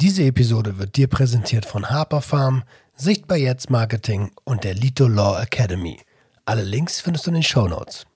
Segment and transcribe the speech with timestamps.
[0.00, 2.62] Diese Episode wird dir präsentiert von Harper Farm,
[2.96, 5.98] Sichtbar Jetzt Marketing und der Lito Law Academy.
[6.46, 8.06] Alle Links findest du in den Show Notes.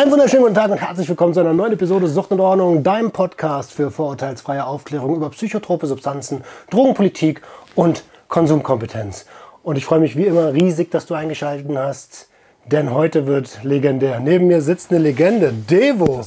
[0.00, 3.10] Einen wunderschönen guten Tag und herzlich willkommen zu einer neuen Episode Sucht und Ordnung, deinem
[3.10, 7.42] Podcast für vorurteilsfreie Aufklärung über psychotrope Substanzen, Drogenpolitik
[7.74, 9.26] und Konsumkompetenz.
[9.62, 12.30] Und ich freue mich wie immer riesig, dass du eingeschaltet hast,
[12.64, 14.20] denn heute wird legendär.
[14.20, 16.22] Neben mir sitzt eine Legende, Devo.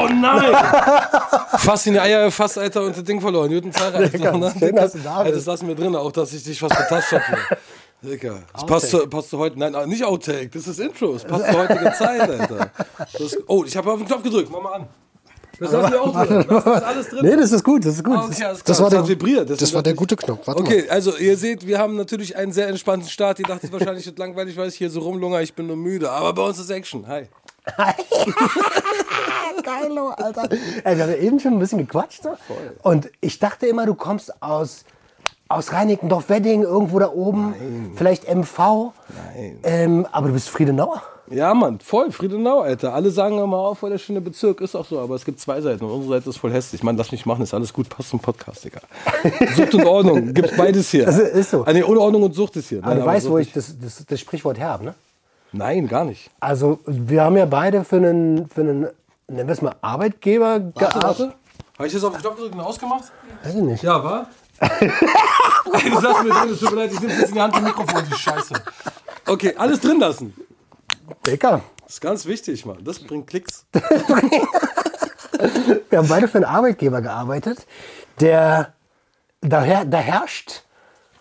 [0.00, 0.56] Oh nein!
[1.58, 3.50] fast in die Eier gefasst, Alter, und das Ding verloren.
[3.50, 4.50] Guten Tag, Alter.
[4.58, 5.36] Schön, dass du da bist.
[5.36, 7.22] Das lassen wir drin, auch dass ich dich fast betatscht habe.
[8.02, 9.58] Digga, das passt zu, passt zu heute.
[9.58, 11.12] Nein, nicht Outtake, das ist Intro.
[11.12, 12.70] Das passt zur heutigen Zeit, Alter.
[12.96, 14.50] Das, oh, ich habe auf den Knopf gedrückt.
[14.50, 14.88] Mach mal an.
[15.58, 16.46] Das wir auch drin.
[16.48, 17.18] Das ist alles drin.
[17.22, 18.16] Nee, das ist gut, das ist gut.
[18.16, 18.56] Ah, okay, klar.
[18.64, 19.44] das war Das der.
[19.44, 20.46] Das, Das war der gute Knopf.
[20.46, 23.38] Warte Okay, also ihr seht, wir haben natürlich einen sehr entspannten Start.
[23.40, 26.10] Ihr dachtet wahrscheinlich, wird langweilig, weil ich hier so rumlunger, ich bin nur müde.
[26.10, 27.06] Aber bei uns ist Action.
[27.06, 27.28] Hi.
[27.76, 27.94] mal.
[29.62, 30.48] Geilo, Alter.
[30.84, 32.22] Ey, wir haben ja eben schon ein bisschen gequatscht.
[32.22, 32.36] So.
[32.82, 34.84] Und ich dachte immer, du kommst aus,
[35.50, 37.92] aus Reinickendorf-Wedding, irgendwo da oben.
[37.96, 38.58] Vielleicht MV.
[39.34, 39.58] Nein.
[39.64, 41.02] Ähm, aber du bist Friedenauer.
[41.28, 42.92] Ja, Mann, voll, Friedenau, Alter.
[42.92, 45.60] Alle sagen immer, oh, voll der schöne Bezirk, ist auch so, aber es gibt zwei
[45.60, 46.82] Seiten und unsere Seite ist voll hässlich.
[46.82, 48.80] Mann, lass mich machen, ist alles gut, passt zum Podcast, Digga.
[49.56, 51.06] Sucht und Ordnung, gibt's beides hier.
[51.06, 51.64] Das ist so.
[51.64, 52.78] Ah, nee, ohne Ordnung und Sucht ist hier.
[52.78, 54.94] Aber Nein, du aber weißt, wo ich das, das, das Sprichwort her habe, ne?
[55.52, 56.30] Nein, gar nicht.
[56.40, 58.88] Also, wir haben ja beide für einen, für einen
[59.28, 61.32] nennen wir es mal, Arbeitgeber gearbeitet.
[61.78, 63.04] Habe ich jetzt auf den Knopf gedrückt und ausgemacht?
[63.44, 63.82] Weiß ich nicht.
[63.84, 64.26] Ja, war?
[64.60, 67.64] Das lassen wir drin, es tut mir leid, ich nehme jetzt in die Hand im
[67.64, 68.54] Mikrofon, die Scheiße.
[69.26, 70.34] Okay, alles drin lassen.
[71.26, 71.62] Dicker.
[71.84, 72.78] Das ist ganz wichtig, Mann.
[72.84, 73.64] Das bringt Klicks.
[75.88, 77.66] Wir haben beide für einen Arbeitgeber gearbeitet,
[78.20, 78.74] der,
[79.40, 80.62] da, her, da herrscht,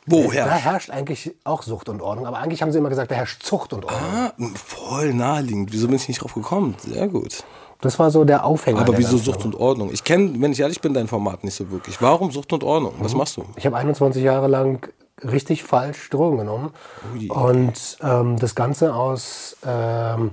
[0.05, 0.45] Woher?
[0.45, 2.25] da herrscht eigentlich auch Sucht und Ordnung.
[2.27, 4.01] Aber eigentlich haben sie immer gesagt, da herrscht Zucht und Ordnung.
[4.01, 5.71] Ah, voll naheliegend.
[5.71, 6.75] Wieso bin ich nicht drauf gekommen?
[6.79, 7.43] Sehr gut.
[7.81, 8.81] Das war so der Aufhänger.
[8.81, 9.89] Aber wieso Sucht und Ordnung?
[9.93, 12.01] Ich kenne, wenn ich ehrlich bin, dein Format nicht so wirklich.
[12.01, 12.93] Warum Sucht und Ordnung?
[12.99, 13.45] Was machst du?
[13.55, 14.89] Ich habe 21 Jahre lang
[15.23, 16.71] richtig falsch Drogen genommen.
[17.13, 17.29] Ui.
[17.29, 20.31] Und ähm, das Ganze aus, ähm,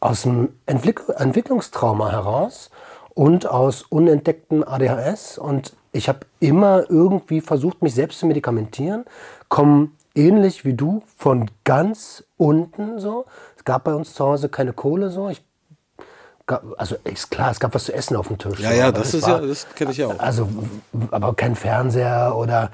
[0.00, 2.70] aus einem Entwick Entwicklungstrauma heraus
[3.14, 5.38] und aus unentdeckten ADHS.
[5.38, 9.06] Und ich habe immer irgendwie versucht, mich selbst zu medikamentieren.
[9.48, 13.24] Komme ähnlich wie du von ganz unten so.
[13.56, 15.30] Es gab bei uns zu Hause keine Kohle so.
[15.30, 15.42] Ich
[16.76, 18.60] also ist klar, es gab was zu essen auf dem Tisch.
[18.60, 20.18] Ja, ja, das ist war- ja, das kenne ich ja auch.
[20.18, 20.48] also,
[21.10, 22.70] aber kein Fernseher oder,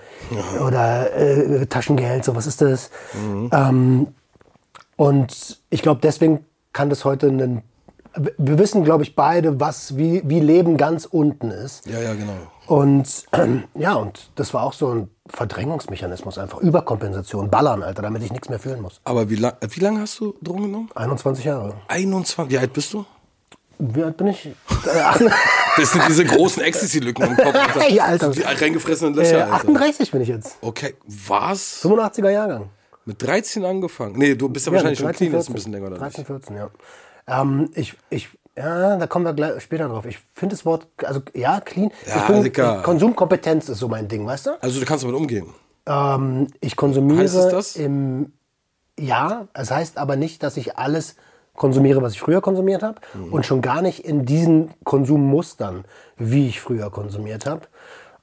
[0.65, 2.91] oder äh, Taschengeld, so was ist das?
[3.15, 3.51] Mhm.
[3.53, 4.07] Ähm,
[4.97, 7.63] und ich glaube, deswegen kann das heute ein.
[8.37, 11.87] Wir wissen, glaube ich, beide, was, wie, wie Leben ganz unten ist.
[11.87, 12.35] Ja, ja, genau.
[12.67, 13.25] Und
[13.75, 18.51] ja, und das war auch so ein Verdrängungsmechanismus, einfach Überkompensation, ballern, Alter, damit ich nichts
[18.51, 19.01] mehr fühlen muss.
[19.05, 20.91] Aber wie, lang, wie lange hast du Drogen genommen?
[20.95, 21.75] 21 Jahre.
[21.89, 22.51] 21.
[22.53, 23.07] Wie alt bist du?
[23.85, 24.47] Wie alt bin ich?
[24.47, 24.53] Äh,
[25.77, 27.55] Das sind diese großen Ecstasy-Lücken im Kopf.
[27.55, 27.81] Alter.
[27.89, 28.31] Ey, Alter.
[28.31, 29.69] Die reingefressenen äh, Löcher, Alter.
[29.69, 30.57] 38 bin ich jetzt.
[30.61, 31.83] Okay, was?
[31.83, 32.69] 85er Jahrgang.
[33.07, 34.17] Mit 13 angefangen?
[34.17, 36.27] Nee, du bist ja, wahrscheinlich schon clean, ist ein bisschen länger, oder 13, nicht?
[36.27, 36.71] 14, ja.
[37.27, 40.05] Ähm, ich, ich, ja, da kommen wir gleich später drauf.
[40.05, 41.91] Ich finde das Wort, also ja, clean.
[42.07, 44.63] Ja, ich bin, ich, Konsumkompetenz ist so mein Ding, weißt du?
[44.63, 45.47] Also du kannst damit umgehen.
[45.87, 47.77] Ähm, ich konsumiere Heißt es das?
[47.77, 48.33] im,
[48.99, 51.17] ja, es heißt aber nicht, dass ich alles
[51.63, 53.33] konsumiere, was ich früher konsumiert habe Mhm.
[53.33, 55.85] und schon gar nicht in diesen Konsummustern,
[56.19, 57.63] wie ich früher konsumiert habe.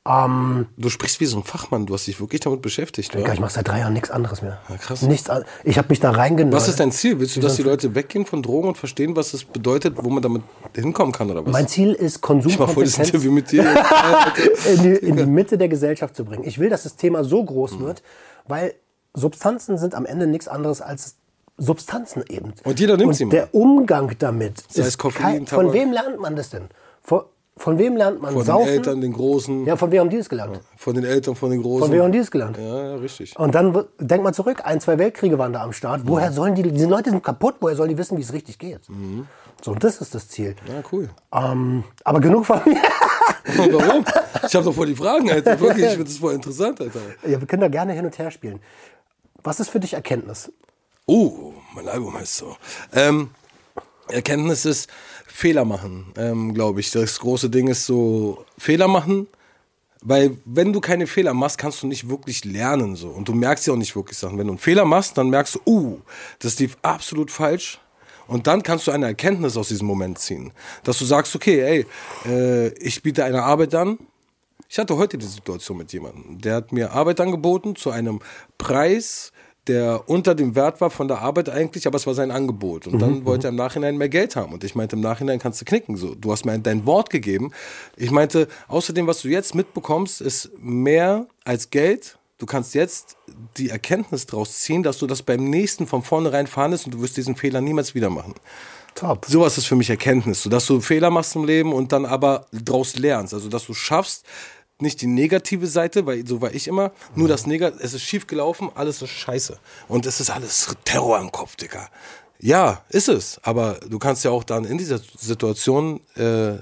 [0.08, 3.32] Ähm, Du sprichst wie so ein Fachmann, du hast dich wirklich damit beschäftigt, oder?
[3.34, 4.58] ich mache seit drei Jahren nichts anderes mehr.
[4.70, 5.02] Ja, krass.
[5.04, 5.30] Nichts,
[5.64, 6.54] ich habe mich da reingenommen.
[6.56, 7.20] Was ist dein Ziel?
[7.20, 10.22] Willst du, dass die Leute weggehen von Drogen und verstehen, was es bedeutet, wo man
[10.24, 10.42] damit
[10.76, 11.52] hinkommen kann, oder was?
[11.54, 13.64] Mein Ziel ist, Konsumkompetenz Interview mit dir.
[14.74, 16.44] in die, in die Mitte der Gesellschaft zu bringen.
[16.46, 17.80] Ich will, dass das Thema so groß Mhm.
[17.86, 18.02] wird,
[18.48, 18.74] weil
[19.14, 21.18] Substanzen sind am Ende nichts anderes als
[21.60, 22.54] Substanzen eben.
[22.64, 23.32] Und jeder nimmt Und sie mal.
[23.32, 25.74] der Umgang damit Sei es ist Koffein, kein, Von Tabak.
[25.74, 26.70] wem lernt man das denn?
[27.02, 27.24] Von,
[27.58, 28.68] von wem lernt man Von den Saufen?
[28.70, 30.62] Eltern, den Großen, Ja, von wem haben die es gelernt?
[30.78, 31.88] von den Eltern, von den Großen.
[31.88, 32.58] Von wem haben die es gelernt?
[32.58, 33.38] ja, ja, richtig.
[33.38, 36.02] Und dann wird- denk mal zurück, ein, zwei Weltkriege waren da am Start.
[36.06, 38.80] Woher sollen die, diese Leute sind kaputt, woher sollen die wissen, wie es richtig geht?
[39.62, 40.56] So, und das ist das Ziel.
[40.70, 41.10] Ja, cool.
[41.34, 42.78] Ähm, aber genug von mir.
[43.72, 44.06] Warum?
[44.48, 45.60] Ich habe doch voll die Fragen, Alter.
[45.60, 47.00] Wirklich, ich finde das voll interessant, Alter.
[47.28, 48.62] Ja, wir können da gerne hin und her spielen.
[49.44, 50.52] Was ist für dich Erkenntnis?
[51.12, 52.56] Oh, mein Album heißt so.
[52.94, 53.32] Ähm,
[54.10, 54.88] Erkenntnis ist
[55.26, 56.92] Fehler machen, ähm, glaube ich.
[56.92, 59.28] Das große Ding ist so Fehler machen,
[60.04, 63.66] weil wenn du keine Fehler machst, kannst du nicht wirklich lernen so und du merkst
[63.66, 64.38] ja auch nicht wirklich Sachen.
[64.38, 66.00] Wenn du einen Fehler machst, dann merkst du, uh,
[66.38, 67.80] das lief absolut falsch.
[68.28, 70.52] Und dann kannst du eine Erkenntnis aus diesem Moment ziehen,
[70.84, 71.86] dass du sagst, okay, ey,
[72.32, 73.98] äh, ich biete eine Arbeit an.
[74.70, 78.20] Ich hatte heute die Situation mit jemandem, der hat mir Arbeit angeboten zu einem
[78.60, 79.32] Preis,
[79.70, 82.88] der unter dem Wert war von der Arbeit eigentlich, aber es war sein Angebot.
[82.88, 84.52] Und dann wollte er im Nachhinein mehr Geld haben.
[84.52, 85.96] Und ich meinte, im Nachhinein kannst du knicken.
[85.96, 87.52] So, du hast mir dein Wort gegeben.
[87.96, 92.18] Ich meinte, außerdem, was du jetzt mitbekommst, ist mehr als Geld.
[92.40, 93.16] Du kannst jetzt
[93.58, 97.16] die Erkenntnis daraus ziehen, dass du das beim nächsten von vornherein verhandelst und du wirst
[97.16, 98.34] diesen Fehler niemals wieder machen.
[98.96, 99.26] Top.
[99.28, 102.48] Sowas ist für mich Erkenntnis, so dass du Fehler machst im Leben und dann aber
[102.52, 103.34] daraus lernst.
[103.34, 104.26] Also, dass du schaffst,
[104.82, 108.28] nicht die negative Seite, weil so war ich immer, nur das Negative, es ist schief
[108.28, 109.58] gelaufen, alles ist scheiße.
[109.88, 111.90] Und es ist alles Terror im Kopf, Digga.
[112.40, 113.40] Ja, ist es.
[113.44, 116.54] Aber du kannst ja auch dann in dieser Situation, äh,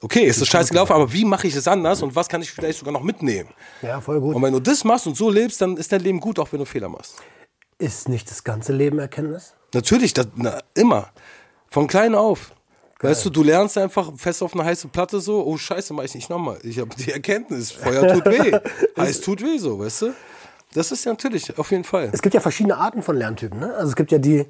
[0.00, 2.50] okay, es ist scheiße gelaufen, aber wie mache ich es anders und was kann ich
[2.50, 3.50] vielleicht sogar noch mitnehmen?
[3.82, 4.34] Ja, voll gut.
[4.34, 6.58] Und wenn du das machst und so lebst, dann ist dein Leben gut, auch wenn
[6.58, 7.16] du Fehler machst.
[7.78, 9.54] Ist nicht das ganze Leben Erkenntnis?
[9.72, 11.10] Natürlich, das, na, immer.
[11.68, 12.52] Von klein auf.
[13.02, 16.14] Weißt du, du lernst einfach fest auf eine heiße Platte so, oh Scheiße, mach ich
[16.14, 16.58] nicht nochmal.
[16.62, 18.52] Ich habe die Erkenntnis, Feuer tut weh.
[18.96, 20.14] Heiß tut weh so, weißt du?
[20.74, 22.10] Das ist ja natürlich, auf jeden Fall.
[22.12, 23.58] Es gibt ja verschiedene Arten von Lerntypen.
[23.58, 23.74] Ne?
[23.74, 24.46] Also es gibt ja die,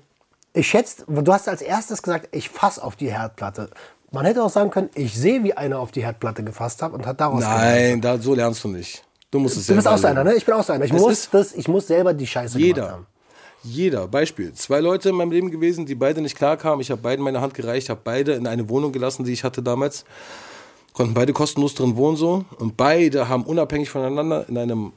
[0.52, 3.70] ich schätze, du hast als erstes gesagt, ich fass auf die Herdplatte.
[4.10, 7.06] Man hätte auch sagen können, ich sehe, wie einer auf die Herdplatte gefasst hat und
[7.06, 7.40] hat daraus.
[7.40, 9.04] Nein, da, so lernst du nicht.
[9.30, 10.34] Du musst es Du bist selber auch so einer, ne?
[10.34, 10.84] Ich bin auch so einer.
[10.84, 12.90] Ich, muss, das, ich muss selber die Scheiße gemacht Jeder.
[12.90, 13.06] haben.
[13.62, 14.08] Jeder.
[14.08, 14.52] Beispiel.
[14.54, 16.80] Zwei Leute in meinem Leben gewesen, die beide nicht klarkamen.
[16.80, 19.62] Ich habe beiden meine Hand gereicht, habe beide in eine Wohnung gelassen, die ich hatte
[19.62, 20.04] damals.
[20.92, 22.44] Konnten beide kostenlos drin wohnen so.
[22.58, 24.92] Und beide haben unabhängig voneinander in einem,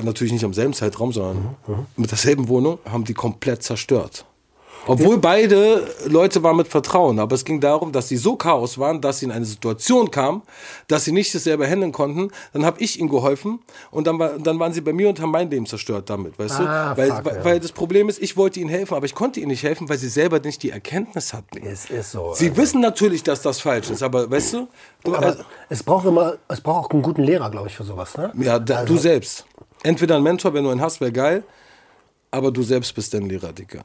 [0.00, 1.56] natürlich nicht am selben Zeitraum, sondern
[1.96, 4.24] mit derselben Wohnung, haben die komplett zerstört.
[4.86, 9.02] Obwohl beide Leute waren mit Vertrauen, aber es ging darum, dass sie so Chaos waren,
[9.02, 10.40] dass sie in eine Situation kamen,
[10.86, 12.30] dass sie nicht das selber handeln konnten.
[12.54, 13.58] Dann habe ich ihnen geholfen
[13.90, 16.60] und dann, war, dann waren sie bei mir und haben mein Leben zerstört damit, weißt
[16.60, 17.02] Ah, du?
[17.02, 17.44] Weil, fuck, weil, ja.
[17.44, 19.98] weil das Problem ist, ich wollte ihnen helfen, aber ich konnte ihnen nicht helfen, weil
[19.98, 21.58] sie selber nicht die Erkenntnis hatten.
[21.66, 22.32] Es ist so.
[22.34, 24.68] Sie wissen natürlich, dass das falsch ist, aber weißt du?
[25.04, 27.84] du aber also, es braucht immer, es braucht auch einen guten Lehrer, glaube ich, für
[27.84, 28.16] sowas.
[28.16, 28.32] Ne?
[28.40, 29.44] ja, da, Also- du selbst.
[29.82, 31.44] Entweder ein Mentor, wenn du einen hast, wäre geil,
[32.30, 33.80] aber du selbst bist dein Lehrer, Dicker.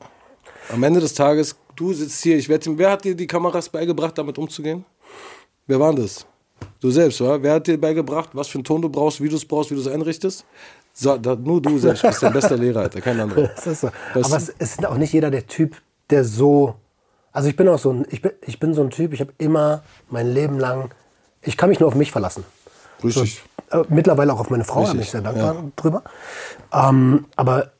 [0.71, 4.17] Am Ende des Tages, du sitzt hier, ich werde, wer hat dir die Kameras beigebracht,
[4.17, 4.85] damit umzugehen?
[5.67, 6.25] Wer war das?
[6.79, 7.41] Du selbst, oder?
[7.41, 9.75] Wer hat dir beigebracht, was für einen Ton du brauchst, wie du es brauchst, wie
[9.75, 10.45] du es einrichtest?
[10.93, 13.49] So, da, nur du selbst bist dein bester Lehrer, Alter, kein anderer.
[13.55, 13.89] Das ist so.
[14.13, 16.75] Das- Aber es ist auch nicht jeder der Typ, der so.
[17.31, 19.33] Also ich bin auch so ein, ich bin, ich bin so ein Typ, ich habe
[19.39, 20.91] immer mein Leben lang,
[21.41, 22.43] ich kann mich nur auf mich verlassen.
[23.03, 23.41] Richtig.
[23.71, 26.03] Äh, mittlerweile auch auf meine Frau, da bin ich sehr dankbar drüber.
[26.71, 27.71] Ähm, aber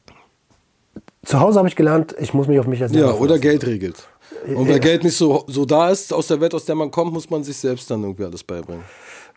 [1.25, 3.40] zu Hause habe ich gelernt, ich muss mich auf mich als Ja, oder.
[3.40, 4.08] Geld regelt.
[4.48, 7.14] Und weil Geld nicht so, so da ist aus der Welt, aus der man kommt,
[7.14, 8.84] muss man sich selbst dann irgendwie alles beibringen.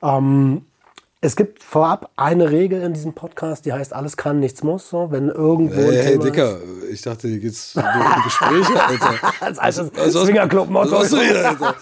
[0.02, 0.62] Ähm,
[1.20, 4.90] es gibt vorab eine Regel in diesem Podcast, die heißt, alles kann, nichts muss.
[4.90, 6.58] So, wenn irgendwo Hey, hey Dicker,
[6.90, 9.14] ich dachte, hier geht's nur um Gespräche, Alter.
[9.40, 10.90] Als altes Also, Swingerclub-Motto.
[10.90, 11.74] machst du hier, Alter?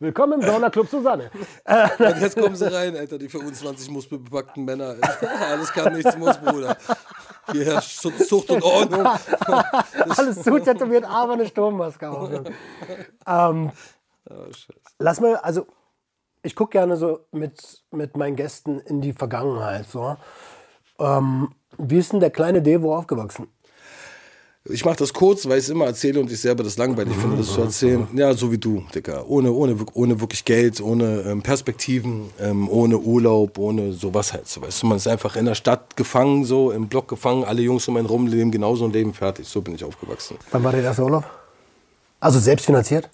[0.00, 1.30] Willkommen im Saunaclub Susanne.
[1.98, 4.96] Und jetzt kommen sie rein, Alter, die 25 muskelbepackten Männer.
[5.00, 5.28] Alter.
[5.50, 6.76] Alles kann, nichts muss, Bruder.
[7.52, 9.06] Hier herrscht Zucht und Ordnung.
[10.16, 12.30] Alles zu tätowiert, aber eine Sturmmaske auf.
[13.26, 13.70] ähm,
[14.98, 15.66] lass mal, also
[16.42, 19.86] ich gucke gerne so mit, mit meinen Gästen in die Vergangenheit.
[19.86, 20.16] So.
[20.98, 23.48] Ähm, wie ist denn der kleine Devo aufgewachsen?
[24.70, 27.38] Ich mache das kurz, weil ich es immer erzähle und ich selber das langweilig finde,
[27.38, 28.06] das zu erzählen.
[28.14, 29.28] Ja, so wie du, Dicker.
[29.28, 34.46] Ohne, ohne, ohne wirklich Geld, ohne ähm, Perspektiven, ähm, ohne Urlaub, ohne sowas halt.
[34.46, 37.62] So, weißt du, man ist einfach in der Stadt gefangen, so im Block gefangen, alle
[37.62, 39.48] Jungs um einen rum leben genauso ein Leben fertig.
[39.48, 40.36] So bin ich aufgewachsen.
[40.50, 41.24] Wann war der erste Urlaub?
[42.20, 43.08] Also selbst finanziert?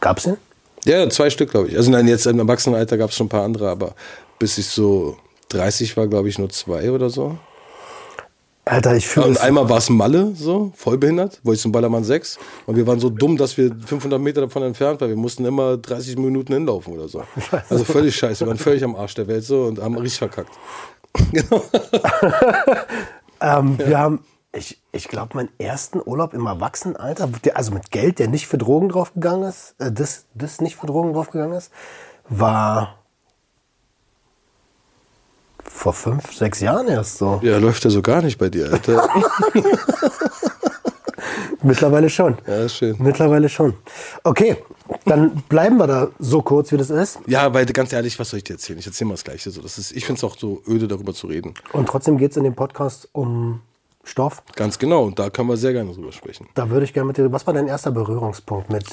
[0.00, 0.36] Gab's den?
[0.84, 1.76] Ja, zwei Stück, glaube ich.
[1.76, 3.94] Also nein, jetzt im Erwachsenenalter gab es schon ein paar andere, aber
[4.38, 5.18] bis ich so
[5.50, 7.38] 30 war, glaube ich, nur zwei oder so.
[8.70, 9.38] Alter, ich fühle Und es.
[9.40, 12.38] einmal war es Malle, so, vollbehindert, wollte ich zum Ballermann 6.
[12.66, 15.08] Und wir waren so dumm, dass wir 500 Meter davon entfernt waren.
[15.08, 17.24] Wir mussten immer 30 Minuten hinlaufen oder so.
[17.68, 18.44] Also völlig scheiße.
[18.44, 20.52] Wir waren völlig am Arsch der Welt so und haben richtig verkackt.
[21.32, 21.64] genau.
[23.40, 28.28] Ähm, Wir haben, ich, ich glaube, meinen ersten Urlaub im Erwachsenenalter, also mit Geld, der
[28.28, 31.72] nicht für Drogen draufgegangen ist, äh, das, das nicht für Drogen draufgegangen ist,
[32.28, 32.99] war
[35.80, 37.40] vor fünf, sechs Jahren erst so.
[37.42, 39.08] Ja, läuft ja so gar nicht bei dir, Alter.
[41.62, 42.36] Mittlerweile schon.
[42.46, 42.96] Ja, ist schön.
[42.98, 43.72] Mittlerweile schon.
[44.22, 44.58] Okay,
[45.06, 47.18] dann bleiben wir da so kurz, wie das ist.
[47.26, 48.78] Ja, weil ganz ehrlich, was soll ich dir erzählen?
[48.78, 49.50] Ich erzähle mal das Gleiche.
[49.50, 51.54] So, das ist, ich finde es auch so öde, darüber zu reden.
[51.72, 53.62] Und trotzdem geht es in dem Podcast um
[54.02, 54.42] Stoff.
[54.56, 56.48] Ganz genau, und da können wir sehr gerne drüber sprechen.
[56.54, 57.30] Da würde ich gerne mit dir.
[57.32, 58.84] Was war dein erster Berührungspunkt mit?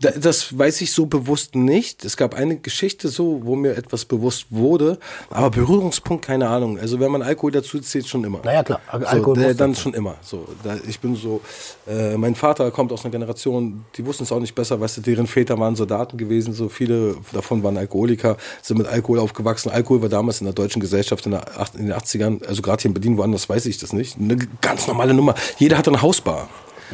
[0.00, 2.04] Da- Das weiß ich so bewusst nicht.
[2.04, 4.98] Es gab eine Geschichte so, wo mir etwas bewusst wurde,
[5.30, 6.78] aber Berührungspunkt, keine Ahnung.
[6.80, 8.40] Also wenn man Alkohol dazu zählt, schon immer.
[8.44, 10.16] Naja, klar, Al- so, Alkohol der, dann schon immer.
[10.20, 11.40] So, da, ich bin so,
[11.86, 15.00] äh, mein Vater kommt aus einer Generation, die wussten es auch nicht besser, weißt du,
[15.02, 19.70] deren Väter waren Soldaten gewesen, so viele davon waren Alkoholiker, sind mit Alkohol aufgewachsen.
[19.70, 21.44] Alkohol war damals in der deutschen Gesellschaft in, der,
[21.78, 24.86] in den 80ern, also gerade hier in Berlin, woanders weiß ich das nicht, eine ganz
[24.86, 25.34] normale Nummer.
[25.58, 26.48] Jeder hatte eine Hausbar.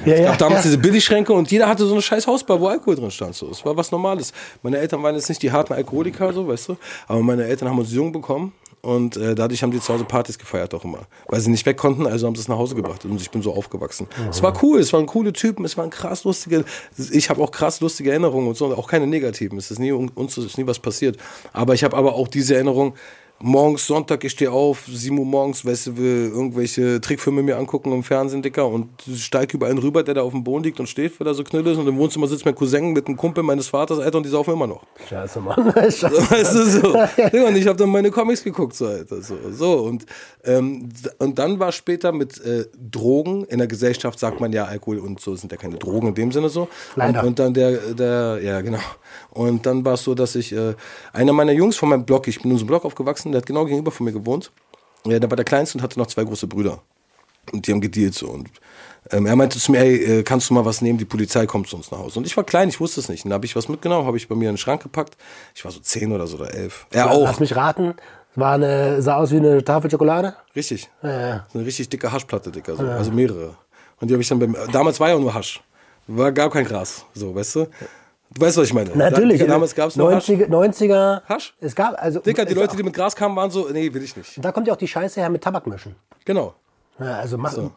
[0.04, 0.70] Ja, es ja, gab damals ja.
[0.70, 3.34] diese Billigschränke und jeder hatte so eine scheiß Hausbar, wo Alkohol drin stand.
[3.34, 3.50] So.
[3.50, 4.32] Es war was Normales.
[4.62, 6.76] Meine Eltern waren jetzt nicht die harten Alkoholiker, so, weißt du,
[7.06, 10.38] aber meine Eltern haben uns jung bekommen und äh, dadurch haben die zu Hause Partys
[10.38, 11.00] gefeiert auch immer.
[11.28, 13.42] Weil sie nicht weg konnten, also haben sie es nach Hause gebracht und ich bin
[13.42, 14.08] so aufgewachsen.
[14.28, 16.64] Es war cool, es waren coole Typen, es waren krass lustige,
[17.10, 19.58] ich habe auch krass lustige Erinnerungen und so, auch keine negativen.
[19.58, 21.16] Es ist nie, uns ist nie was passiert.
[21.52, 22.94] Aber ich habe aber auch diese Erinnerung,
[23.42, 27.92] morgens Sonntag, ich stehe auf, 7 Uhr morgens, weißt du, will irgendwelche Trickfilme mir angucken
[27.92, 30.88] im Fernsehen, Dicker, und steig über einen rüber, der da auf dem Boden liegt und
[30.88, 33.42] steht, weil er so knüll ist, und im Wohnzimmer sitzt mein Cousin mit einem Kumpel
[33.42, 34.82] meines Vaters, Alter, und die saufen immer noch.
[35.08, 35.72] Scheiße, Mann.
[35.74, 36.30] Scheiße.
[36.30, 36.80] Weißt du, so.
[37.32, 39.72] Digga, und ich habe dann meine Comics geguckt, so, Alter, so, so.
[39.80, 40.06] Und,
[40.44, 44.98] ähm, und dann war später mit äh, Drogen, in der Gesellschaft sagt man ja, Alkohol
[44.98, 46.68] und so sind ja keine Drogen in dem Sinne so.
[46.94, 47.20] Leider.
[47.20, 48.78] Und, und dann der, der, ja, genau.
[49.30, 50.74] Und dann war es so, dass ich, äh,
[51.12, 53.46] einer meiner Jungs von meinem Blog, ich bin in so einem Blog aufgewachsen, der hat
[53.46, 54.52] genau gegenüber von mir gewohnt.
[55.04, 56.80] Ja, der war der Kleinste und hatte noch zwei große Brüder.
[57.52, 58.28] Und die haben gedealt so.
[58.28, 58.50] Und
[59.10, 60.98] ähm, er meinte zu mir, ey, äh, kannst du mal was nehmen?
[60.98, 62.20] Die Polizei kommt zu uns nach Hause.
[62.20, 63.24] Und ich war klein, ich wusste es nicht.
[63.24, 65.16] Und dann habe ich was mitgenommen, habe ich bei mir in den Schrank gepackt.
[65.54, 66.86] Ich war so zehn oder so oder elf.
[66.90, 67.24] Er auch.
[67.24, 67.94] Lass mich raten.
[68.34, 70.34] War eine, sah aus wie eine Tafel Schokolade.
[70.54, 70.88] Richtig.
[71.02, 71.46] Ja, ja.
[71.52, 72.76] So eine richtig dicke Haschplatte, dicker.
[72.76, 72.84] So.
[72.84, 73.56] Also mehrere.
[74.00, 74.56] Und die habe ich dann beim.
[74.72, 75.62] Damals war ja auch nur Hasch.
[76.06, 77.04] War gar kein Gras.
[77.14, 77.66] So, weißt du?
[78.34, 78.90] Du weißt, was ich meine.
[78.96, 79.40] Natürlich.
[79.40, 80.28] Da, damals gab es nur Hasch.
[80.28, 81.22] 90er, 90er.
[81.28, 81.54] Hasch?
[81.60, 82.20] Es gab, also.
[82.20, 84.42] Dicker, die Leute, die mit Gras kamen, waren so, nee, will ich nicht.
[84.44, 85.94] Da kommt ja auch die Scheiße her mit Tabak mischen.
[86.24, 86.54] Genau.
[87.00, 87.70] Ja, also mach, wenn,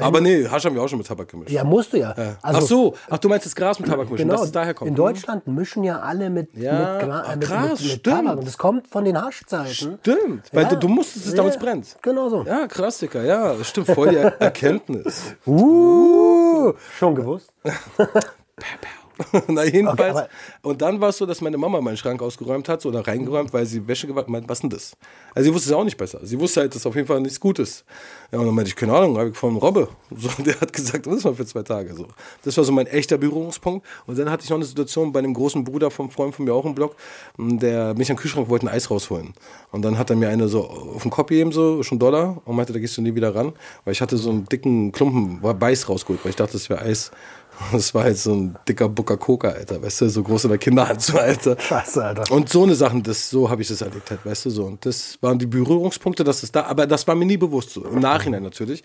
[0.00, 1.50] Aber nee, Hasch haben wir auch schon mit Tabak gemischt.
[1.52, 2.14] ja, musst du ja.
[2.40, 4.72] Also, ach so, ach, du meinst das Gras mit Tabak mischen, Genau, dass es daher
[4.74, 4.88] kommt.
[4.88, 8.16] in Deutschland mischen ja alle mit, Ja, mit, Gra ach, mit, krass, mit, mit stimmt.
[8.16, 8.38] Tabak.
[8.38, 9.98] Und das kommt von den Haschzeiten.
[10.00, 10.68] Stimmt, weil Ja.
[10.70, 11.96] du, du musstest es, damit es Ja, brennt.
[12.02, 12.42] Genau so.
[12.44, 15.22] Ja, krass, Dicker, ja, das stimmt, voll die Er- Erkenntnis.
[15.46, 17.52] Uh, schon gewusst.
[19.48, 20.16] Na, jedenfalls.
[20.16, 20.28] Okay,
[20.62, 23.52] und dann war es so, dass meine Mama meinen Schrank ausgeräumt hat so, oder reingeräumt,
[23.52, 24.48] weil sie Wäsche gewaschen hat.
[24.48, 24.96] Was denn das?
[25.34, 26.20] Also sie wusste es auch nicht besser.
[26.22, 27.84] Sie wusste halt, dass auf jeden Fall nichts Gutes.
[28.30, 29.88] Ja, und dann meinte ich, keine Ahnung, habe ich von Robbe.
[30.22, 31.94] So, der hat gesagt, das ist mal für zwei Tage.
[31.94, 32.06] So.
[32.44, 33.84] Das war so mein echter Berührungspunkt.
[34.06, 36.54] Und dann hatte ich noch eine Situation bei einem großen Bruder vom Freund von mir
[36.54, 36.94] auch im Blog,
[37.38, 39.34] der mich am Kühlschrank wollte ein Eis rausholen.
[39.72, 42.54] Und dann hat er mir eine so auf den Kopf gegeben, so schon Dollar, und
[42.54, 43.52] meinte, da gehst du nie wieder ran.
[43.84, 47.10] Weil ich hatte so einen dicken Klumpen, Beiß rausgeholt, weil ich dachte, das wäre Eis.
[47.72, 50.58] Das war halt so ein dicker Bucker Coca, Alter, weißt du, so groß in der
[50.58, 51.56] Kinderhand, so, Alter.
[51.58, 52.34] Scheiße, Alter.
[52.34, 54.64] Und so eine Sachen, das, so habe ich das erlebt halt, weißt du, so.
[54.64, 57.84] Und das waren die Berührungspunkte, dass es da, aber das war mir nie bewusst, so.
[57.84, 58.82] Im Nachhinein natürlich.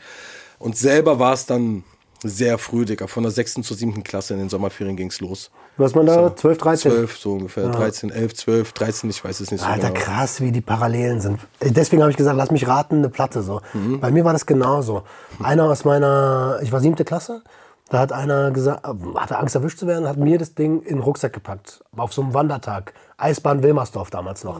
[0.59, 1.83] Und selber war es dann
[2.23, 3.07] sehr früh, Digga.
[3.07, 3.61] Von der 6.
[3.61, 4.03] zur 7.
[4.03, 5.51] Klasse in den Sommerferien ging's los.
[5.77, 6.35] Was man da?
[6.35, 6.91] 12, 13?
[6.91, 7.69] 12, so ungefähr.
[7.69, 9.99] 13, 11, 12, 13, ich weiß es nicht so Alter, genau.
[9.99, 11.39] krass, wie die Parallelen sind.
[11.59, 13.61] Äh, Deswegen habe ich gesagt, lass mich raten, eine Platte so.
[13.73, 13.99] Mhm.
[13.99, 15.03] Bei mir war das genauso.
[15.41, 17.43] Einer aus meiner, ich war siebte Klasse,
[17.89, 20.99] da hat einer gesagt, hatte Angst erwischt zu werden, hat mir das Ding in den
[20.99, 21.83] Rucksack gepackt.
[21.95, 22.93] Auf so einem Wandertag.
[23.17, 24.59] Eisbahn Wilmersdorf damals noch.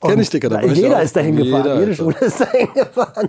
[0.00, 1.02] Kenn ich, Digga, da ich Jeder auch.
[1.02, 1.94] ist dahin gefahren, Jeder, jede.
[1.94, 3.28] Schule ist dahin gefahren.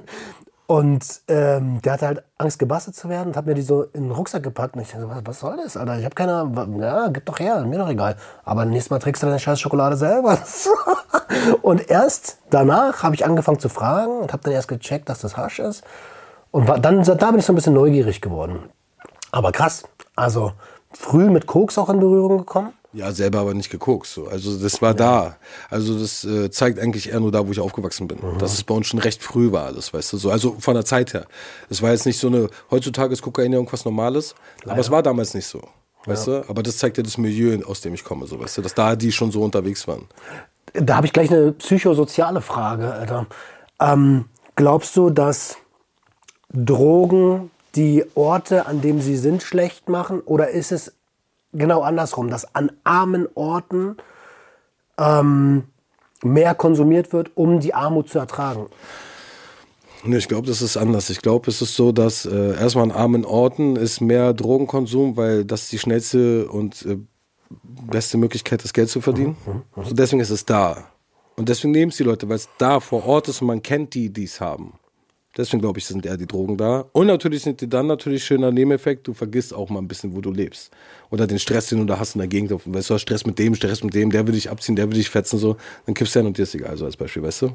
[0.66, 4.04] Und ähm, der hatte halt Angst, gebastelt zu werden und hat mir die so in
[4.04, 4.76] den Rucksack gepackt.
[4.76, 6.00] Und ich dachte, was, was soll das, Alter?
[6.00, 8.16] Ich habe keine, ja, gib doch her, mir doch egal.
[8.46, 10.40] Aber nächstes Mal trägst du deine scheiß Schokolade selber.
[11.62, 15.36] und erst danach habe ich angefangen zu fragen und habe dann erst gecheckt, dass das
[15.36, 15.84] Hasch ist.
[16.52, 18.70] Und war, dann, da bin ich so ein bisschen neugierig geworden.
[19.34, 19.84] Aber krass,
[20.16, 20.54] also
[20.94, 22.72] früh mit Koks auch in Berührung gekommen.
[22.94, 24.06] Ja, selber aber nicht geguckt.
[24.06, 24.28] So.
[24.28, 25.38] Also das war da.
[25.72, 28.20] Also das äh, zeigt eigentlich eher nur da, wo ich aufgewachsen bin.
[28.38, 30.18] Dass es bei uns schon recht früh war alles, weißt du.
[30.18, 30.30] So.
[30.30, 31.26] Also von der Zeit her.
[31.68, 34.36] Es war jetzt nicht so eine, heutzutage ist Kokain ja irgendwas Normales,
[34.68, 35.62] aber es war damals nicht so.
[36.06, 36.48] Weißt du?
[36.48, 38.96] Aber das zeigt ja das Milieu, aus dem ich komme, so weißt du, dass da
[38.96, 40.06] die schon so unterwegs waren.
[40.74, 43.26] Da habe ich gleich eine psychosoziale Frage, Alter.
[43.80, 44.26] Ähm,
[44.56, 45.58] glaubst du, dass
[46.52, 50.22] Drogen die Orte, an denen sie sind, schlecht machen?
[50.22, 50.94] Oder ist es
[51.52, 53.98] genau andersrum, dass an armen Orten
[54.98, 55.64] ähm,
[56.24, 58.68] mehr konsumiert wird, um die Armut zu ertragen?
[60.06, 61.10] Nee, ich glaube, das ist anders.
[61.10, 65.46] Ich glaube, es ist so, dass äh, erstmal an armen Orten ist mehr Drogenkonsum, weil
[65.46, 66.98] das die schnellste und äh,
[67.90, 69.38] beste Möglichkeit ist, Geld zu verdienen.
[69.82, 70.90] So deswegen ist es da.
[71.36, 73.94] Und deswegen nehmen es die Leute, weil es da vor Ort ist und man kennt
[73.94, 74.74] die, die es haben.
[75.36, 76.86] Deswegen glaube ich, sind eher die Drogen da.
[76.92, 80.22] Und natürlich sind die dann natürlich schöner Nebeneffekt, du vergisst auch mal ein bisschen, wo
[80.22, 80.72] du lebst.
[81.10, 82.52] Oder den Stress, den du da hast in der Gegend.
[82.66, 85.10] Weißt du, Stress mit dem, Stress mit dem, der will dich abziehen, der will dich
[85.10, 85.58] fetzen, so.
[85.86, 87.50] Dann kippst du hin und dir ist egal, so als Beispiel, weißt du?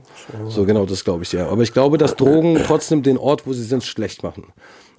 [0.48, 1.48] So, genau, das glaube ich, ja.
[1.48, 4.44] Aber ich glaube, dass Drogen trotzdem den Ort, wo sie sind, schlecht machen.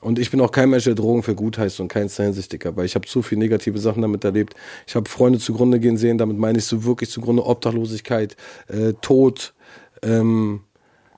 [0.02, 2.86] Und ich bin auch kein Mensch, der Drogen für gut heißt und kein Hinsichtiger, weil
[2.86, 4.54] ich habe zu viele negative Sachen damit erlebt.
[4.88, 9.54] Ich habe Freunde zugrunde gehen sehen, damit meine ich so wirklich zugrunde Obdachlosigkeit, äh, Tod,
[10.02, 10.62] ähm,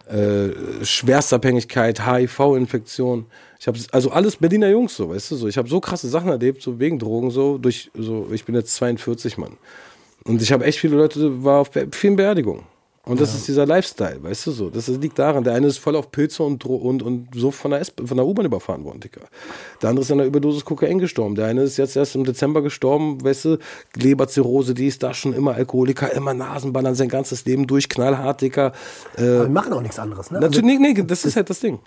[0.07, 3.25] äh, Schwerstabhängigkeit, HIV-Infektion.
[3.59, 5.47] Ich habe also alles Berliner Jungs so, weißt du so.
[5.47, 7.57] Ich habe so krasse Sachen erlebt, so wegen Drogen so.
[7.57, 9.57] Durch so, ich bin jetzt 42 Mann
[10.23, 12.63] und ich habe echt viele Leute war auf vielen Beerdigungen.
[13.03, 13.37] Und das ja.
[13.37, 14.69] ist dieser Lifestyle, weißt du so.
[14.69, 15.43] Das liegt daran.
[15.43, 18.45] Der eine ist voll auf Pilze und, und, und so von der, von der U-Bahn
[18.45, 19.21] überfahren worden, Dicker.
[19.81, 21.33] Der andere ist an der Überdosis Kokain gestorben.
[21.33, 23.57] Der eine ist jetzt erst im Dezember gestorben, weißt du,
[23.95, 28.71] Leberzirrhose, die ist da schon immer Alkoholiker, immer Nasenballern, sein ganzes Leben durch, knallhart, Dicker.
[29.17, 30.39] Äh, aber wir machen auch nichts anderes, ne?
[30.39, 31.79] Natürlich, also, nee, nee, das ist halt das Ding.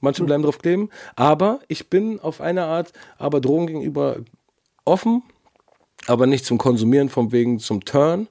[0.00, 0.88] Manche bleiben drauf kleben.
[1.14, 4.16] Aber ich bin auf eine Art, aber Drogen gegenüber
[4.84, 5.22] offen,
[6.08, 8.26] aber nicht zum Konsumieren, vom wegen zum Turn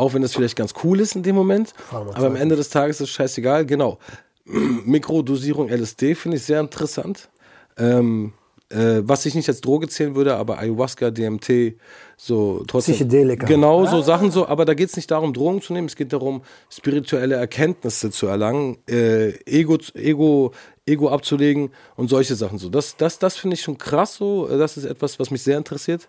[0.00, 1.74] auch wenn das vielleicht ganz cool ist in dem Moment.
[1.90, 3.66] Aber am Ende des Tages ist es scheißegal.
[3.66, 3.98] Genau.
[4.44, 7.28] Mikrodosierung LSD finde ich sehr interessant.
[7.76, 8.32] Ähm,
[8.70, 11.74] äh, was ich nicht als Droge zählen würde, aber Ayahuasca, DMT,
[12.16, 12.94] so trotzdem.
[12.94, 13.46] Psychedelika.
[13.46, 14.02] Genau, so ah.
[14.02, 14.46] Sachen so.
[14.46, 15.88] Aber da geht es nicht darum, Drogen zu nehmen.
[15.88, 20.52] Es geht darum, spirituelle Erkenntnisse zu erlangen, äh, Ego, Ego,
[20.86, 22.70] Ego abzulegen und solche Sachen so.
[22.70, 24.46] Das, das, das finde ich schon krass so.
[24.46, 26.08] Das ist etwas, was mich sehr interessiert.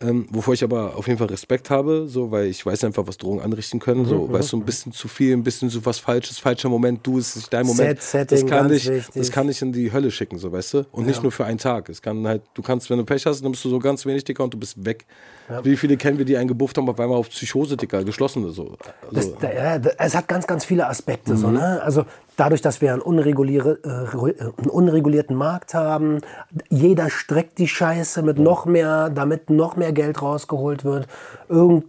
[0.00, 3.18] Ähm, wovor ich aber auf jeden Fall Respekt habe, so, weil ich weiß einfach, was
[3.18, 4.04] Drogen anrichten können.
[4.04, 7.04] So, mhm, weißt du, ein bisschen zu viel, ein bisschen zu was Falsches, falscher Moment,
[7.04, 8.00] du, es ist nicht dein Moment.
[8.00, 10.78] Set, das kann dich, das kann dich in die Hölle schicken, so, weißt du?
[10.92, 11.08] Und ja.
[11.08, 11.88] nicht nur für einen Tag.
[11.88, 14.22] Es kann halt, du kannst, wenn du Pech hast, dann bist du so ganz wenig
[14.22, 15.04] dicker und du bist weg.
[15.48, 15.64] Ja.
[15.64, 18.76] Wie viele kennen wir, die einen gebufft haben, auf einmal auf Psychose dicker, geschlossene, so.
[19.12, 21.36] Also, das, ja, es hat ganz, ganz viele Aspekte, mhm.
[21.36, 21.80] so, ne?
[21.82, 22.04] Also,
[22.36, 26.20] dadurch, dass wir einen, unregulier äh, einen unregulierten Markt haben,
[26.68, 31.06] jeder streckt die Scheiße mit noch mehr, damit noch mehr Geld rausgeholt wird.
[31.48, 31.86] Irgend,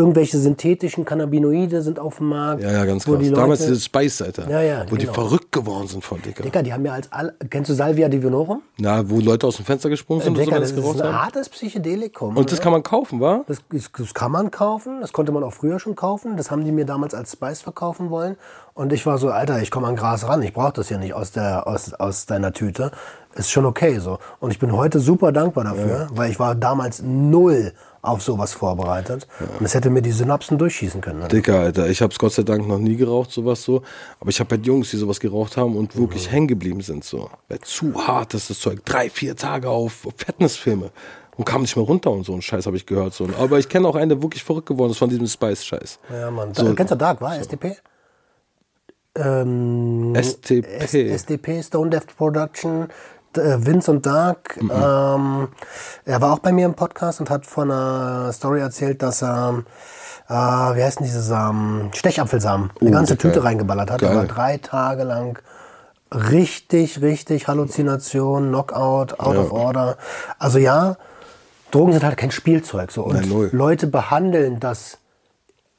[0.00, 2.62] irgendwelche synthetischen Cannabinoide sind auf dem Markt.
[2.62, 3.06] Ja, ja, ganz.
[3.06, 4.50] Leute, Damals diese Spice, Alter.
[4.50, 4.98] Ja, ja, wo genau.
[4.98, 6.42] die verrückt geworden sind von Dicker.
[6.42, 8.62] Dicker, die haben ja als all, kennst du Salvia divinorum?
[8.78, 11.02] Na, wo Leute aus dem Fenster gesprungen sind äh, Dicker, und so, das, das ist
[11.02, 12.36] ein hartes Psychedelikum.
[12.36, 13.44] Und das kann man kaufen, wa?
[13.46, 16.38] Das, das, kann man kaufen, das konnte man auch früher schon kaufen.
[16.38, 18.36] Das haben die mir damals als Spice verkaufen wollen.
[18.72, 21.12] Und ich war so, Alter, ich komme an Gras ran, ich brauche das ja nicht
[21.12, 22.90] aus, der, aus, aus deiner Tüte.
[23.34, 24.18] Ist schon okay so.
[24.40, 26.08] Und ich bin heute super dankbar dafür, ja.
[26.12, 27.72] weil ich war damals null
[28.02, 29.26] auf sowas vorbereitet.
[29.38, 29.46] Ja.
[29.58, 31.20] Und es hätte mir die Synapsen durchschießen können.
[31.20, 31.28] Ne?
[31.28, 31.88] Dicker, Alter.
[31.88, 33.82] Ich habe es Gott sei Dank noch nie geraucht, sowas so.
[34.18, 36.32] Aber ich habe halt Jungs, die sowas geraucht haben und wirklich mhm.
[36.32, 37.04] hängen geblieben sind.
[37.04, 37.30] So.
[37.48, 38.84] Weil zu hart ist das Zeug.
[38.84, 40.90] Drei, vier Tage auf Fitnessfilme.
[41.36, 43.14] Und kam nicht mehr runter und so ein Scheiß habe ich gehört.
[43.14, 43.28] So.
[43.38, 45.98] Aber ich kenne auch einen, der wirklich verrückt geworden ist von diesem Spice-Scheiß.
[46.10, 46.52] Ja, Mann.
[46.52, 46.74] So.
[46.74, 47.40] Kennst du Dark, war so.
[47.40, 47.76] SDP?
[49.16, 50.66] Ähm, STP.
[50.66, 52.88] S SDP, Stone Death Production.
[53.36, 54.70] Äh, Vince und Dark, mhm.
[54.70, 55.48] ähm,
[56.04, 59.62] er war auch bei mir im Podcast und hat von einer Story erzählt, dass er,
[60.28, 61.90] äh, wie heißt denn diese Samen?
[61.94, 63.44] Stechapfelsamen, eine uh, ganze Tüte geil.
[63.44, 64.02] reingeballert hat.
[64.02, 65.38] Er war drei Tage lang
[66.12, 69.40] richtig, richtig Halluzination, Knockout, out ja.
[69.40, 69.96] of order.
[70.38, 70.96] Also ja,
[71.70, 74.98] Drogen sind halt kein Spielzeug so und Nein, Leute behandeln das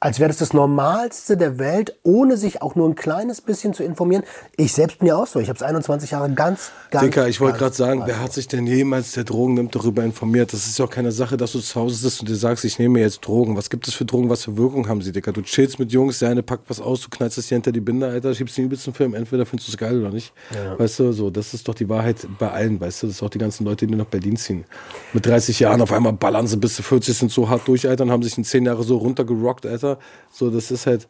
[0.02, 3.84] als wäre das das Normalste der Welt, ohne sich auch nur ein kleines bisschen zu
[3.84, 4.24] informieren.
[4.56, 5.38] Ich selbst bin ja auch so.
[5.38, 7.04] Ich habe es 21 Jahre ganz, ganz.
[7.04, 10.52] Dicker, ich wollte gerade sagen, wer hat sich denn jemals, der Drogen nimmt, darüber informiert?
[10.52, 12.80] Das ist ja auch keine Sache, dass du zu Hause sitzt und dir sagst, ich
[12.80, 13.56] nehme jetzt Drogen.
[13.56, 14.28] Was gibt es für Drogen?
[14.28, 15.30] Was für Wirkung haben sie, Dicker?
[15.30, 17.80] Du chillst mit Jungs, der eine packt was aus, du knallst es dir hinter die
[17.80, 19.14] Binde, Alter, schiebst den übelsten Film.
[19.14, 20.32] Entweder findest du es geil oder nicht.
[20.52, 20.76] Ja.
[20.80, 23.06] Weißt du, so, das ist doch die Wahrheit bei allen, weißt du?
[23.06, 24.64] Das ist auch die ganzen Leute, die nach Berlin ziehen.
[25.12, 28.02] Mit 30 Jahren auf einmal ballern sie bis zu 40, sind so hart durch, Alter,
[28.02, 29.91] und haben sich in 10 Jahre so runtergerockt, Alter.
[30.30, 31.08] So, das ist halt,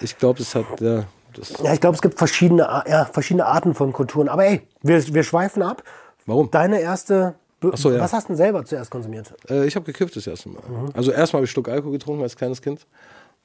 [0.00, 1.04] ich glaube, es hat, ja.
[1.62, 4.28] ja, ich glaube, es gibt verschiedene, ja, verschiedene Arten von Kulturen.
[4.28, 5.82] Aber ey, wir, wir schweifen ab.
[6.26, 6.50] Warum?
[6.50, 7.34] Deine erste.
[7.74, 8.00] So, ja.
[8.00, 9.32] Was hast du denn selber zuerst konsumiert?
[9.48, 10.62] Äh, ich habe gekifft das erste Mal.
[10.68, 10.90] Mhm.
[10.92, 12.86] Also erstmal habe ich Schluck Alkohol getrunken als kleines Kind.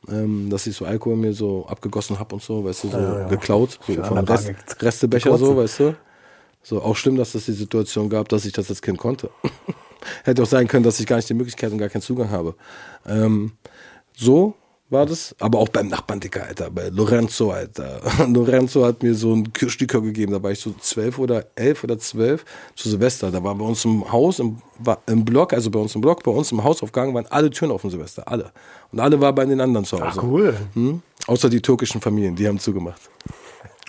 [0.07, 3.19] Ähm, dass ich so Alkohol mir so abgegossen habe und so, weißt du, so ja,
[3.19, 5.95] ja, geklaut, so von Rest, Restebecher so, weißt du.
[6.63, 9.29] So, auch schlimm, dass es die Situation gab, dass ich das als Kind konnte.
[10.23, 12.55] Hätte auch sein können, dass ich gar nicht die Möglichkeit und gar keinen Zugang habe.
[13.05, 13.53] Ähm,
[14.15, 14.55] so,
[14.89, 15.35] war das.
[15.39, 18.01] Aber auch beim Nachbarn, Dicker, Alter, bei Lorenzo, Alter.
[18.27, 21.97] Lorenzo hat mir so einen Kirschlikör gegeben, da war ich so zwölf oder elf oder
[21.99, 22.43] zwölf
[22.75, 23.31] zu Silvester.
[23.31, 24.57] Da war bei uns im Haus, im,
[25.07, 27.89] im Block, also bei uns im Block, bei uns im Hausaufgang waren alle Türen offen
[27.89, 28.51] Silvester, alle.
[28.91, 30.19] Und alle waren bei den anderen zu Hause.
[30.19, 30.57] Ach, cool.
[30.73, 31.01] Hm?
[31.27, 33.01] Außer die türkischen Familien, die haben zugemacht.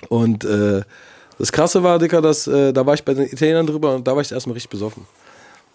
[0.09, 0.83] Und äh,
[1.39, 4.15] das Krasse war, Dicker, dass, äh, da war ich bei den Italienern drüber und da
[4.15, 5.07] war ich erstmal richtig besoffen.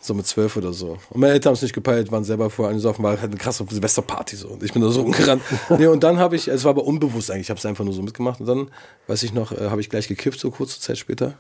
[0.06, 0.98] So mit zwölf oder so.
[1.10, 3.66] Und meine Eltern haben es nicht gepeilt, waren selber vorher angesoffen, war halt eine krasse
[3.68, 4.50] Silvesterparty so.
[4.50, 5.42] Und ich bin da so umgerannt.
[5.78, 7.94] nee, und dann habe ich, es war aber unbewusst eigentlich, ich habe es einfach nur
[7.94, 8.40] so mitgemacht.
[8.40, 8.68] Und dann,
[9.08, 11.34] weiß ich noch, äh, habe ich gleich gekifft, so kurze Zeit später.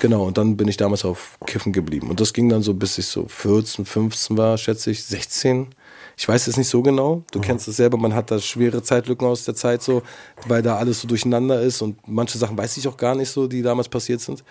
[0.00, 2.08] Genau, und dann bin ich damals auf Kiffen geblieben.
[2.08, 5.68] Und das ging dann so, bis ich so 14, 15 war, schätze ich, 16.
[6.16, 7.24] Ich weiß es nicht so genau.
[7.30, 10.02] Du kennst es selber, man hat da schwere Zeitlücken aus der Zeit so,
[10.46, 13.46] weil da alles so durcheinander ist und manche Sachen weiß ich auch gar nicht so,
[13.46, 14.42] die damals passiert sind.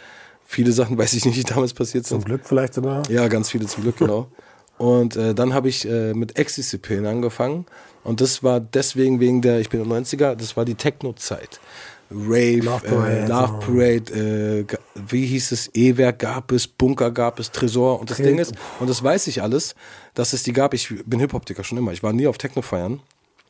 [0.51, 2.19] Viele Sachen weiß ich nicht, die damals passiert sind.
[2.19, 3.09] Zum Glück vielleicht sogar.
[3.09, 4.27] Ja, ganz viele zum Glück, genau.
[4.77, 7.65] Und äh, dann habe ich äh, mit Ecstasy-Pillen angefangen.
[8.03, 11.61] Und das war deswegen wegen der, ich bin 90er, das war die Techno-Zeit.
[12.09, 13.59] Rave, Love Love Parade, Parade, äh, Love.
[13.59, 18.01] Parade äh, wie hieß es, E-Werk gab es, Bunker gab es, Tresor.
[18.01, 19.75] Und das Ding ist, und das weiß ich alles,
[20.15, 20.73] dass es die gab.
[20.73, 21.93] Ich bin Hip-Hop-Dicker schon immer.
[21.93, 22.99] Ich war nie auf Techno-Feiern.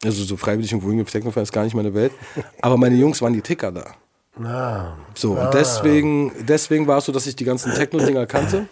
[0.03, 2.11] Also so freiwillig irgendwo hin auf Techno-Feiern ist gar nicht meine Welt.
[2.61, 3.95] Aber meine Jungs waren die Ticker da.
[4.39, 8.67] Ah, So, und deswegen, deswegen war es so, dass ich die ganzen Techno-Dinger kannte.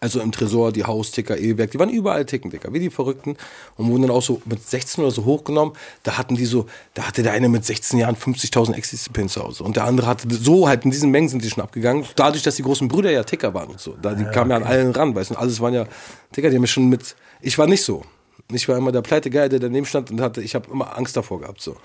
[0.00, 3.36] Also im Tresor, die Hausticker, E-Werk, die waren überall Tickendicker, wie die Verrückten.
[3.76, 5.74] Und wurden dann auch so mit 16 oder so hochgenommen.
[6.04, 9.64] Da hatten die so, da hatte der eine mit 16 Jahren 50.000 Ecstasy-Pillen zu Hause.
[9.64, 12.04] Und der andere hatte, so halt in diesen Mengen sind die schon abgegangen.
[12.14, 13.96] Dadurch, dass die großen Brüder ja Ticker waren und so.
[14.00, 15.34] Da, die kamen ja an allen ran, weißt du.
[15.34, 15.86] Und alles waren ja
[16.32, 18.04] Ticker, die haben mich schon mit, ich war nicht so.
[18.50, 21.40] Ich war immer der Pleitegeil, der daneben stand und hatte, ich habe immer Angst davor
[21.40, 21.76] gehabt so.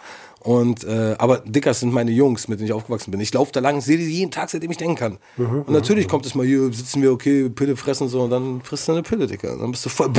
[0.43, 3.21] Und äh, aber Dickers sind meine Jungs, mit denen ich aufgewachsen bin.
[3.21, 5.17] Ich laufe da lang, sehe die jeden Tag, seitdem ich denken kann.
[5.37, 8.89] und natürlich kommt es mal hier, sitzen wir, okay, Pille fressen so und dann frisst
[8.89, 9.55] du eine Pille, Dicker.
[9.57, 10.11] Dann bist du voll,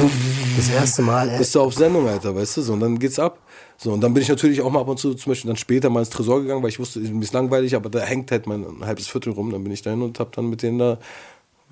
[0.57, 1.39] das erste Mal, ey.
[1.39, 3.39] bist du auf Sendung, Alter, weißt du, so und dann geht's ab.
[3.77, 5.91] So und dann bin ich natürlich auch mal ab und zu zum Beispiel dann später
[5.91, 8.65] mal ins Tresor gegangen, weil ich wusste, mir ist langweilig, aber da hängt halt mein
[8.81, 9.51] halbes Viertel rum.
[9.51, 10.99] Dann bin ich dahin und hab dann mit denen da,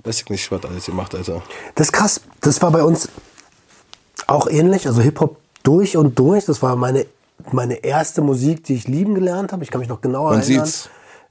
[0.05, 1.43] weiß ich nicht, was alles gemacht, Alter.
[1.75, 2.21] Das ist krass.
[2.43, 3.09] Das war bei uns
[4.27, 4.87] auch ähnlich.
[4.87, 6.45] Also Hip-Hop durch und durch.
[6.45, 7.07] Das war meine,
[7.51, 9.65] meine erste Musik, die ich lieben gelernt habe.
[9.65, 10.65] Ich kann mich noch genau Man erinnern.
[10.67, 10.91] sieht's.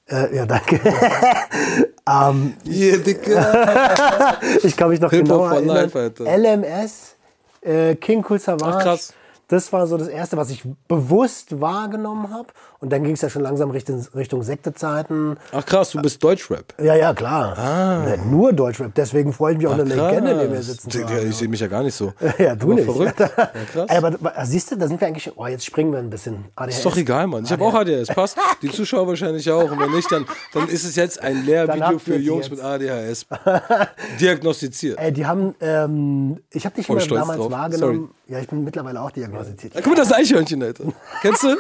[0.10, 0.80] Äh, ja, danke.
[2.10, 4.38] ähm, Yeah, Dicker.
[4.64, 5.90] ich kann mich noch genau for erinnern.
[5.94, 6.24] life.
[6.24, 7.16] LMS,
[7.62, 8.76] äh, King Cool Savage.
[8.78, 9.14] Ach, krass.
[9.48, 12.48] Das war so das Erste, was ich bewusst wahrgenommen habe.
[12.82, 15.38] Und dann ging es ja schon langsam Richtung, Richtung Sektezeiten.
[15.52, 16.74] Ach krass, du bist Deutschrap.
[16.82, 17.56] Ja, ja, klar.
[18.06, 18.94] Ne, nur Deutschrap.
[18.96, 20.10] Deswegen freue ich mich auch, eine Ah.
[20.10, 21.30] Legende neben mir sitzen zu haben.
[21.30, 22.12] Ich sehe mich ja gar nicht so.
[22.40, 22.86] Ja, du Aber nicht.
[22.86, 23.20] Verrückt.
[23.76, 25.32] Ja, aber aber siehst du, da sind wir eigentlich.
[25.36, 26.46] Oh, jetzt springen wir ein bisschen.
[26.56, 26.78] ADHS.
[26.78, 27.44] Ist doch egal, Mann.
[27.44, 28.08] Ich habe auch ADHS.
[28.08, 28.38] Passt.
[28.64, 29.72] Die Zuschauer wahrscheinlich auch.
[29.72, 32.58] Und wenn nicht, dann, dann ist es jetzt ein Lehrvideo für Jungs jetzt.
[32.58, 33.28] mit ADHS.
[34.20, 34.98] Diagnostiziert.
[35.00, 35.56] Ey, die haben.
[35.62, 37.52] Ähm, ich habe dich immer damals drauf.
[37.52, 38.10] wahrgenommen.
[38.28, 39.76] Ja, ich bin mittlerweile auch diagnostiziert.
[39.76, 40.86] Ja, guck mal, das Eichhörnchen, Alter.
[41.22, 41.56] Kennst du?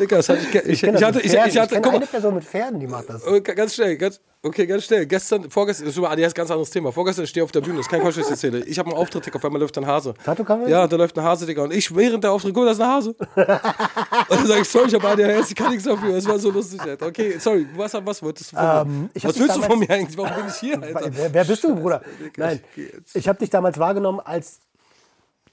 [0.00, 2.34] Digga, das hatte ich, ich, ich, das hatte, ich, ich hatte, kenn guck eine Person
[2.34, 3.26] mit Pferden, die macht das.
[3.26, 5.04] äh, ganz schnell, ganz, okay, ganz schnell.
[5.04, 6.90] Gestern, vorgestern, das ist über ADHS ganz anderes Thema.
[6.90, 8.64] Vorgestern stehe ich auf der Bühne, das ist kein Quatsch, ich erzähle.
[8.64, 10.14] Ich habe einen Auftritt, Digga, auf einmal läuft ein Hase.
[10.24, 10.68] Tattoo-Kamera?
[10.70, 11.64] Ja, da läuft ein Hase, Digga.
[11.64, 13.10] Und ich während der Auftritt, guck, da ist ein Hase.
[13.10, 16.14] Und dann sag ich, sorry, ich habe ADHS, ich kann nichts dafür.
[16.14, 17.06] Das war so lustig, Alter.
[17.06, 18.80] Okay, sorry, was, was wolltest du von mir?
[18.80, 20.16] Ähm, ich was willst du von mir eigentlich?
[20.16, 21.10] Warum bin ich hier, Alter?
[21.12, 22.00] Wer, wer bist du, Bruder?
[22.36, 24.60] Nein, ich ich habe dich damals wahrgenommen als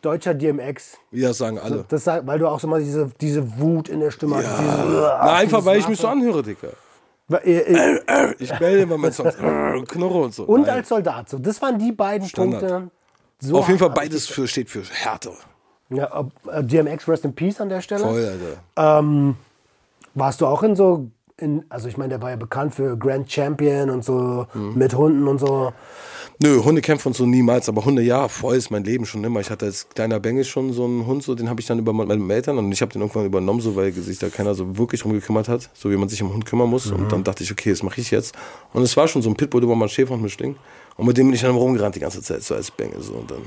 [0.01, 0.97] deutscher DMX.
[1.11, 1.85] Ja, das sagen alle.
[1.87, 4.59] Das, sagt- weil du auch so mal diese, diese Wut in der Stimme hast.
[4.59, 6.69] Diese, Na, einfach, weil ich mich so anhöre, Digga.
[7.43, 10.43] Äh, äh, Ich melde immer mit Songs, äh, Knurre und so.
[10.45, 10.69] Und Nein.
[10.77, 11.27] als Soldat.
[11.29, 12.61] So, das waren die beiden Standard.
[12.61, 12.91] Punkte.
[13.39, 15.31] So Auf jeden Fall beides für, steht für Härte.
[15.89, 18.01] Ja, äh, DMX Rest in Peace an der Stelle.
[18.03, 18.25] Voll,
[18.75, 19.35] Alter.
[20.15, 21.07] Warst du auch in so,
[21.39, 24.73] in, also ich meine, der war ja bekannt für Grand Champion und so Mhm.
[24.75, 25.71] mit Hunden und so.
[26.39, 29.39] Nö, Hundekämpfe und so niemals, aber Hunde, ja, voll ist mein Leben schon immer.
[29.39, 31.93] Ich hatte als kleiner Bengel schon so einen Hund, so, den habe ich dann über
[31.93, 35.01] meine Eltern und ich habe den irgendwann übernommen, so, weil sich da keiner so wirklich
[35.01, 36.91] drum gekümmert hat, so wie man sich um Hund kümmern muss.
[36.91, 38.35] Und dann dachte ich, okay, das mache ich jetzt.
[38.73, 40.55] Und es war schon so ein Pitbull über meinen Schäferhund-Mischling.
[40.95, 43.31] Und mit dem bin ich dann rumgerannt die ganze Zeit, so als Bengel, so, und
[43.31, 43.41] dann,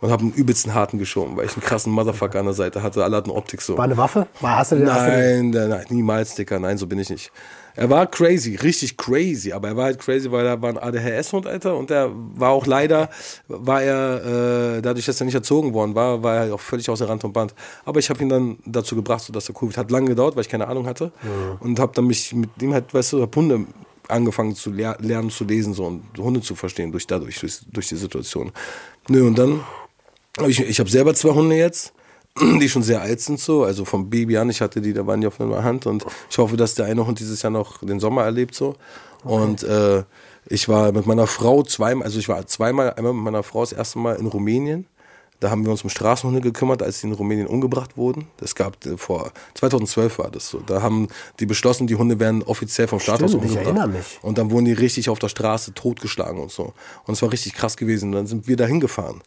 [0.00, 3.04] und habe einen übelsten harten geschoben, weil ich einen krassen Motherfucker an der Seite hatte.
[3.04, 3.76] Alle hatten Optik so.
[3.76, 4.26] War eine Waffe?
[4.40, 4.86] War, hast du den?
[4.86, 6.58] Nein, nein, nein, niemals, Dicker.
[6.58, 7.30] Nein, so bin ich nicht.
[7.76, 11.46] Er war crazy, richtig crazy, aber er war halt crazy, weil er war ein ADHS-Hund,
[11.46, 13.10] Alter, und er war auch leider,
[13.46, 17.08] war er, äh, dadurch, dass er nicht erzogen worden war, war er auch völlig außer
[17.08, 17.54] Rand und Band.
[17.84, 20.42] Aber ich habe ihn dann dazu gebracht, so dass er Covid hat lange gedauert, weil
[20.42, 21.12] ich keine Ahnung hatte
[21.60, 23.66] und habe dann mich mit ihm halt, weißt du, Hunde
[24.08, 27.88] angefangen zu ler lernen zu lesen so und Hunde zu verstehen durch dadurch durch, durch
[27.88, 28.50] die Situation.
[29.08, 29.60] Nö und dann
[30.46, 31.92] ich ich habe selber zwei Hunde jetzt
[32.60, 35.20] die schon sehr alt sind so, also vom Baby an, ich hatte die, da waren
[35.20, 38.00] die auf einer Hand und ich hoffe, dass der eine Hund dieses Jahr noch den
[38.00, 38.76] Sommer erlebt so.
[39.24, 40.04] Und äh,
[40.46, 43.72] ich war mit meiner Frau zweimal, also ich war zweimal, einmal mit meiner Frau das
[43.72, 44.86] erste Mal in Rumänien.
[45.40, 48.26] Da haben wir uns um Straßenhunde gekümmert, als sie in Rumänien umgebracht wurden.
[48.36, 50.60] Das gab äh, vor 2012 war das so.
[50.60, 51.08] Da haben
[51.40, 53.76] die beschlossen, die Hunde werden offiziell vom Staat aus Stimmt, ich umgebracht.
[53.76, 54.18] erinnere mich.
[54.22, 56.74] Und dann wurden die richtig auf der Straße totgeschlagen und so.
[57.06, 58.10] Und es war richtig krass gewesen.
[58.10, 59.22] Und dann sind wir da hingefahren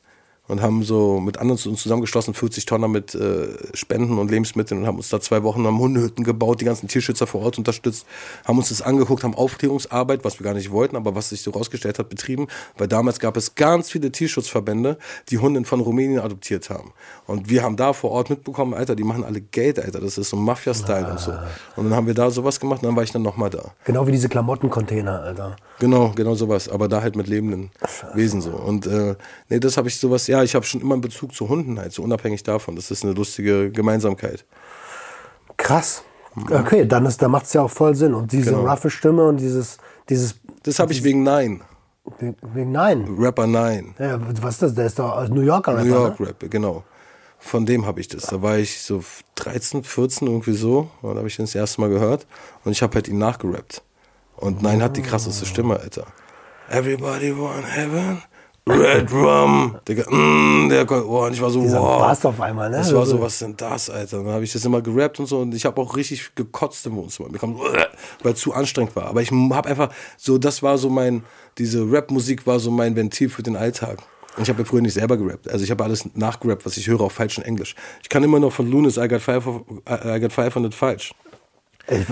[0.47, 4.87] und haben so mit anderen uns zusammengeschlossen, 40 Tonner mit äh, Spenden und Lebensmitteln und
[4.87, 8.05] haben uns da zwei Wochen am Hundehütten gebaut, die ganzen Tierschützer vor Ort unterstützt,
[8.45, 11.51] haben uns das angeguckt, haben Aufklärungsarbeit, was wir gar nicht wollten, aber was sich so
[11.51, 14.97] rausgestellt hat, betrieben, weil damals gab es ganz viele Tierschutzverbände,
[15.29, 16.91] die Hunde von Rumänien adoptiert haben.
[17.25, 20.29] Und wir haben da vor Ort mitbekommen, Alter, die machen alle Geld, Alter, das ist
[20.29, 21.31] so Mafia-Style und so.
[21.77, 23.71] Und dann haben wir da sowas gemacht und dann war ich dann nochmal da.
[23.85, 25.55] Genau wie diese Klamottencontainer, Alter.
[25.83, 27.69] Genau, genau sowas, aber da halt mit lebenden
[28.13, 28.51] Wesen so.
[28.51, 29.17] Und äh,
[29.49, 31.91] nee, das habe ich sowas, ja, ich habe schon immer einen Bezug zu Hunden halt,
[31.91, 32.77] so unabhängig davon.
[32.77, 34.45] Das ist eine lustige Gemeinsamkeit.
[35.57, 36.03] Krass.
[36.49, 38.13] Okay, dann ist, da macht es ja auch voll Sinn.
[38.13, 38.65] Und diese Genau.
[38.65, 41.59] roughe Stimme und dieses, dieses, Das habe ich wegen Nein,
[42.53, 43.05] wegen Nein.
[43.19, 43.93] Rapper Nein.
[43.99, 44.75] Ja, was ist das?
[44.75, 46.27] Der ist doch New Yorker Rapper, New York ne?
[46.27, 46.85] Rap, genau.
[47.39, 48.27] Von dem habe ich das.
[48.27, 49.03] Da war ich so
[49.35, 50.89] 13, 14 irgendwie so.
[51.01, 52.25] Und da habe ich den das erste Mal gehört.
[52.63, 53.83] Und ich habe halt ihn nachgerappt.
[54.43, 56.05] Und Nein hat die krasseste Stimme, Alter.
[56.69, 58.21] Everybody want heaven.
[58.67, 59.77] Red Rum.
[59.87, 62.01] Digga, mm, der, oh, und ich war so, Dieser wow.
[62.01, 62.77] Bass auf einmal, ne?
[62.77, 64.17] Das war so, was denn das, Alter?
[64.21, 66.97] Dann habe ich das immer gerappt und so und ich habe auch richtig gekotzt im
[66.97, 67.29] Wohnzimmer.
[67.29, 67.57] Mir kam,
[68.21, 69.05] weil es zu anstrengend war.
[69.05, 71.23] Aber ich habe einfach so, das war so mein,
[71.57, 73.99] diese Rap-Musik war so mein Ventil für den Alltag.
[74.35, 75.49] Und ich habe ja früher nicht selber gerappt.
[75.49, 77.75] Also ich habe alles nachgerappt, was ich höre auf falschem Englisch.
[78.01, 79.45] Ich kann immer noch von Lunas I Got, five,
[79.87, 81.13] I got 500 falsch.
[81.85, 82.05] Ich,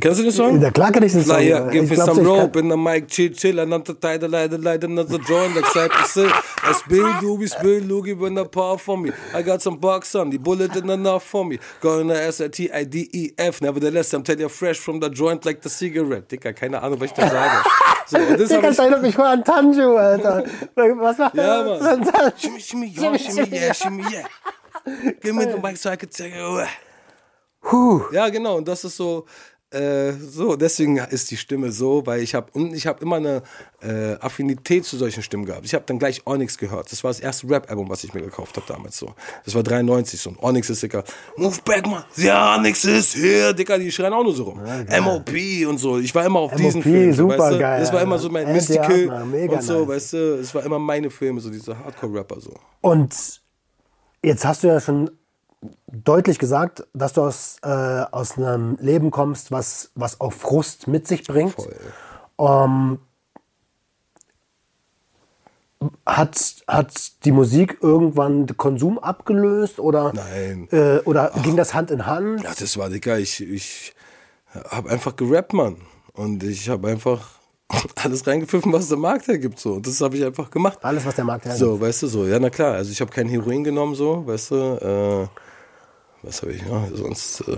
[0.00, 0.60] Kennst du den Song?
[0.60, 1.38] Ja, klar kenn ich den Song.
[1.38, 4.26] Here, give Ich me some ich kann- rope in the mic, chill, chill, another tide,
[4.26, 6.30] light, light, another joint, like Cypress Hill.
[6.64, 9.12] I spill, doobie, spill, loogie, when the power for me.
[9.32, 11.60] I got some bucks on, the bullet in enough for me.
[11.80, 16.28] Going to SRT, IDEF, nevertheless, I'm telling you fresh from the joint like the cigarette.
[16.28, 17.64] Dicker, keine Ahnung, was ich da sage.
[18.08, 20.42] So, das hab das erinnert mich voll an Tanju, Alter.
[20.74, 21.80] Was macht Ja, der?
[21.80, 22.04] Mann.
[22.04, 22.32] Tanju?
[22.36, 24.26] Shimmy, shimmy, yo, shimmy, yeah, shimmy, yeah.
[25.22, 26.66] Give me the mic so I can take it away.
[28.12, 28.56] Ja, genau.
[28.56, 29.26] Und das ist so,
[29.70, 30.56] äh, so.
[30.56, 33.42] Deswegen ist die Stimme so, weil ich habe und ich habe immer eine
[33.82, 35.66] äh, Affinität zu solchen Stimmen gehabt.
[35.66, 36.90] Ich habe dann gleich Onyx gehört.
[36.90, 39.14] Das war das erste Rap-Album, was ich mir gekauft habe damals so.
[39.44, 40.30] Das war 93 so.
[40.30, 41.04] Und Onyx ist dicker.
[41.36, 42.02] Move back, man.
[42.16, 43.78] Ja, Onyx ist hier, dicker.
[43.78, 44.60] Die schreien auch nur so rum.
[45.02, 45.30] MOP
[45.68, 45.98] und so.
[45.98, 47.12] Ich war immer auf diesen MOP, Filmen.
[47.12, 47.58] so, super weißt du?
[47.58, 49.08] geil, Das war immer so mein Mystical
[49.50, 49.88] und so, nice.
[49.88, 50.16] weißt du.
[50.40, 52.54] Es war immer meine Filme, so diese Hardcore-Rapper so.
[52.80, 53.14] Und
[54.24, 55.10] jetzt hast du ja schon
[55.86, 61.06] deutlich gesagt, dass du aus, äh, aus einem Leben kommst, was, was auch Frust mit
[61.06, 61.56] sich bringt.
[62.38, 62.98] Ähm,
[66.06, 70.68] hat, hat die Musik irgendwann den Konsum abgelöst oder, Nein.
[70.72, 72.42] äh, oder ging das Hand in Hand?
[72.42, 73.18] Ja, das war dicker.
[73.18, 73.94] Ich, ich
[74.70, 75.76] habe einfach gerappt, Mann.
[76.14, 77.30] Und ich habe einfach
[77.96, 79.60] alles reingepfiffen, was der Markt hergibt.
[79.60, 79.74] So.
[79.74, 80.78] Und das habe ich einfach gemacht.
[80.82, 81.60] Alles, was der Markt hergibt.
[81.60, 82.26] So, weißt du, so.
[82.26, 82.74] Ja, na klar.
[82.74, 84.56] Also ich habe kein Heroin genommen, so, weißt du.
[84.56, 85.47] Äh,
[86.28, 86.86] was habe ich noch?
[86.94, 87.56] Sonst äh,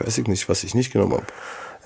[0.00, 1.24] weiß ich nicht, was ich nicht genommen habe.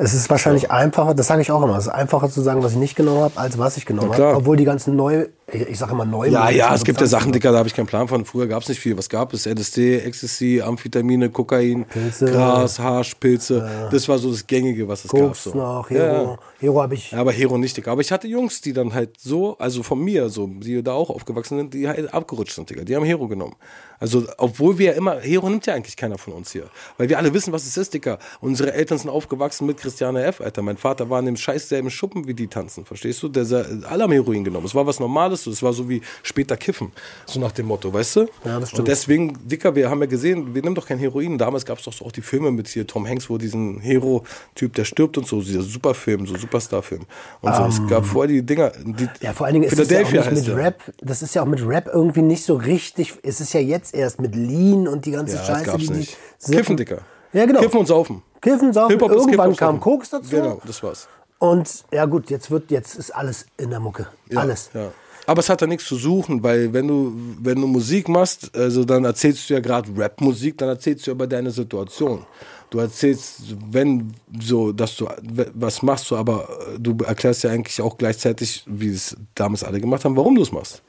[0.01, 2.71] Es ist wahrscheinlich einfacher, das sage ich auch immer, es ist einfacher zu sagen, was
[2.71, 4.37] ich nicht genommen habe, als was ich genommen habe.
[4.37, 6.29] Obwohl die ganzen neu, ich, ich sage immer neu.
[6.29, 8.25] Ja, ja, es gibt ja Sachen, Dicker, da habe ich keinen Plan von.
[8.25, 8.97] Früher gab es nicht viel.
[8.97, 9.45] Was gab es?
[9.45, 12.27] LSD, Ecstasy, Amphetamine, Kokain, Pilze.
[12.27, 13.89] Gras, Hasch, Pilze.
[13.91, 15.21] Das war so das Gängige, was es gab.
[15.21, 15.55] Koks So.
[15.55, 16.23] noch, Ja, Hero.
[16.23, 16.39] ja.
[16.61, 17.11] Hero habe ich.
[17.11, 17.91] Ja, aber Hero nicht, Digga.
[17.91, 21.11] Aber ich hatte Jungs, die dann halt so, also von mir, so, die da auch
[21.11, 22.85] aufgewachsen sind, die halt abgerutscht sind, Digga.
[22.85, 23.57] Die haben Hero genommen.
[24.01, 26.69] Also, obwohl wir ja immer, Hero nimmt ja eigentlich keiner von uns hier.
[26.97, 28.19] Weil wir alle wissen, was es ist, Digga.
[28.41, 30.63] Unsere Eltern sind aufgewachsen mit Christiane F., Alter.
[30.63, 33.29] Mein Vater war in dem scheiß selben Schuppen, wie die tanzen, verstehst du?
[33.29, 33.45] Der,
[33.89, 34.67] alle haben Heroin genommen.
[34.67, 36.93] Es war was Normales, es war so wie später Kiffen.
[37.27, 38.21] So nach dem Motto, weißt du?
[38.45, 38.81] Ja, das stimmt.
[38.81, 41.39] Und deswegen, Dicker, wir haben ja gesehen, wir nehmen doch kein Heroin.
[41.39, 44.75] Damals gab es doch so auch die Filme mit hier Tom Hanks, wo diesen Hero-Typ,
[44.75, 47.05] der stirbt und so, dieser Superfilm, so Superstar-Film.
[47.41, 49.91] Und so, es gab vorher die Dinger, die Ähm, Ja, vor allen Dingen ist es
[49.91, 50.57] ja auch nicht mit.
[50.57, 53.88] Rap, das ist ja auch mit Rap irgendwie nicht so richtig, es ist ja jetzt
[53.95, 56.17] erst mit Lean und die ganze Ja, Scheiße, die nicht.
[56.45, 56.99] Kiffen, Dicker.
[57.33, 57.61] Ja, genau.
[57.61, 58.23] Kiffen und saufen.
[58.41, 59.81] Kiffen, saufen, irgendwann und kam.
[59.81, 60.31] Koks dazu.
[60.31, 61.09] Genau, das war's.
[61.39, 64.07] Und ja gut, jetzt wird, jetzt ist alles in der Mucke.
[64.31, 64.71] Ja, alles.
[64.75, 64.91] Ja.
[65.27, 68.85] Aber es hat da nichts zu suchen, weil wenn du, wenn du Musik machst, also
[68.85, 72.25] dann erzählst du ja gerade Rap-Musik, dann erzählst du über deine Situation.
[72.71, 75.09] Du erzählst, wenn so, dass du
[75.55, 79.81] was machst, so, aber äh, du erklärst ja eigentlich auch gleichzeitig, wie es damals alle
[79.81, 80.83] gemacht haben, warum du es machst.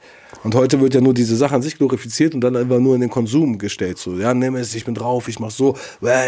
[0.44, 3.00] Und heute wird ja nur diese Sache an sich glorifiziert und dann einfach nur in
[3.00, 3.98] den Konsum gestellt.
[3.98, 5.74] So, ja, nimm es, ich bin drauf, ich mach so,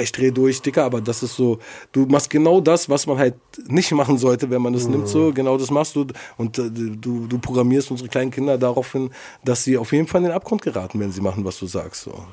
[0.03, 1.59] ich drehe durch, Dicker, aber das ist so,
[1.93, 3.35] du machst genau das, was man halt
[3.69, 6.07] nicht machen sollte, wenn man das nimmt, so, genau das machst du
[6.39, 9.11] und äh, du, du programmierst unsere kleinen Kinder darauf hin,
[9.45, 12.03] dass sie auf jeden Fall in den Abgrund geraten, wenn sie machen, was du sagst.
[12.03, 12.25] So,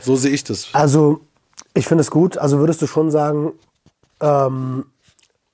[0.00, 0.68] so sehe ich das.
[0.72, 1.20] Also,
[1.74, 2.38] ich finde es gut.
[2.38, 3.52] Also würdest du schon sagen,
[4.20, 4.86] ähm,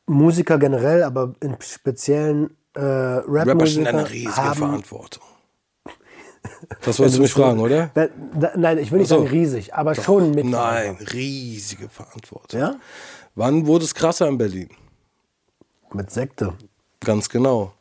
[0.07, 4.59] Musiker generell, aber im speziellen äh, Rapper stehen Rap-Musiker eine riesige haben...
[4.59, 5.23] Verantwortung.
[6.85, 7.91] Das wolltest du mich fragen, oder?
[7.95, 9.19] Da, da, nein, ich will nicht so.
[9.19, 10.47] sagen riesig, aber schon mit.
[10.47, 12.59] Nein, riesige Verantwortung.
[12.59, 12.77] Ja?
[13.35, 14.69] Wann wurde es krasser in Berlin?
[15.93, 16.55] Mit Sekte.
[17.01, 17.75] Ganz genau.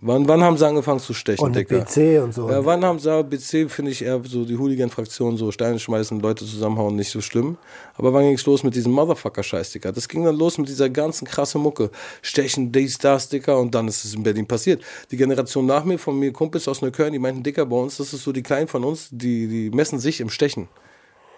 [0.00, 1.80] Wann, wann haben sie angefangen zu stechen, Und Dicker?
[1.80, 2.50] BC und so.
[2.50, 6.44] Ja, wann haben sie, BC finde ich eher so die Hooligan-Fraktion, so Steine schmeißen, Leute
[6.44, 7.56] zusammenhauen, nicht so schlimm.
[7.94, 9.92] Aber wann ging's los mit diesem Motherfucker-Scheiß, Dicker?
[9.92, 11.90] Das ging dann los mit dieser ganzen krasse Mucke.
[12.20, 14.82] Stechen, dies, das, Dicker, und dann ist es in Berlin passiert.
[15.10, 18.12] Die Generation nach mir, von mir Kumpels aus Neukölln, die meinten, Dicker, bei uns, das
[18.12, 20.68] ist so die Kleinen von uns, die, die messen sich im Stechen.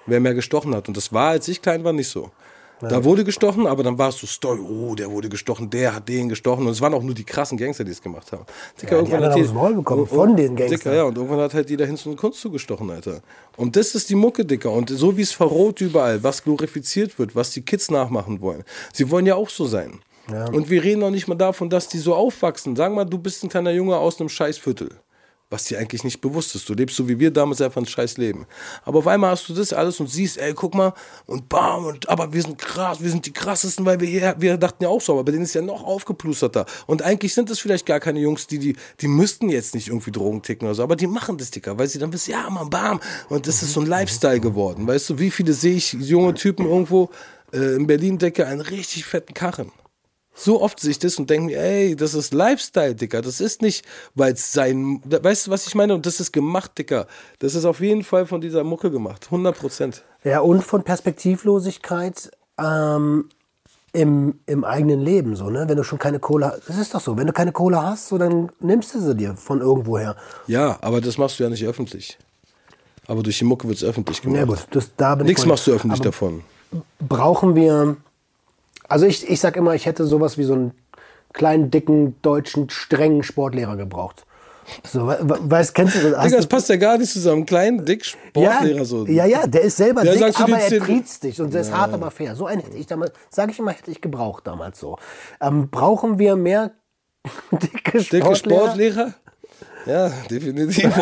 [0.06, 0.88] Wer mehr gestochen hat.
[0.88, 2.30] Und das war, als ich klein war, nicht so.
[2.80, 6.08] Da wurde gestochen, aber dann war es so Story, oh, der wurde gestochen, der hat
[6.08, 6.64] den gestochen.
[6.66, 8.44] Und es waren auch nur die krassen Gangster, die es gemacht haben.
[8.80, 10.78] Dicker, Ja, die anderen haben aufs Maul bekommen von den Gangstern.
[10.78, 13.20] Dicker, ja, und irgendwann hat halt jeder Hinz und Kunst zugestochen, Alter.
[13.56, 14.70] Und das ist die Mucke, Dicker.
[14.70, 18.62] Und so wie es verroht überall, was glorifiziert wird, was die Kids nachmachen wollen.
[18.92, 20.00] Sie wollen ja auch so sein.
[20.52, 22.76] Und wir reden noch nicht mal davon, dass die so aufwachsen.
[22.76, 24.90] Sag mal, du bist ein kleiner Junge aus einem Scheißviertel.
[25.50, 26.68] Was dir eigentlich nicht bewusst ist.
[26.68, 28.46] Du lebst so wie wir damals einfach ein scheiß Leben.
[28.84, 30.92] Aber auf einmal hast du das alles und siehst, ey, guck mal,
[31.26, 34.58] und bam, und aber wir sind krass, wir sind die krassesten, weil wir hier, wir
[34.58, 36.66] dachten ja auch so, aber bei denen ist ja noch aufgeplusterter.
[36.86, 40.10] Und eigentlich sind es vielleicht gar keine Jungs, die, die, die müssten jetzt nicht irgendwie
[40.10, 42.68] Drogen ticken oder so, aber die machen das, Dicker, weil sie dann wissen, ja, man,
[42.68, 43.00] bam.
[43.28, 44.86] Und das ist so ein Lifestyle geworden.
[44.86, 47.10] Weißt du, wie viele sehe ich junge Typen irgendwo
[47.52, 49.72] äh, in Berlin, Decke, einen richtig fetten Karren.
[50.40, 53.22] So oft sehe ich das und denke mir, ey, das ist Lifestyle, Dicker.
[53.22, 55.02] Das ist nicht, weil es sein.
[55.04, 55.94] Weißt du, was ich meine?
[55.94, 57.08] Und das ist gemacht, Dicker.
[57.40, 59.26] Das ist auf jeden Fall von dieser Mucke gemacht.
[59.26, 60.04] 100 Prozent.
[60.22, 63.28] Ja, und von Perspektivlosigkeit ähm,
[63.92, 65.34] im, im eigenen Leben.
[65.34, 65.64] So, ne?
[65.68, 66.68] Wenn du schon keine Kohle hast.
[66.68, 67.16] Das ist doch so.
[67.16, 70.14] Wenn du keine Kohle hast, so, dann nimmst du sie dir von irgendwoher.
[70.46, 72.16] Ja, aber das machst du ja nicht öffentlich.
[73.08, 74.38] Aber durch die Mucke wird es öffentlich gemacht.
[74.38, 76.44] Ja, gut, das, da bin ich Nichts machst du öffentlich aber davon.
[77.00, 77.96] Brauchen wir.
[78.88, 80.72] Also, ich, ich sag immer, ich hätte sowas wie so einen
[81.32, 84.24] kleinen, dicken, deutschen, strengen Sportlehrer gebraucht.
[84.84, 86.22] So, we- we- weißt, kennst du das?
[86.24, 87.46] Digga, das passt ja gar nicht zusammen.
[87.46, 89.06] Klein, dick, Sportlehrer ja, so.
[89.06, 91.92] Ja, ja, der ist selber Der dick, aber er triezt dich und der ist hart,
[91.94, 92.34] aber fair.
[92.36, 94.98] So einen hätte ich damals, sage ich immer, hätte ich gebraucht damals so.
[95.40, 96.72] Ähm, brauchen wir mehr
[97.50, 98.02] dicke Sportlehrer?
[98.02, 99.14] Dicke Sportlehrer?
[99.86, 100.92] Ja, definitiv.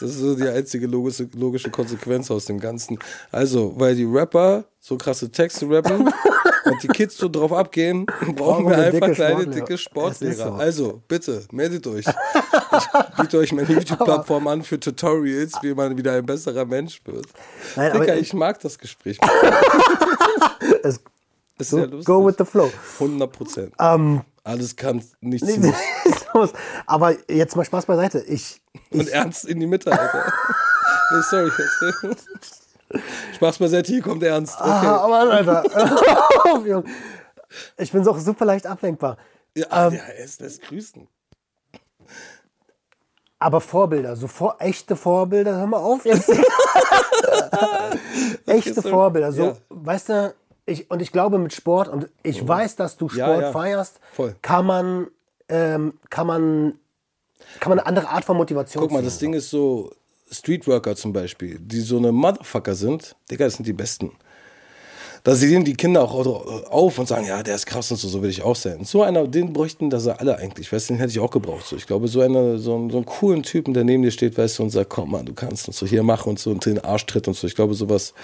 [0.00, 2.98] Das ist so die einzige logische, logische Konsequenz aus dem Ganzen.
[3.30, 6.12] Also, weil die Rapper so krasse Texte rappen
[6.64, 10.34] und die Kids so drauf abgehen, brauchen wir einfach kleine, dicke Sportlehrer.
[10.34, 10.52] so.
[10.54, 12.06] Also, bitte, meldet euch.
[12.06, 17.26] Ich biete euch meine YouTube-Plattform an für Tutorials, wie man wieder ein besserer Mensch wird.
[17.76, 19.18] Nein, Digga, aber- ich mag das Gespräch.
[20.82, 20.98] Es,
[21.58, 22.06] Ist so, ja lustig.
[22.06, 22.70] go with the flow.
[22.98, 23.72] 100 Prozent.
[23.78, 25.72] Ähm, Alles kann, nichts nee,
[26.34, 26.52] muss.
[26.86, 28.20] aber jetzt mal Spaß beiseite.
[28.20, 30.32] Ich, Und ernst in die Mitte, Alter.
[31.12, 31.50] nee, sorry.
[33.36, 34.54] Spaß beiseite, hier kommt ernst.
[34.60, 34.68] Okay.
[34.68, 35.64] Ah, Mann, Alter.
[37.76, 39.16] Ich bin so super leicht ablenkbar.
[39.56, 41.06] Ja, Ähm, ja, es lässt grüßen.
[43.38, 46.30] Aber Vorbilder, so vor, echte Vorbilder, hör mal auf jetzt.
[48.46, 48.82] echte.
[48.82, 49.56] Vorbilder, so, Ja.
[49.68, 50.34] weißt du,
[50.66, 53.52] ich, und ich glaube mit Sport, und ich weiß, dass du Sport Ja, ja.
[53.52, 54.36] feierst, Voll.
[54.42, 55.06] kann man,
[55.48, 56.74] ähm, kann man,
[57.60, 59.90] kann man eine andere Art von Motivation Guck mal, das Ding ist so,
[60.30, 64.12] Streetworker zum Beispiel, die so eine Motherfucker sind, Digga, das sind die Besten.
[65.24, 66.26] Da sehen die Kinder auch
[66.68, 68.84] auf und sagen, ja, der ist krass und so, so will ich auch sein.
[68.84, 71.64] So einer, den bräuchten das alle eigentlich, weißt du, den hätte ich auch gebraucht.
[71.64, 71.76] So.
[71.76, 74.58] Ich glaube, so, eine, so, einen, so einen coolen Typen, der neben dir steht, weißt
[74.58, 76.80] du, und sagt, komm mal, du kannst und so, hier mach und so, und den
[76.80, 77.46] Arsch tritt und so.
[77.46, 78.14] Ich glaube, sowas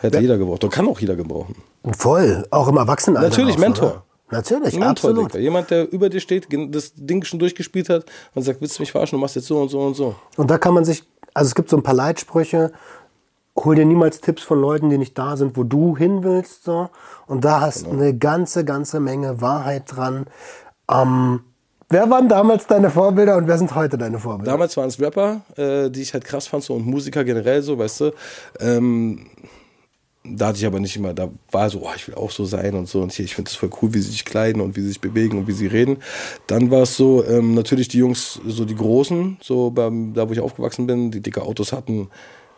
[0.00, 0.64] hätte jeder gebraucht.
[0.64, 1.54] Oder kann auch jeder gebrauchen.
[1.96, 3.28] Voll, auch im Erwachsenenalter.
[3.30, 3.88] Natürlich, Mentor.
[3.90, 4.02] ne?
[4.30, 5.32] Natürlich, Mentor, absolut.
[5.34, 5.42] Digga.
[5.42, 8.92] Jemand, der über dir steht, das Ding schon durchgespielt hat und sagt, willst du mich
[8.92, 10.14] verarschen, du machst jetzt so und so und so.
[10.36, 12.72] Und da kann man sich, also es gibt so ein paar Leitsprüche,
[13.56, 16.64] hol dir niemals Tipps von Leuten, die nicht da sind, wo du hin willst.
[16.64, 16.90] So.
[17.26, 18.00] Und da hast Genau.
[18.02, 20.26] eine ganze, ganze Menge Wahrheit dran.
[20.90, 21.40] Ähm,
[21.88, 24.52] wer waren damals deine Vorbilder und wer sind heute deine Vorbilder?
[24.52, 27.78] Damals waren es Rapper, äh, die ich halt krass fand, so und Musiker generell so,
[27.78, 28.10] weißt du.
[28.60, 29.26] Ähm,
[30.36, 32.74] da hatte ich aber nicht immer, da war so, oh, ich will auch so sein
[32.74, 34.80] und so und hier, ich finde es voll cool, wie sie sich kleiden und wie
[34.80, 35.98] sie sich bewegen und wie sie reden.
[36.46, 40.32] Dann war es so, ähm, natürlich die Jungs, so die Großen, so beim, da wo
[40.32, 42.08] ich aufgewachsen bin, die dicke Autos hatten.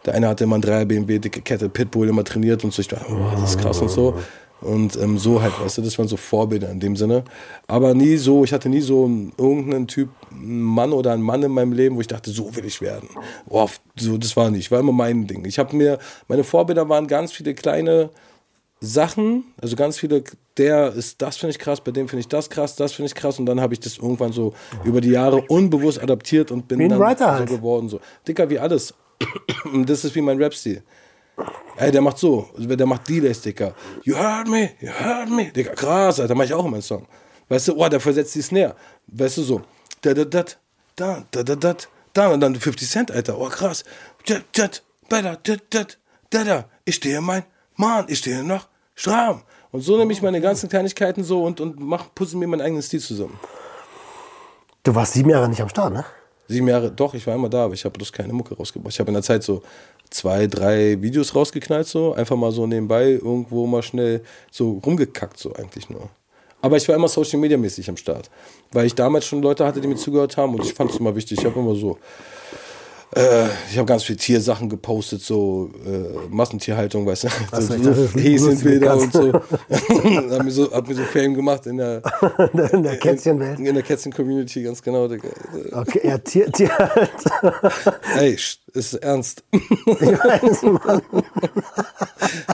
[0.07, 2.81] Der eine hatte immer ein 3er BMW, dicke Kette, Pitbull, immer trainiert und so.
[2.81, 4.15] Ich dachte, oh, das ist krass und so.
[4.61, 7.25] Und ähm, so halt, weißt du, das waren so Vorbilder in dem Sinne.
[7.67, 11.43] Aber nie so, ich hatte nie so einen, irgendeinen Typ, einen Mann oder einen Mann
[11.43, 13.09] in meinem Leben, wo ich dachte, so will ich werden.
[13.49, 15.45] Oh, so, das war nicht, war immer mein Ding.
[15.47, 18.11] Ich habe mir, meine Vorbilder waren ganz viele kleine
[18.81, 20.25] Sachen, also ganz viele,
[20.57, 23.15] der ist, das finde ich krass, bei dem finde ich das krass, das finde ich
[23.15, 26.79] krass und dann habe ich das irgendwann so über die Jahre unbewusst adaptiert und bin
[26.79, 27.49] Wie ein dann Writer so halt.
[27.49, 27.89] geworden.
[27.91, 28.01] So.
[28.27, 28.95] Dicker wie alles.
[29.85, 30.83] Das ist wie mein Rap-Stil.
[31.77, 33.75] Ey, der macht so, der macht Delays, Dicker.
[34.05, 35.51] You heard me, you heard me.
[35.51, 37.07] Dicker, krass, Alter, mach ich auch in meinem Song.
[37.49, 38.77] Weißt du, oh, der versetzt die Snare.
[39.07, 39.63] Weißt du, so.
[40.03, 40.45] Da, da, da,
[40.97, 41.75] da, da, da, da,
[42.13, 43.85] da, und dann 50 Cent, Alter, oh, krass.
[44.27, 45.99] Jet, jet, better, jet, jet,
[46.31, 46.65] da, da.
[46.85, 47.45] Ich stehe mein,
[47.77, 49.43] Mann, ich stehe noch stramm.
[49.73, 52.83] Und so nehme ich meine ganzen Kleinigkeiten so und, und mach, puzzle mir meinen eigenen
[52.83, 53.39] Stil zusammen.
[54.83, 56.05] Du warst sieben Jahre nicht am Start, ne?
[56.49, 58.93] Sieben Jahre, doch, ich war immer da, aber ich habe bloß keine Mucke rausgebracht.
[58.93, 59.63] Ich habe in der Zeit so
[60.11, 65.53] zwei, drei Videos rausgeknallt, so einfach mal so nebenbei irgendwo mal schnell so rumgekackt, so
[65.55, 66.11] eigentlich nur.
[66.63, 68.31] Aber ich war immer Social Media mäßig am Start,
[68.73, 71.15] weil ich damals schon Leute hatte, die mir zugehört haben und ich fand es immer
[71.15, 71.39] wichtig.
[71.39, 71.99] Ich habe immer so
[73.15, 78.19] äh, ich habe ganz viel Tiersachen gepostet, so äh, Massentierhaltung, weißt du, Was so, so
[78.19, 79.33] Häschenbilder und so.
[80.31, 80.71] hab, mir so.
[80.73, 82.03] hab mir so Fame gemacht in der,
[82.73, 83.59] In der Kätzchenwelt.
[83.59, 85.05] in der Kätzchen-Community, ganz genau.
[85.73, 86.71] Okay, ja, Tier, Tier.
[88.17, 88.37] Ey,
[88.73, 89.43] ist ernst.
[89.51, 91.03] Ich weiß, Mann.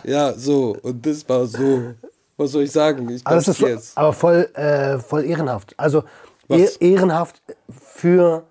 [0.04, 1.94] ja, so, und das war so.
[2.38, 3.08] Was soll ich sagen?
[3.08, 3.96] Ich Aber, das ist, jetzt.
[3.96, 5.72] aber voll, äh, voll ehrenhaft.
[5.78, 6.04] Also
[6.48, 6.76] Was?
[6.80, 7.40] eh- ehrenhaft
[7.70, 8.44] für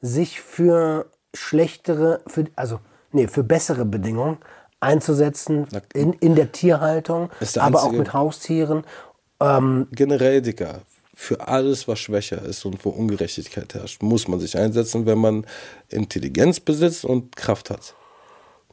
[0.00, 2.80] sich für schlechtere, für, also
[3.12, 4.38] nee, für bessere Bedingungen
[4.80, 8.84] einzusetzen in, in der Tierhaltung, der aber auch mit Haustieren.
[9.92, 10.82] generell, Dicker,
[11.14, 15.46] für alles, was schwächer ist und wo Ungerechtigkeit herrscht, muss man sich einsetzen, wenn man
[15.88, 17.94] Intelligenz besitzt und Kraft hat.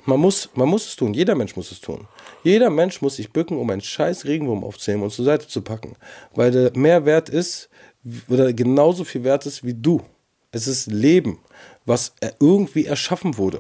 [0.06, 1.14] Man muss, man muss es tun.
[1.14, 2.08] Jeder Mensch muss es tun.
[2.44, 5.96] Jeder Mensch muss sich bücken, um einen scheiß Regenwurm aufzunehmen und zur Seite zu packen.
[6.34, 7.70] Weil der mehr wert ist,
[8.30, 10.02] oder genauso viel wert ist wie du.
[10.52, 11.40] Es ist Leben,
[11.86, 13.60] was irgendwie erschaffen wurde.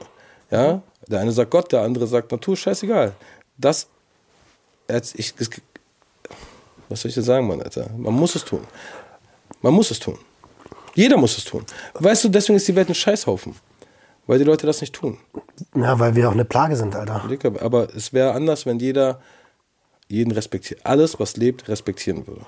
[0.51, 0.81] Ja?
[1.07, 3.13] Der eine sagt Gott, der andere sagt Natur, scheißegal.
[3.57, 3.87] Das,
[5.15, 5.49] ich, das,
[6.87, 7.89] was soll ich dir sagen, Mann, Alter?
[7.97, 8.65] Man muss es tun.
[9.61, 10.17] Man muss es tun.
[10.95, 11.65] Jeder muss es tun.
[11.93, 13.55] Weißt du, deswegen ist die Welt ein Scheißhaufen.
[14.27, 15.17] Weil die Leute das nicht tun.
[15.75, 17.23] Ja, weil wir auch eine Plage sind, Alter.
[17.61, 19.19] Aber es wäre anders, wenn jeder
[20.07, 20.81] jeden respektiert.
[20.83, 22.41] Alles, was lebt, respektieren würde.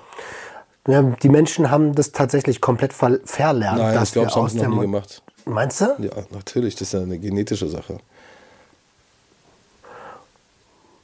[0.86, 3.78] Ja, die Menschen haben das tatsächlich komplett ver verlernt.
[3.78, 5.22] Nein, dass ich glaube, das haben sie noch nie gemacht.
[5.44, 5.84] Meinst du?
[5.98, 7.98] Ja, natürlich, das ist ja eine genetische Sache.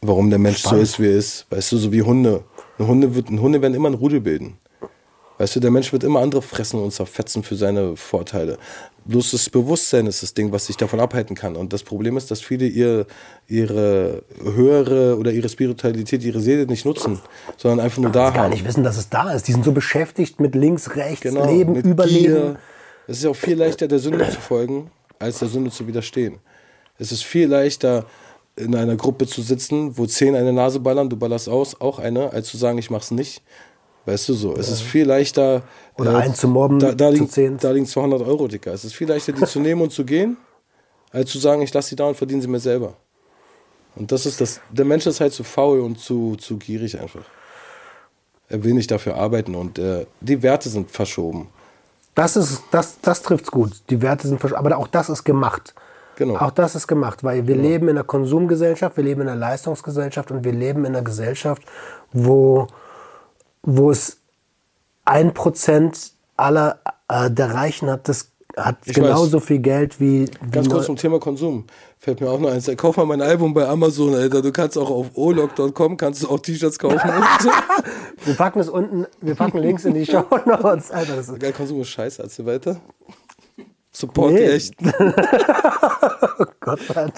[0.00, 0.86] Warum der Mensch Spannend.
[0.86, 1.46] so ist, wie er ist.
[1.50, 2.44] Weißt du, so wie Hunde.
[2.78, 4.56] Ein Hunde, wird, ein Hunde werden immer ein Rudel bilden.
[5.38, 8.58] Weißt du, der Mensch wird immer andere fressen und zerfetzen für seine Vorteile.
[9.04, 11.56] Bloß das Bewusstsein ist das Ding, was sich davon abhalten kann.
[11.56, 13.06] Und das Problem ist, dass viele ihr,
[13.46, 17.20] ihre höhere oder ihre Spiritualität, ihre Seele nicht nutzen,
[17.56, 18.50] sondern einfach nur da Gar haben.
[18.50, 19.46] nicht wissen, dass es da ist.
[19.48, 22.34] Die sind so beschäftigt mit links, rechts, Genau, Leben, Überleben.
[22.34, 22.56] Gier.
[23.08, 26.38] Es ist auch viel leichter, der Sünde zu folgen, als der Sünde zu widerstehen.
[26.98, 28.04] Es ist viel leichter,
[28.54, 32.32] in einer Gruppe zu sitzen, wo zehn eine Nase ballern, du ballerst aus, auch eine,
[32.32, 33.42] als zu sagen, ich mach's nicht.
[34.04, 34.54] Weißt du so?
[34.56, 35.62] Es ist viel leichter.
[35.96, 37.56] äh, Oder einen zu mobben, da, da, zu liegen, zehn.
[37.58, 38.72] da liegen 200 Euro, Dicker.
[38.72, 40.36] Es ist viel leichter, die zu nehmen und zu gehen,
[41.10, 42.94] als zu sagen, ich lasse sie da und verdiene sie mir selber.
[43.96, 44.60] Und das ist das.
[44.70, 47.24] Der Mensch ist halt zu faul und zu, zu gierig einfach.
[48.48, 51.48] Er will nicht dafür arbeiten und äh, die Werte sind verschoben.
[52.18, 53.70] Das ist, das, das trifft's gut.
[53.90, 55.72] Die Werte sind aber auch das ist gemacht.
[56.16, 56.36] Genau.
[56.38, 60.32] Auch das ist gemacht, weil wir leben in einer Konsumgesellschaft, wir leben in einer Leistungsgesellschaft
[60.32, 61.62] und wir leben in einer Gesellschaft,
[62.12, 62.66] wo,
[63.62, 64.16] wo es
[65.04, 70.50] ein Prozent aller äh, der Reichen hat, das hat Ich genauso viel Geld wie, wie
[70.50, 71.66] Ganz kurz zum Thema Konsum.
[72.00, 72.68] Fällt mir auch noch eins.
[72.68, 72.76] ein.
[72.76, 74.40] Kauf mal mein Album bei Amazon, Alter.
[74.40, 76.98] Du kannst auch auf olog.com kannst du auch T-Shirts kaufen.
[76.98, 77.52] und.
[78.26, 80.90] Wir packen es unten, wir packen Links in die Show Notes.
[80.90, 82.20] Alter, das ist, Geil, Konsum ist scheiße.
[82.22, 82.80] Erzähl weiter.
[83.92, 84.38] Support Nee.
[84.38, 84.74] die echt.
[86.60, 87.12] Gott Gott.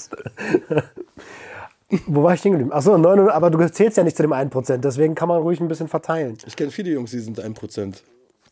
[2.07, 2.72] Wo war ich stehen geblieben?
[2.72, 5.89] Achso, aber du zählst ja nicht zu dem 1%, deswegen kann man ruhig ein bisschen
[5.89, 6.37] verteilen.
[6.47, 7.95] Ich kenne viele Jungs, die sind 1%.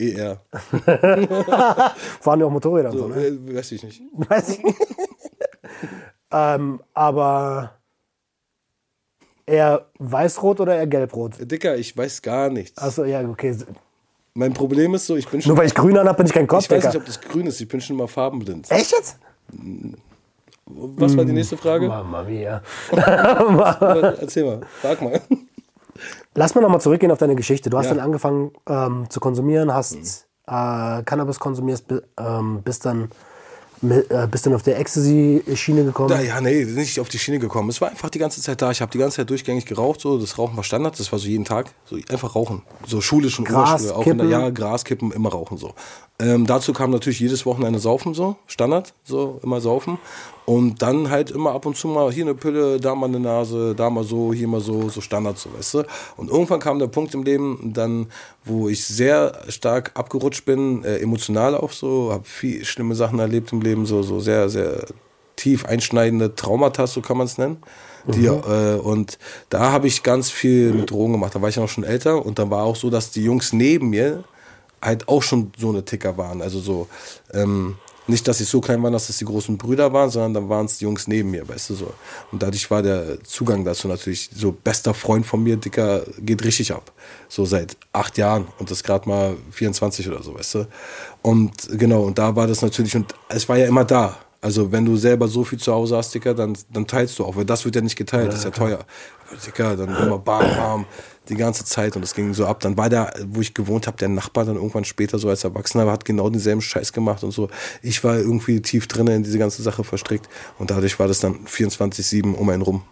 [0.00, 0.40] ER.
[2.20, 3.26] Fahren ja auch Motorräder und so, So, ne?
[3.26, 4.02] äh, weiß ich nicht.
[4.12, 4.78] Weiß ich nicht.
[6.30, 7.72] Ähm, aber
[9.46, 11.34] eher weiß-rot oder eher gelb-rot?
[11.40, 12.76] Dicker, ich weiß gar nichts.
[12.80, 13.56] Achso, ja, okay.
[14.34, 15.50] Mein Problem ist so, ich bin schon.
[15.50, 17.46] Nur weil ich grün an habe, bin ich kein ich weiß nicht, ob das grün
[17.46, 17.60] ist.
[17.60, 18.70] Ich bin schon mal farbenblind.
[18.70, 19.18] Echt jetzt?
[20.66, 21.88] Was war die nächste Frage?
[21.88, 22.62] Mama mia.
[24.20, 24.60] Erzähl mal.
[24.82, 25.20] Frag mal.
[26.34, 27.70] Lass mal nochmal zurückgehen auf deine Geschichte.
[27.70, 27.94] Du hast Ja.
[27.94, 33.06] dann angefangen ähm, zu konsumieren, hast äh, Cannabis konsumierst, bi- ähm, bist, dann, äh,
[33.80, 36.10] bist dann auf der Ecstasy-Schiene gekommen.
[36.10, 37.68] Ja, ja, nee, nicht auf die Schiene gekommen.
[37.70, 38.70] Es war einfach die ganze Zeit da.
[38.70, 40.00] Ich habe die ganze Zeit durchgängig geraucht.
[40.00, 40.98] So, das Rauchen war Standard.
[40.98, 41.70] Das war so jeden Tag.
[41.84, 42.62] So einfach rauchen.
[42.86, 43.94] So schulisch und Gras, Oberschule.
[43.94, 44.40] Auch in der kippen.
[44.40, 45.74] ja, Gras kippen, immer rauchen so.
[46.20, 49.98] Ähm, dazu kam natürlich jedes Wochenende Saufen so, Standard, so immer Saufen.
[50.46, 53.74] Und dann halt immer ab und zu mal hier eine Pille, da mal eine Nase,
[53.76, 55.84] da mal so, hier mal so, so Standard so, weißt du.
[56.16, 58.06] Und irgendwann kam der Punkt im Leben, dann,
[58.44, 63.52] wo ich sehr stark abgerutscht bin, äh, emotional auch so, habe viel schlimme Sachen erlebt
[63.52, 64.86] im Leben, so, so sehr, sehr
[65.36, 67.58] tief einschneidende Traumata, so kann man es nennen.
[68.06, 69.18] Die, äh, und
[69.50, 71.34] da habe ich ganz viel mit Drogen gemacht.
[71.34, 73.52] Da war ich ja noch schon älter und dann war auch so, dass die Jungs
[73.52, 74.24] neben mir
[74.82, 76.42] halt auch schon so eine Ticker waren.
[76.42, 76.88] Also so,
[77.32, 77.76] ähm,
[78.10, 80.64] Nicht, dass ich so klein war, dass das die großen Brüder waren, sondern dann waren
[80.64, 81.92] es die Jungs neben mir, weißt du so.
[82.32, 86.72] Und dadurch war der Zugang dazu natürlich so bester Freund von mir, Dicker, geht richtig
[86.72, 86.90] ab.
[87.28, 90.66] So seit acht Jahren und das gerade mal 24 oder so, weißt du.
[91.20, 94.16] Und genau, und da war das natürlich, und es war ja immer da.
[94.40, 97.36] Also wenn du selber so viel zu Hause hast, Dicker, dann, dann teilst du auch,
[97.36, 98.78] weil das wird ja nicht geteilt, das ist ja teuer.
[99.44, 100.86] Dicker, dann immer bam, bam,
[101.28, 102.60] die ganze Zeit und es ging so ab.
[102.60, 105.90] Dann war der, wo ich gewohnt habe, der Nachbar dann irgendwann später so als Erwachsener
[105.90, 107.48] hat genau denselben Scheiß gemacht und so.
[107.82, 111.46] Ich war irgendwie tief drin in diese ganze Sache verstrickt und dadurch war das dann
[111.46, 112.82] 24-7 um einen rum.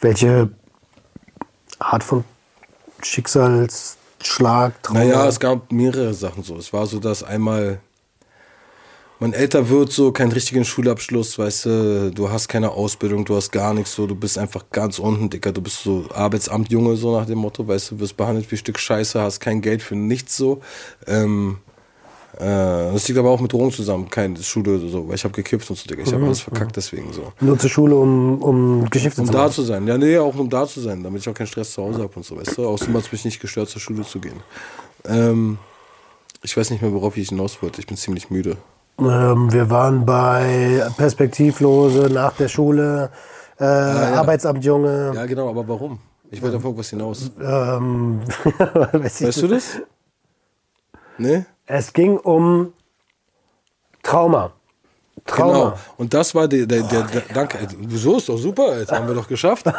[0.00, 0.50] Welche
[1.78, 2.24] Art von
[3.02, 5.00] Schicksalsschlag, Trauma?
[5.00, 6.56] Naja, es gab mehrere Sachen so.
[6.56, 7.80] Es war so, dass einmal
[9.20, 13.50] man älter wird, so keinen richtigen Schulabschluss, weißt du, du hast keine Ausbildung, du hast
[13.50, 17.26] gar nichts, so, du bist einfach ganz unten, Dicker, du bist so Arbeitsamtjunge, so nach
[17.26, 20.36] dem Motto, weißt du, wirst behandelt wie ein Stück Scheiße, hast kein Geld für nichts,
[20.36, 20.60] so.
[21.06, 21.58] Ähm,
[22.36, 25.34] äh, das liegt aber auch mit Drogen zusammen, keine Schule oder so, weil ich habe
[25.34, 27.32] gekifft und so, Digga, ich habe alles verkackt deswegen so.
[27.40, 29.52] Nur zur Schule, um, um Geschäfte Um zu da machen.
[29.52, 29.86] zu sein.
[29.88, 32.12] Ja, nee, auch um da zu sein, damit ich auch keinen Stress zu Hause habe
[32.14, 32.66] und so, weißt du.
[32.68, 34.40] Außerdem hat es mich nicht gestört, zur Schule zu gehen.
[35.04, 35.58] Ähm,
[36.42, 37.80] ich weiß nicht mehr, worauf ich hinaus wollte.
[37.80, 38.56] Ich bin ziemlich müde.
[38.98, 43.10] Ähm, wir waren bei Perspektivlose nach der Schule,
[43.58, 45.12] äh, Arbeitsamtjunge.
[45.14, 46.00] Ja, genau, aber warum?
[46.30, 47.30] Ich wollte auf irgendwas hinaus.
[47.40, 48.20] Ähm,
[48.92, 49.78] weiß Weißt du das?
[51.16, 51.44] Nee?
[51.66, 52.72] Es ging um
[54.02, 54.52] Trauma.
[55.26, 55.52] Trauma.
[55.52, 55.78] Genau.
[55.96, 57.74] Und das war der, der, der, der danke, Alter.
[57.78, 58.96] wieso ist doch super, Alter.
[58.96, 59.66] haben wir doch geschafft.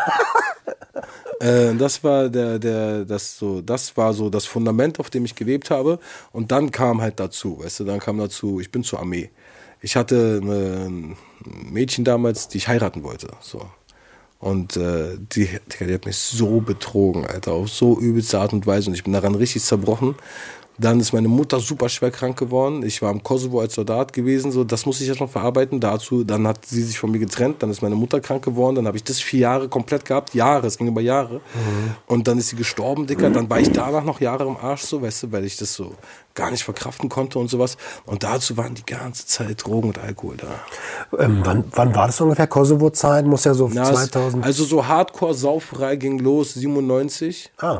[1.39, 5.35] äh, das war der, der, das so, das war so das Fundament, auf dem ich
[5.35, 5.99] gelebt habe.
[6.31, 9.29] Und dann kam halt dazu, weißt du, dann kam dazu, ich bin zur Armee.
[9.81, 11.15] Ich hatte ein
[11.71, 13.65] Mädchen damals, die ich heiraten wollte, so.
[14.39, 18.89] Und äh, die, die hat mich so betrogen, Alter, auf so übelste Art und Weise.
[18.89, 20.15] Und ich bin daran richtig zerbrochen.
[20.81, 22.83] Dann ist meine Mutter super schwer krank geworden.
[22.83, 24.51] Ich war im Kosovo als Soldat gewesen.
[24.51, 25.79] So, das muss ich erstmal verarbeiten.
[25.81, 27.61] Dazu, dann hat sie sich von mir getrennt.
[27.61, 28.75] Dann ist meine Mutter krank geworden.
[28.75, 30.33] Dann habe ich das vier Jahre komplett gehabt.
[30.33, 31.41] Jahre, es ging über Jahre.
[32.07, 33.29] Und dann ist sie gestorben, Dicker.
[33.29, 35.93] Dann war ich danach noch Jahre im Arsch, so, weißt du, weil ich das so
[36.33, 37.75] gar nicht verkraften konnte und sowas.
[38.05, 41.17] Und dazu waren die ganze Zeit Drogen und Alkohol da.
[41.21, 42.47] Ähm, wann, wann war das ungefähr?
[42.47, 43.25] Kosovo-Zeit?
[43.25, 44.45] Muss ja so Na, es- 2000.
[44.45, 47.51] Also so Hardcore-Sauferei ging los, 97.
[47.57, 47.79] ah.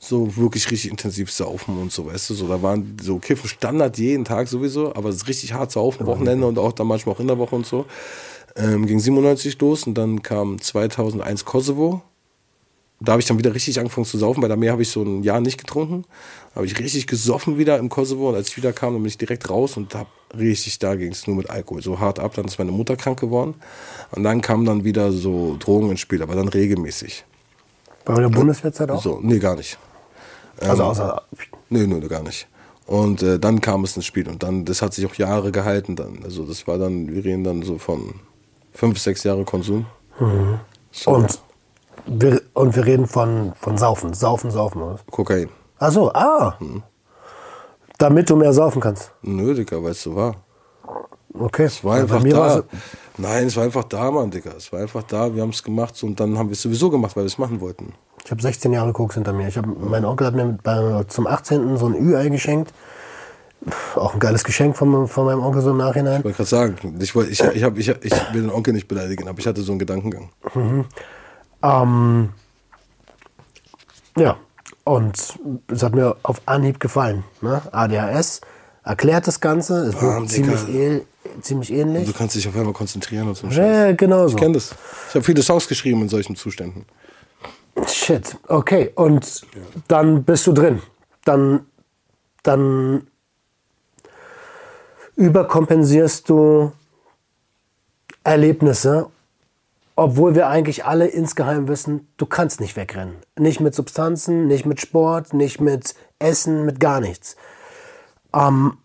[0.00, 3.98] So wirklich richtig intensiv saufen und so, weißt du, so da waren so Kiffen Standard
[3.98, 7.20] jeden Tag sowieso, aber es ist richtig hart saufen, Wochenende und auch dann manchmal auch
[7.20, 7.86] in der Woche und so.
[8.56, 12.02] Ähm, ging 97 los und dann kam 2001 Kosovo.
[13.00, 14.40] Da habe ich dann wieder richtig angefangen zu saufen.
[14.40, 16.04] Bei der Armee habe ich so ein Jahr nicht getrunken.
[16.54, 19.18] Habe ich richtig gesoffen wieder im Kosovo und als ich wieder kam, dann bin ich
[19.18, 22.34] direkt raus und habe richtig, da ging es nur mit Alkohol so hart ab.
[22.34, 23.54] Dann ist meine Mutter krank geworden
[24.12, 27.26] und dann kamen dann wieder so Drogen ins Spiel, aber dann regelmäßig.
[28.06, 29.02] Bei der Bundeswehrzeit auch?
[29.02, 29.78] So, nee, gar nicht.
[30.60, 31.22] Also außer.
[31.68, 32.48] Nee, nee, gar nicht.
[32.86, 35.96] Und äh, dann kam es ins Spiel und dann, das hat sich auch Jahre gehalten
[35.96, 36.20] dann.
[36.22, 38.14] Also das war dann, wir reden dann so von
[38.72, 39.86] fünf, sechs Jahre Konsum.
[40.92, 41.40] So, Und
[42.06, 44.14] wir, und wir reden von, von Saufen.
[44.14, 44.82] Saufen, Saufen.
[44.82, 45.00] Oder?
[45.10, 45.48] Kokain.
[45.78, 46.56] Ach so, ah.
[47.98, 49.10] Damit du mehr saufen kannst.
[49.22, 50.36] Nö, Dicker, weil es so war.
[51.34, 51.64] Okay.
[51.64, 52.62] Es war einfach da.
[53.18, 54.56] Nein, es war einfach da, Mann, Dicker.
[54.56, 57.16] Es war einfach da, wir haben es gemacht und dann haben wir es sowieso gemacht,
[57.16, 57.94] weil wir es machen wollten.
[58.26, 59.46] Ich habe 16 Jahre Koks hinter mir.
[59.46, 61.76] Ich hab, mein Onkel hat mir bei, zum 18.
[61.76, 62.72] so ein Ü-Ei geschenkt.
[63.94, 66.18] Auch ein geiles Geschenk von, von meinem Onkel so im Nachhinein.
[66.18, 68.88] Ich wollte gerade sagen, ich, wollt- ich, ich, hab, ich, ich will den Onkel nicht
[68.88, 70.30] beleidigen, aber ich hatte so einen Gedankengang.
[71.62, 72.30] Ähm,
[74.18, 74.36] ja,
[74.82, 77.22] und es hat mir auf Anhieb gefallen.
[77.42, 77.62] Ne?
[77.70, 78.40] ADHS
[78.82, 79.86] erklärt das Ganze.
[79.86, 81.04] Es wirkt ziemlich, ähl,
[81.42, 82.06] ziemlich ähnlich.
[82.06, 83.46] Du kannst dich auf einmal konzentrieren und so.
[83.46, 84.34] Ja, genau so.
[84.34, 84.74] Ich kenne das.
[85.10, 86.86] Ich habe viele Songs geschrieben in solchen Zuständen.
[87.86, 88.92] Shit, okay.
[88.94, 89.46] Und
[89.88, 90.82] dann bist du drin.
[91.24, 91.66] Dann,
[92.42, 93.06] dann
[95.16, 96.72] überkompensierst du
[98.24, 99.10] Erlebnisse,
[99.94, 103.16] obwohl wir eigentlich alle insgeheim wissen, du kannst nicht wegrennen.
[103.38, 107.36] Nicht mit Substanzen, nicht mit Sport, nicht mit Essen, mit gar nichts.
[108.34, 108.78] Ähm,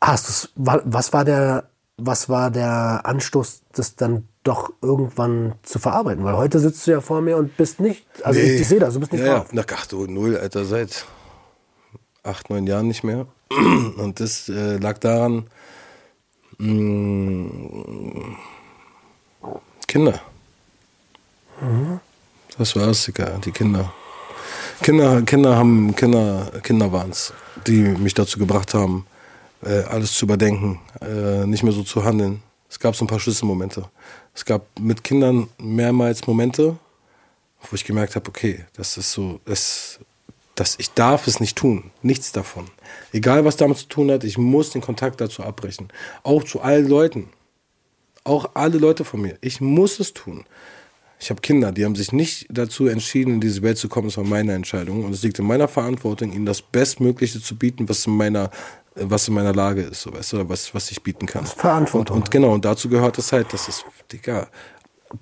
[0.00, 1.68] hast was war der,
[1.98, 6.24] was war der Anstoß, das dann doch irgendwann zu verarbeiten?
[6.24, 8.94] Weil heute sitzt du ja vor mir und bist nicht, also ich, ich sehe das,
[8.94, 9.38] du bist nicht ja, ja.
[9.38, 9.48] drauf.
[9.52, 11.04] Na, ach du, null, Alter, seit
[12.22, 13.26] acht, neun Jahren nicht mehr.
[13.50, 15.46] Und das äh, lag daran,
[16.58, 17.50] mh,
[19.86, 20.20] Kinder.
[22.56, 23.10] Das war es,
[23.44, 23.92] die Kinder.
[24.82, 27.32] Kinder, Kinder haben, Kinder, Kinder waren es,
[27.66, 29.06] die mich dazu gebracht haben,
[29.64, 32.42] äh, alles zu überdenken, äh, nicht mehr so zu handeln.
[32.70, 33.88] Es gab so ein paar Schlüsselmomente.
[34.34, 36.76] Es gab mit Kindern mehrmals Momente,
[37.60, 39.98] wo ich gemerkt habe, okay, das ist so, das,
[40.54, 41.90] dass ich darf es nicht tun.
[42.02, 42.66] Nichts davon.
[43.12, 45.88] Egal, was damit zu tun hat, ich muss den Kontakt dazu abbrechen.
[46.22, 47.30] Auch zu allen Leuten.
[48.24, 49.38] Auch alle Leute von mir.
[49.40, 50.44] Ich muss es tun.
[51.20, 54.08] Ich habe Kinder, die haben sich nicht dazu entschieden, in diese Welt zu kommen.
[54.08, 55.04] Das war meine Entscheidung.
[55.04, 58.50] Und es liegt in meiner Verantwortung, ihnen das Bestmögliche zu bieten, was in meiner,
[59.00, 61.46] was in meiner Lage ist, so weißt du, was, was ich bieten kann.
[61.46, 62.16] Verantwortung.
[62.16, 64.48] Und, und genau, und dazu gehört es halt, das ist, Digga,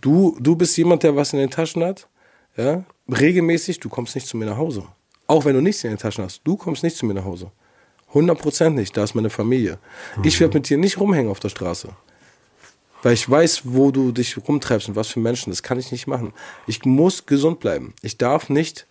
[0.00, 2.08] du, du bist jemand, der was in den Taschen hat,
[2.56, 4.84] ja, regelmäßig, du kommst nicht zu mir nach Hause.
[5.26, 7.50] Auch wenn du nichts in den Taschen hast, du kommst nicht zu mir nach Hause.
[8.12, 9.78] 100% nicht, da ist meine Familie.
[10.22, 11.88] Ich werde mit dir nicht rumhängen auf der Straße.
[13.02, 15.50] Weil ich weiß, wo du dich rumtreibst und was für Menschen.
[15.50, 16.32] Das kann ich nicht machen.
[16.66, 17.94] Ich muss gesund bleiben.
[18.02, 18.86] Ich darf nicht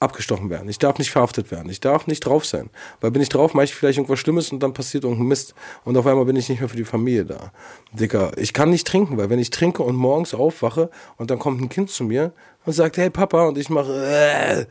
[0.00, 0.68] abgestochen werden.
[0.68, 1.68] Ich darf nicht verhaftet werden.
[1.70, 2.70] Ich darf nicht drauf sein.
[3.00, 5.54] Weil bin ich drauf, mache ich vielleicht irgendwas Schlimmes und dann passiert irgendein Mist.
[5.84, 7.52] Und auf einmal bin ich nicht mehr für die Familie da.
[7.92, 11.60] Dicker, ich kann nicht trinken, weil wenn ich trinke und morgens aufwache und dann kommt
[11.60, 12.32] ein Kind zu mir
[12.64, 14.66] und sagt, hey Papa, und ich mache, äh,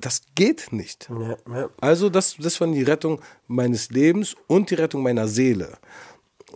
[0.00, 1.08] das geht nicht.
[1.10, 1.68] Ja, ja.
[1.80, 5.78] Also das, das war die Rettung meines Lebens und die Rettung meiner Seele.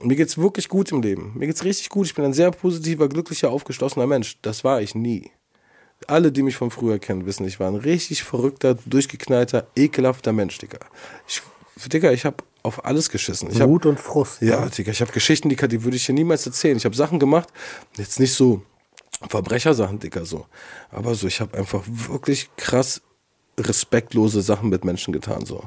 [0.02, 1.32] Mir geht's wirklich gut im Leben.
[1.36, 2.06] Mir geht's richtig gut.
[2.06, 4.38] Ich bin ein sehr positiver, glücklicher, aufgeschlossener Mensch.
[4.42, 5.30] Das war ich nie.
[6.06, 10.58] Alle, die mich von früher kennen, wissen, ich war ein richtig verrückter, durchgeknallter, ekelhafter Mensch,
[10.58, 10.78] Digga.
[11.26, 11.42] Ich,
[11.88, 13.50] Digga, ich habe auf alles geschissen.
[13.50, 14.40] Ich hab, Wut und Frust.
[14.40, 16.76] ja, Digga, ich habe Geschichten, die, die würde ich hier niemals erzählen.
[16.76, 17.48] Ich habe Sachen gemacht,
[17.96, 18.62] jetzt nicht so
[19.28, 20.46] Verbrechersachen, Digga, so.
[20.90, 23.02] Aber so, ich habe einfach wirklich krass
[23.58, 25.64] respektlose Sachen mit Menschen getan, so.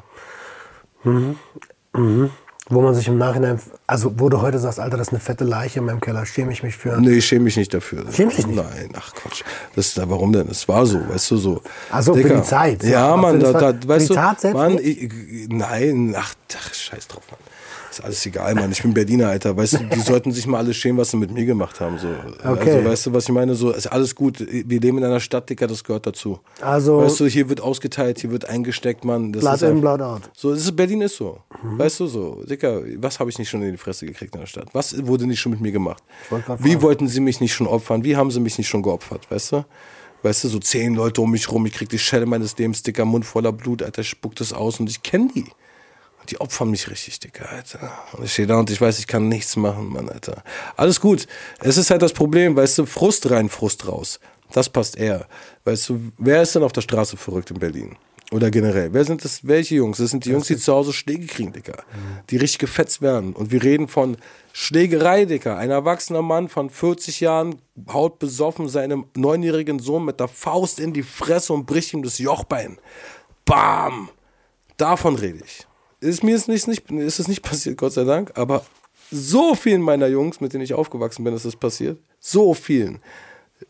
[2.69, 5.43] Wo man sich im Nachhinein, also wo du heute sagst, Alter, das ist eine fette
[5.43, 7.01] Leiche in meinem Keller, schäme ich mich für.
[7.01, 8.05] Nee, ich schäme mich nicht dafür.
[8.11, 8.55] Schämst dich nicht?
[8.55, 9.43] Nein, ach Quatsch.
[9.75, 10.47] Das ist, warum denn?
[10.47, 11.61] Es war so, weißt du, so.
[11.91, 12.83] Ach so, für die Zeit.
[12.83, 14.13] Ja, Aber Mann, da, da, weißt du,
[14.53, 15.09] Mann, ich,
[15.49, 17.39] nein, ach, ach, scheiß drauf, Mann.
[17.91, 18.71] Ist alles egal, Mann.
[18.71, 19.55] Ich bin Berliner, Alter.
[19.57, 21.97] Weißt du, die sollten sich mal alle schämen, was sie mit mir gemacht haben.
[21.97, 22.07] So.
[22.41, 22.71] Okay.
[22.77, 23.53] Also, weißt du, was ich meine?
[23.53, 24.39] So, ist alles gut.
[24.39, 26.39] Wir leben in einer Stadt, Dicker, das gehört dazu.
[26.61, 29.33] Also- Weißt du, hier wird ausgeteilt, hier wird eingesteckt, Mann.
[29.33, 30.21] Das Blood ist in, blood out.
[30.33, 31.39] so, das ist, Berlin ist so.
[31.63, 34.47] Weißt du so, Dicker, was habe ich nicht schon in die Fresse gekriegt in der
[34.47, 34.69] Stadt?
[34.71, 36.01] Was wurde nicht schon mit mir gemacht?
[36.59, 38.05] Wie wollten sie mich nicht schon opfern?
[38.05, 39.65] Wie haben sie mich nicht schon geopfert, weißt du?
[40.23, 43.03] Weißt du, so zehn Leute um mich rum, ich krieg die Schelle meines Lebens, Dicker,
[43.05, 45.45] Mund voller Blut, Alter, spuckt es aus und ich kenne die.
[46.29, 47.91] Die opfern mich richtig, Dicker, Alter.
[48.13, 50.43] Und ich stehe da und ich weiß, ich kann nichts machen, Mann, Alter.
[50.77, 51.27] Alles gut.
[51.59, 54.19] Es ist halt das Problem, weißt du, Frust rein, Frust raus.
[54.51, 55.27] Das passt eher.
[55.63, 57.97] Weißt du, wer ist denn auf der Straße verrückt in Berlin?
[58.31, 58.93] Oder generell?
[58.93, 59.45] Wer sind das?
[59.45, 59.97] Welche Jungs?
[59.97, 61.83] Das sind die Jungs, die zu Hause Schläge kriegen, Dicker.
[62.29, 63.33] Die richtig gefetzt werden.
[63.33, 64.15] Und wir reden von
[64.53, 65.57] Schlägerei, Dicker.
[65.57, 67.61] Ein erwachsener Mann von 40 Jahren
[67.91, 72.19] haut besoffen seinem neunjährigen Sohn mit der Faust in die Fresse und bricht ihm das
[72.19, 72.77] Jochbein.
[73.43, 74.09] Bam!
[74.77, 75.67] Davon rede ich.
[76.01, 78.65] Ist mir ist, nicht, nicht, ist es nicht passiert, Gott sei Dank, aber
[79.11, 81.99] so vielen meiner Jungs, mit denen ich aufgewachsen bin, ist es passiert.
[82.19, 82.99] So vielen.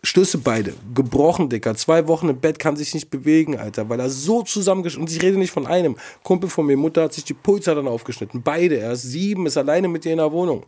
[0.04, 0.74] Stöße beide.
[0.94, 1.76] Gebrochen, Dicker.
[1.76, 5.22] Zwei Wochen im Bett, kann sich nicht bewegen, Alter, weil er so zusammengeschnitten Und ich
[5.22, 5.98] rede nicht von einem.
[6.24, 8.42] Kumpel von mir, Mutter hat sich die Pulsadern aufgeschnitten.
[8.42, 8.78] Beide.
[8.78, 10.66] Er ist sieben, ist alleine mit ihr in der Wohnung.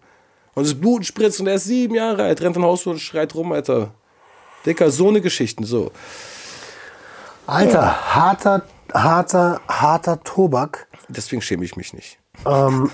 [0.55, 3.33] Und das Blut spritzt und er ist sieben Jahre alt, rennt im Haus und schreit
[3.33, 3.91] rum, Alter.
[4.65, 5.91] Dicker, so eine Geschichten, so.
[7.47, 10.87] Alter, harter, harter, harter Tobak.
[11.09, 12.19] Deswegen schäme ich mich nicht.
[12.45, 12.89] Ähm,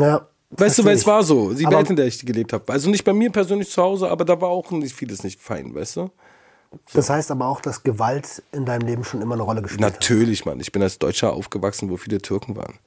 [0.00, 2.72] ja, Weißt du, weil es war so, die Aber- Welt, in der ich gelebt habe.
[2.72, 5.74] Also nicht bei mir persönlich zu Hause, aber da war auch nicht vieles nicht fein,
[5.74, 6.10] weißt du?
[6.94, 9.92] Das heißt aber auch, dass Gewalt in deinem Leben schon immer eine Rolle gespielt hat.
[9.94, 10.58] Natürlich, Mann.
[10.60, 12.78] Ich bin als Deutscher aufgewachsen, wo viele Türken waren.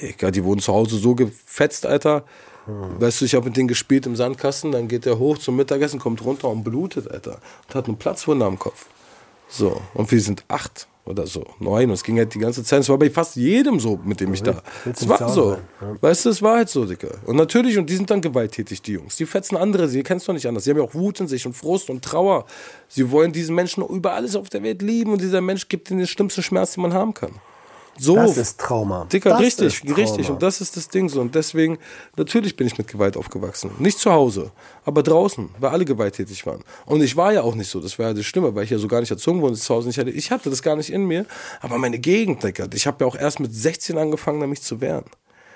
[0.00, 2.24] Digga, die wurden zu Hause so gefetzt, Alter.
[2.66, 6.00] Weißt du, ich habe mit denen gespielt im Sandkasten, dann geht der hoch zum Mittagessen,
[6.00, 7.38] kommt runter und blutet, Alter.
[7.68, 8.86] Und hat eine Platzwunde am Kopf.
[9.48, 11.88] So, und wir sind acht oder so, neun.
[11.88, 12.80] Und es ging halt die ganze Zeit.
[12.80, 14.60] Es war bei fast jedem so, mit dem ich da.
[14.84, 15.56] willst Es war so.
[16.00, 17.08] Weißt du, es war halt so, Digga.
[17.24, 19.16] Und natürlich, und die sind dann gewalttätig, die Jungs.
[19.16, 20.64] Die fetzen andere, sie kennst du nicht anders.
[20.64, 22.44] Sie haben ja auch Wut in sich und Frust und Trauer.
[22.88, 25.98] Sie wollen diesen Menschen über alles auf der Welt lieben und dieser Mensch gibt ihnen
[25.98, 27.32] den schlimmsten Schmerz, den man haben kann.
[27.98, 28.16] So.
[28.16, 29.06] Das ist Trauma.
[29.10, 29.94] Dicker, Das richtig, Trauma.
[29.96, 30.30] richtig.
[30.30, 31.20] Und das ist das Ding so.
[31.20, 31.78] Und deswegen,
[32.16, 33.70] natürlich bin ich mit Gewalt aufgewachsen.
[33.78, 34.50] Nicht zu Hause,
[34.84, 36.62] aber draußen, weil alle gewalttätig waren.
[36.84, 37.80] Und ich war ja auch nicht so.
[37.80, 39.88] Das war ja das Schlimme, weil ich ja so gar nicht erzogen wurde, zu Hause
[39.88, 40.10] nicht hatte.
[40.10, 41.26] Ich hatte das gar nicht in mir.
[41.60, 45.04] Aber meine Gegend, Dicker, ich habe ja auch erst mit 16 angefangen, mich zu wehren.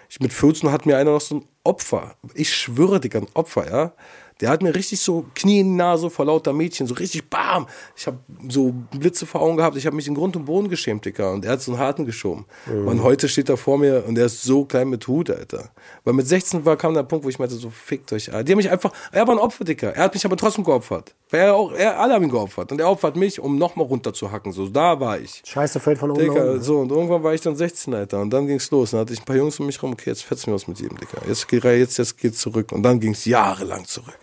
[0.08, 2.16] Ich mit 14 hat mir einer noch so ein Opfer.
[2.34, 3.92] Ich schwöre, Dicker, ein Opfer, ja.
[4.40, 7.66] Der hat mir richtig so Knie in die Nase vor lauter Mädchen, so richtig bam.
[7.94, 9.76] Ich habe so Blitze vor Augen gehabt.
[9.76, 11.32] Ich habe mich in Grund und Boden geschämt, Dicker.
[11.32, 12.46] Und er hat so einen harten geschoben.
[12.66, 15.70] Und heute steht er vor mir und er ist so klein mit Hut, Alter.
[16.04, 18.32] Weil mit 16 war, kam der Punkt, wo ich meinte, so fickt euch.
[18.32, 18.44] Alter.
[18.44, 19.94] Die haben mich einfach, er war ein Opfer, Dicker.
[19.94, 21.14] Er hat mich aber trotzdem geopfert.
[21.28, 22.72] Weil er auch, er, alle haben ihn geopfert.
[22.72, 24.52] Und er opfert mich, um nochmal runterzuhacken.
[24.52, 25.42] So, da war ich.
[25.44, 28.20] Scheiße fällt von oben Digga, so, und irgendwann war ich dann 16, Alter.
[28.22, 28.92] Und dann ging's los.
[28.92, 30.80] Dann hatte ich ein paar Jungs um mich rum, okay, jetzt fetzen wir uns mit
[30.80, 31.18] jedem, Digga.
[31.28, 32.72] Jetzt jetzt, jetzt geht's zurück.
[32.72, 34.18] Und dann ging's jahrelang zurück.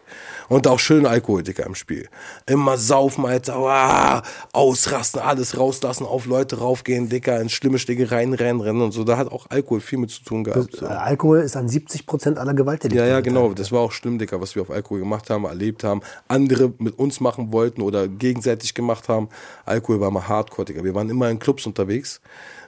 [0.49, 2.07] Und auch schön Alkohol, Dicker, im Spiel.
[2.45, 4.23] Immer saufen, Alter, ah,
[4.53, 9.03] ausrasten, alles rauslassen, auf Leute raufgehen, Dicker, in schlimme Stickereien rennen, rennen und so.
[9.03, 10.75] Da hat auch Alkohol viel mit zu tun gehabt.
[10.75, 10.85] Äh, So.
[10.87, 13.09] Alkohol ist an 70 Prozent aller Gewalttätigkeiten.
[13.09, 13.53] Ja, ja, genau.
[13.53, 16.01] Das war auch schlimm, Dicker, was wir auf Alkohol gemacht haben, erlebt haben.
[16.29, 19.27] Andere mit uns machen wollten oder gegenseitig gemacht haben.
[19.65, 20.83] Alkohol war mal hardcore, Dicker.
[20.83, 22.21] Wir waren immer in Clubs unterwegs.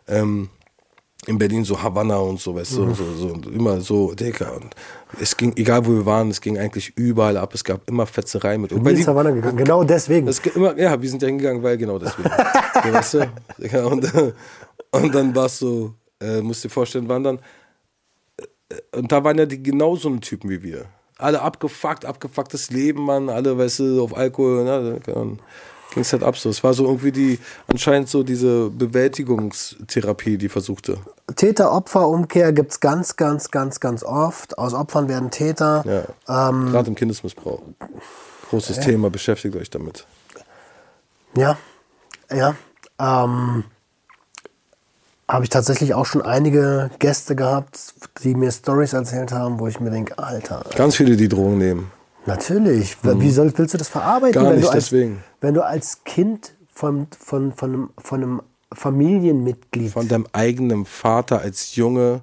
[0.07, 0.49] Ähm,
[1.28, 4.55] in Berlin so Havanna und so, weißt du, so, so, und immer so, Dicker.
[4.55, 4.76] Und
[5.20, 7.53] es ging, egal wo wir waren, es ging eigentlich überall ab.
[7.53, 8.72] Es gab immer Fetzerei mit.
[8.72, 9.57] Und ins Havanna gegangen.
[9.57, 10.28] Genau deswegen.
[10.28, 12.30] es immer, ja, wir sind ja hingegangen, weil genau deswegen.
[12.30, 13.32] ja, weißt du?
[13.59, 14.11] Ja, und,
[14.91, 17.39] und dann war es so, äh, musst dir vorstellen, waren dann,
[18.38, 20.86] äh, und da waren ja die genau so eine Typen wie wir.
[21.17, 24.99] Alle abgefuckt, abgefucktes Leben, Mann, alle, weißt du, auf Alkohol, ne,
[25.91, 26.49] ging es halt ab so.
[26.49, 30.97] Es war so irgendwie die, anscheinend so diese Bewältigungstherapie, die versuchte.
[31.35, 34.57] Täter-Opfer-Umkehr gibt es ganz, ganz, ganz, ganz oft.
[34.57, 36.05] Aus Opfern werden Täter.
[36.27, 36.49] Ja.
[36.49, 37.61] Ähm, Gerade im Kindesmissbrauch.
[38.49, 40.05] Großes Thema, beschäftigt euch damit.
[41.35, 41.57] Ja,
[42.31, 42.55] ja.
[42.99, 43.63] Ähm,
[45.27, 49.79] Habe ich tatsächlich auch schon einige Gäste gehabt, die mir Stories erzählt haben, wo ich
[49.79, 51.91] mir denke, Alter, Ganz viele, die Drogen nehmen.
[52.30, 52.97] Natürlich.
[53.03, 54.45] Wie soll, willst du das verarbeiten, Mhm.
[54.45, 55.23] Gar wenn, nicht, du als, deswegen.
[55.41, 58.41] wenn du als Kind von, von, von, einem, von einem
[58.73, 62.21] Familienmitglied von deinem eigenen Vater als Junge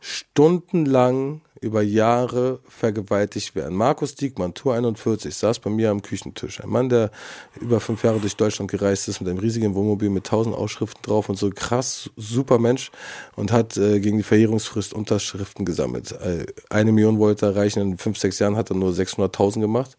[0.00, 3.74] stundenlang über Jahre vergewaltigt werden.
[3.74, 6.62] Markus Diekmann, Tour 41, saß bei mir am Küchentisch.
[6.62, 7.10] Ein Mann, der
[7.60, 11.28] über fünf Jahre durch Deutschland gereist ist mit einem riesigen Wohnmobil mit tausend Ausschriften drauf
[11.28, 12.90] und so krass, super Mensch
[13.34, 16.12] und hat äh, gegen die Verjährungsfrist Unterschriften gesammelt.
[16.12, 19.96] Äh, eine Million wollte er erreichen, in fünf, sechs Jahren hat er nur 600.000 gemacht.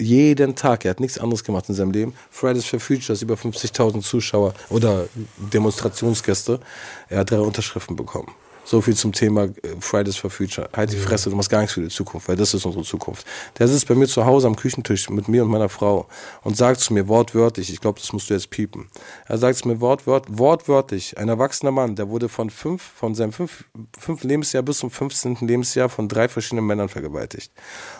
[0.00, 2.14] Jeden Tag, er hat nichts anderes gemacht in seinem Leben.
[2.30, 5.06] Fridays for Futures, über 50.000 Zuschauer oder
[5.52, 6.60] Demonstrationsgäste.
[7.08, 8.30] Er hat drei Unterschriften bekommen.
[8.64, 9.50] So viel zum Thema äh,
[9.80, 10.68] Fridays for Future.
[10.72, 13.26] Halt die Fresse, du machst gar nichts für die Zukunft, weil das ist unsere Zukunft.
[13.58, 16.06] Der sitzt bei mir zu Hause am Küchentisch mit mir und meiner Frau
[16.42, 18.88] und sagt zu mir wortwörtlich, ich glaube, das musst du jetzt piepen.
[19.26, 23.32] Er sagt zu mir wortwört, wortwörtlich, ein erwachsener Mann, der wurde von fünf, von seinem
[23.32, 23.64] fünf,
[23.98, 25.36] fünften Lebensjahr bis zum 15.
[25.42, 27.52] Lebensjahr von drei verschiedenen Männern vergewaltigt.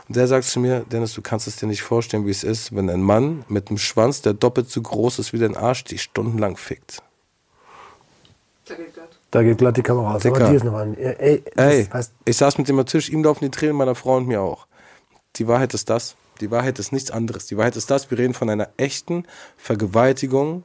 [0.08, 2.74] Und der sagt zu mir, Dennis, du kannst es dir nicht vorstellen, wie es ist,
[2.74, 6.02] wenn ein Mann mit einem Schwanz, der doppelt so groß ist wie dein Arsch, dich
[6.02, 7.02] stundenlang fickt.
[8.66, 8.94] Da geht
[9.42, 10.22] glatt die Kamera aus.
[10.22, 10.36] Dicker.
[10.36, 10.96] Aber die ist noch an.
[10.96, 11.88] Ey, Ey,
[12.24, 14.66] ich saß mit dem am Tisch, ihm laufen die Tränen, meiner Frau und mir auch.
[15.36, 16.16] Die Wahrheit ist das.
[16.40, 17.46] Die Wahrheit ist nichts anderes.
[17.46, 19.24] Die Wahrheit ist das, wir reden von einer echten
[19.56, 20.64] Vergewaltigung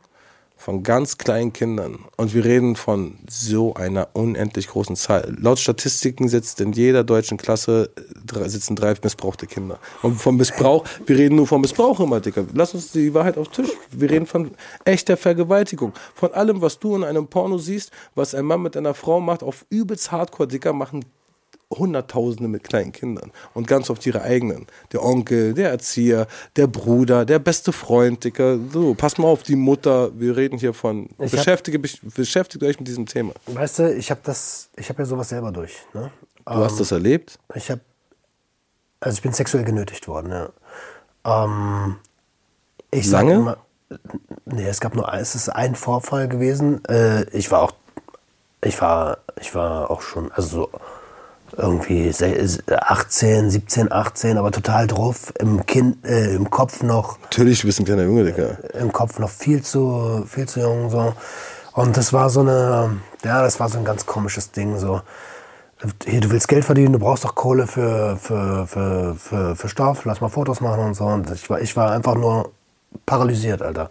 [0.59, 1.99] von ganz kleinen Kindern.
[2.17, 5.33] Und wir reden von so einer unendlich großen Zahl.
[5.39, 7.89] Laut Statistiken sitzt in jeder deutschen Klasse
[8.25, 9.79] drei- sitzen drei missbrauchte Kinder.
[10.01, 12.45] Und vom Missbrauch, wir reden nur vom Missbrauch immer, Dicker.
[12.53, 13.75] Lass uns die Wahrheit auf den Tisch.
[13.91, 14.51] Wir reden von
[14.83, 15.93] echter Vergewaltigung.
[16.13, 19.43] Von allem, was du in einem Porno siehst, was ein Mann mit einer Frau macht,
[19.43, 21.05] auf übelst Hardcore, Dicker, machen
[21.71, 24.65] Hunderttausende mit kleinen Kindern und ganz oft ihre eigenen.
[24.91, 28.57] Der Onkel, der Erzieher, der Bruder, der beste Freund, Dicker.
[28.73, 30.09] So, pass mal auf, die Mutter.
[30.19, 31.09] Wir reden hier von.
[31.19, 33.33] hab- Beschäftige, mich- beschäftigt euch mit diesem Thema.
[33.45, 35.73] weißt du, ich habe das, ich habe ja sowas selber durch.
[35.93, 36.11] Ne?
[36.45, 37.37] Du hast das erlebt?
[37.53, 37.81] Ich habe,
[38.99, 40.31] also ich bin sexuell genötigt worden.
[40.31, 41.43] Ja.
[41.45, 41.97] Ähm,
[42.89, 43.33] ich sag Lange?
[43.35, 43.57] Immer,
[44.45, 46.83] nee, es gab nur, es ist ein Vorfall gewesen.
[46.85, 47.73] Äh, ich war auch,
[48.63, 50.69] ich war, ich war auch schon, also so
[51.57, 52.35] irgendwie se-
[52.69, 57.79] 18, 17, 18, aber total drauf, im Kind, äh, im Kopf noch Natürlich, du bist
[57.79, 58.57] ein kleiner Junge, Dicker.
[58.75, 60.89] im Kopf noch viel zu, viel zu jung.
[60.89, 61.13] So.
[61.73, 64.77] Und das war so eine, ja, das war so ein ganz komisches Ding.
[64.77, 65.01] So.
[66.05, 70.03] Hier, du willst Geld verdienen, du brauchst doch Kohle für, für, für, für, für Stoff,
[70.05, 71.05] lass mal Fotos machen und so.
[71.05, 72.51] Und ich war, ich war einfach nur
[73.05, 73.89] paralysiert, Alter.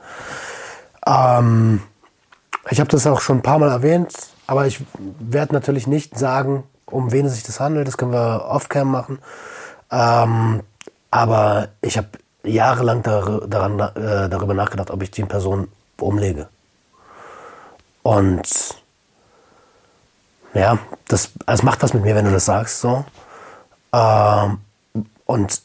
[1.06, 1.80] Ähm,
[2.70, 4.12] ich habe das auch schon ein paar Mal erwähnt,
[4.46, 4.82] aber ich
[5.18, 7.86] werde natürlich nicht sagen, um wen es sich das handelt.
[7.86, 9.18] Das können wir off-cam machen.
[9.91, 10.62] Ähm,
[11.11, 12.09] aber ich habe
[12.45, 15.68] jahrelang dar daran, äh, darüber nachgedacht, ob ich die Person
[15.99, 16.49] umlege.
[18.03, 18.49] Und
[20.55, 20.78] ja,
[21.09, 22.80] das, das macht was mit mir, wenn du das sagst.
[22.80, 23.05] So.
[23.93, 24.61] Ähm,
[25.26, 25.62] und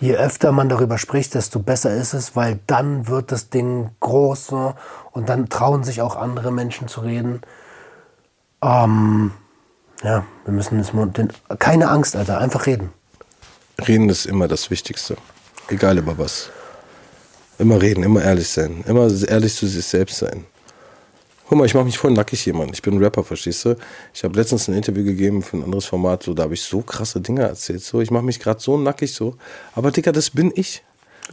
[0.00, 4.46] je öfter man darüber spricht, desto besser ist es, weil dann wird das Ding groß
[4.46, 4.74] so,
[5.12, 7.42] und dann trauen sich auch andere Menschen zu reden.
[8.62, 9.32] Ähm,
[10.02, 12.90] ja, wir müssen mal- den, keine Angst, Alter, einfach reden.
[13.86, 15.16] Reden ist immer das Wichtigste.
[15.68, 16.50] Egal über was.
[17.58, 18.84] Immer reden, immer ehrlich sein.
[18.86, 20.44] Immer ehrlich zu sich selbst sein.
[21.48, 22.70] Guck mal, ich mache mich voll nackig hier, Mann.
[22.72, 23.76] Ich bin Rapper, verstehst du?
[24.14, 26.80] Ich habe letztens ein Interview gegeben für ein anderes Format, so, da habe ich so
[26.80, 27.82] krasse Dinge erzählt.
[27.82, 29.36] So, ich mache mich gerade so nackig so.
[29.74, 30.82] Aber Dicker, das bin ich.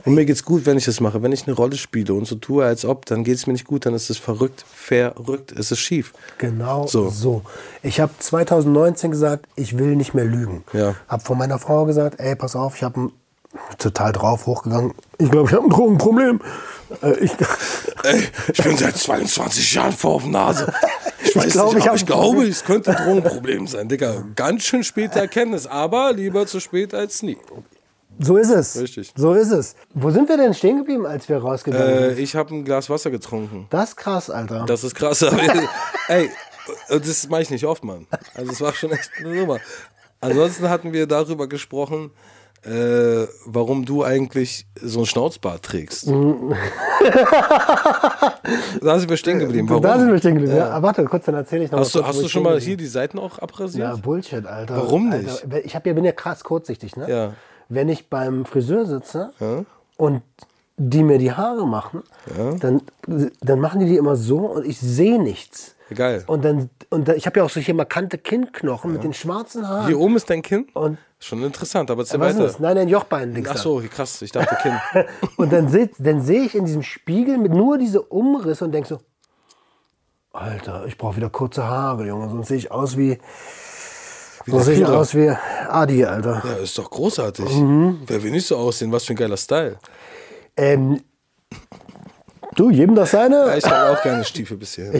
[0.06, 1.22] Und mir geht's gut, wenn ich das mache.
[1.22, 3.86] Wenn ich eine Rolle spiele und so tue, als ob, dann geht's mir nicht gut,
[3.86, 6.14] dann ist es verrückt, verrückt, es ist schief.
[6.38, 7.10] Genau So.
[7.10, 7.42] so.
[7.84, 10.64] Ich habe 2019 gesagt, ich will nicht mehr lügen.
[10.74, 10.96] Ja.
[11.08, 13.12] Habe von meiner Frau gesagt, ey, pass auf, ich habe
[13.78, 14.94] total drauf hochgegangen.
[15.18, 16.42] Ich glaube, ich habe ein Drogenproblem.
[17.02, 17.32] Äh, ich,
[18.04, 20.74] Ey, ich bin seit 22 Jahren vor auf Nase.
[21.24, 23.88] Ich weiß glaube, nicht, ich aber hab ich ein glaube, es könnte ein Drogenproblem sein,
[23.90, 24.24] Digga.
[24.36, 27.38] Ganz schön späte Erkenntnis, aber lieber zu spät als nie.
[28.20, 28.80] So ist es.
[28.80, 29.12] Richtig.
[29.16, 29.76] So ist es.
[29.94, 32.20] Wo sind wir denn stehen geblieben, als wir rausgegangen Äh, sind?
[32.20, 33.68] ich habe ein Glas Wasser getrunken.
[33.70, 34.66] Das ist krass, Alter.
[34.68, 35.22] Das ist krass.
[36.08, 36.30] Ey,
[36.90, 38.08] das mache ich nicht oft, Mann.
[38.36, 39.60] Also es war schon echt eine Nummer.
[40.20, 42.12] Ansonsten hatten wir darüber gesprochen,
[42.64, 46.06] äh, warum du eigentlich so ein Schnauzbart trägst.
[48.82, 49.68] da sind wir stehen geblieben.
[49.70, 49.82] Warum?
[49.82, 50.56] Da sind wir stehen geblieben.
[50.58, 50.70] Ja.
[50.70, 52.78] aber warte, kurz, dann erzähle ich noch Hast mal du, hast du schon mal hier
[52.78, 53.88] die Seiten auch abrasiert?
[53.88, 54.78] Ja, Bullshit, Alter.
[54.78, 55.28] Warum nicht?
[55.44, 57.10] Alter, ich hab, ja- bin ja krass kurzsichtig, ne?
[57.10, 57.34] Ja.
[57.74, 59.32] Wenn ich beim Friseur sitze
[59.98, 60.22] und
[60.78, 62.04] die mir die Haare machen,
[62.60, 62.82] dann,
[63.42, 65.76] dann machen die die immer so und ich sehe nichts.
[65.94, 66.24] Geil.
[66.28, 69.88] Und dann, und dann, ich habe ja auch solche markante Kinnknochen mit den schwarzen Haaren.
[69.88, 70.68] Hier oben ist dein Kinn?
[70.74, 72.40] Und Schon interessant, aber was ist weiter.
[72.40, 72.60] das?
[72.60, 73.52] Nein, ein Jochbein links.
[73.54, 75.06] Ach so, krass, ich dachte Kinn.
[75.38, 78.88] Und dann sehe dann seh ich in diesem Spiegel mit nur diese Umrisse und denk
[78.88, 79.00] so,
[80.34, 83.20] Alter, ich brauche wieder kurze Haare, Junge, sonst sehe ich aus wie,
[84.48, 84.98] sonst sehe ich Führer.
[84.98, 85.30] aus wie
[85.70, 86.42] Adi, Alter.
[86.46, 87.50] Ja, ist doch großartig.
[87.56, 88.02] Mhm.
[88.08, 88.92] Wer will nicht so aussehen?
[88.92, 89.78] Was für ein geiler Style.
[90.58, 91.02] Ähm,
[92.56, 93.58] du, jedem das Ja, seine.
[93.58, 94.92] ich habe auch gerne Stiefel bisher.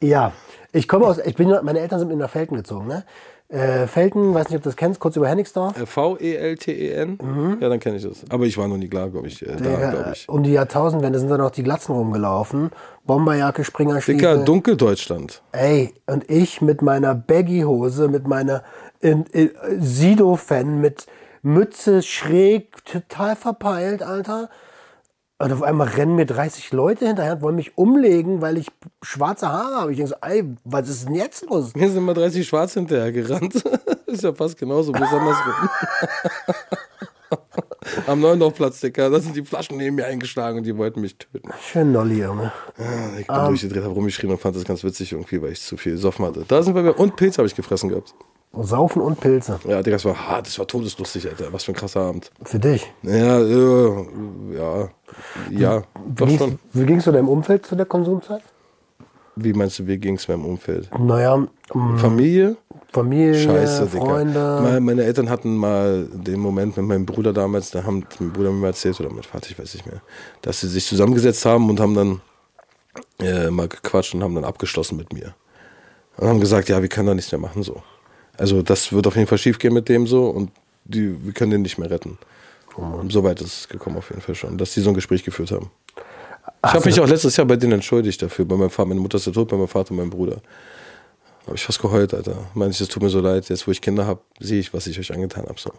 [0.00, 0.32] Ja,
[0.72, 3.04] ich komme aus, ich bin, meine Eltern sind in der Felten gezogen, ne?
[3.52, 5.78] Äh, Felten, weiß nicht, ob du das kennst, kurz über Hennigsdorf.
[5.78, 7.58] Äh, V-E-L-T-E-N?
[7.60, 8.24] Ja, dann kenne ich das.
[8.30, 9.42] Aber ich war noch nie klar, glaube ich.
[9.42, 10.26] Äh, da, glaube ich.
[10.26, 12.70] um die Jahrtausendwende sind da noch die Glatzen rumgelaufen.
[13.04, 14.44] Bomberjacke, Dicker, Springerstiefel.
[14.46, 15.42] Dunkeldeutschland.
[15.52, 18.62] Ey, und ich mit meiner Baggy-Hose, mit meiner
[19.00, 21.06] in, in, Sido-Fan, mit
[21.42, 24.48] Mütze schräg, total verpeilt, Alter.
[25.42, 28.68] Und auf einmal rennen mir 30 Leute hinterher und wollen mich umlegen, weil ich
[29.02, 29.90] schwarze Haare habe.
[29.90, 31.74] Ich denke so, ey, was ist denn jetzt los?
[31.74, 33.56] Mir sind mal 30 Schwarz hinterher gerannt.
[34.06, 35.68] ist ja fast genauso, besonders rum.
[38.06, 41.50] Am Neuendorfplatz, Dicker, da sind die Flaschen neben mir eingeschlagen und die wollten mich töten.
[41.60, 42.52] Schön Nolli, Junge.
[42.78, 45.76] Ah, Ich bin durchgedreht, habe rumgeschrien und fand das ganz witzig irgendwie, weil ich zu
[45.76, 46.44] viel Soffen hatte.
[46.46, 46.96] Da sind wir wieder.
[47.00, 48.14] Und Pilz habe ich gefressen gehabt.
[48.52, 49.58] Saufen und Pilze.
[49.64, 51.52] Ja, Digga, das war hart, das war todeslustig, Alter.
[51.52, 52.30] Was für ein krasser Abend.
[52.44, 52.92] Für dich.
[53.02, 54.06] Ja, äh,
[54.54, 54.90] ja,
[55.50, 55.82] ja,
[56.14, 56.58] doch Wie, schon.
[56.72, 58.42] wie ging's zu deinem Umfeld zu der Konsumzeit?
[59.34, 60.90] Wie meinst du, wie ging es meinem Umfeld?
[60.98, 61.36] Naja,
[61.72, 62.56] mm, Familie?
[62.92, 64.04] Familie, Scheiße, Digga.
[64.04, 64.60] Freunde.
[64.62, 68.50] Meine, meine Eltern hatten mal den Moment mit meinem Bruder damals, da haben mein Bruder
[68.50, 70.02] mir mal erzählt, oder mein Vater, ich weiß nicht mehr,
[70.42, 72.20] dass sie sich zusammengesetzt haben und haben dann
[73.20, 75.34] äh, mal gequatscht und haben dann abgeschlossen mit mir.
[76.18, 77.82] Und haben gesagt, ja, wir können da nichts mehr machen so.
[78.36, 80.50] Also das wird auf jeden Fall schief gehen mit dem so und
[80.84, 82.18] die, wir können den nicht mehr retten.
[82.76, 85.24] Und so weit ist es gekommen auf jeden Fall schon, dass die so ein Gespräch
[85.24, 85.70] geführt haben.
[86.64, 88.44] Ich habe mich auch letztes Jahr bei denen entschuldigt dafür.
[88.44, 90.40] Bei meinem Vater, meine Mutter ist ja tot, bei meinem Vater und meinem Bruder.
[91.46, 92.36] Habe ich fast geheult, Alter.
[92.54, 93.48] Meinte ich, es tut mir so leid.
[93.48, 95.58] Jetzt, wo ich Kinder habe, sehe ich, was ich euch angetan habe.
[95.58, 95.72] So.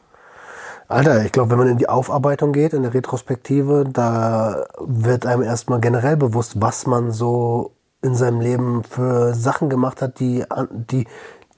[0.89, 5.43] Alter, ich glaube, wenn man in die Aufarbeitung geht, in der Retrospektive, da wird einem
[5.43, 7.71] erstmal generell bewusst, was man so
[8.01, 11.07] in seinem Leben für Sachen gemacht hat, die die,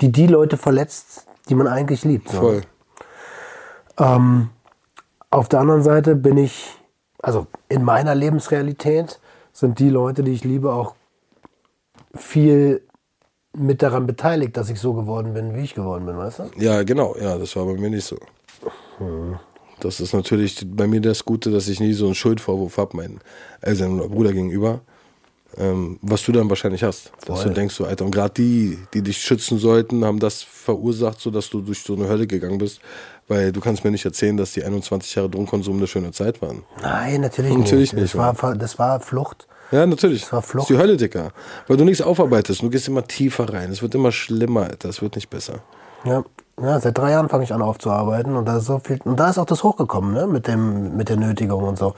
[0.02, 2.30] die, die Leute verletzt, die man eigentlich liebt.
[2.30, 2.38] So.
[2.38, 2.62] Voll.
[3.98, 4.50] Ähm,
[5.36, 6.70] auf der anderen Seite bin ich,
[7.22, 9.20] also in meiner Lebensrealität
[9.52, 10.96] sind die Leute, die ich liebe, auch
[12.16, 12.82] viel
[13.54, 16.44] mit daran beteiligt, dass ich so geworden bin, wie ich geworden bin, weißt du?
[16.58, 17.16] Ja, genau.
[17.20, 18.18] Ja, das war bei mir nicht so.
[19.82, 23.20] Das ist natürlich bei mir das Gute, dass ich nie so einen Schuldvorwurf habe, meinen
[23.60, 24.82] Eltern oder Bruder gegenüber.
[25.58, 27.12] Ähm, was du dann wahrscheinlich hast.
[27.26, 27.50] Dass Voll.
[27.50, 31.32] du denkst, so, Alter, und gerade die, die dich schützen sollten, haben das verursacht, so
[31.32, 32.82] dass du durch so eine Hölle gegangen bist.
[33.28, 36.64] Weil du kannst mir nicht erzählen, dass die 21 Jahre Drogenkonsum eine schöne Zeit waren.
[36.82, 38.02] Nein, natürlich, Natürlich nicht.
[38.04, 39.48] nicht, Das war, das war Flucht.
[39.72, 40.22] Ja, natürlich.
[40.22, 40.70] Das war Flucht.
[40.70, 41.32] ist die Hölle, Dicker.
[41.68, 42.62] Weil du nichts aufarbeitest.
[42.62, 43.72] Du gehst immer tiefer rein.
[43.72, 44.90] Es wird immer schlimmer, Alter.
[44.90, 45.56] Es wird nicht besser.
[46.04, 46.24] Ja.
[46.62, 49.28] ja, seit drei Jahren fange ich an aufzuarbeiten und da ist so viel und da
[49.32, 51.96] ist auch das hochgekommen, ne, mit dem mit der Nötigung und so.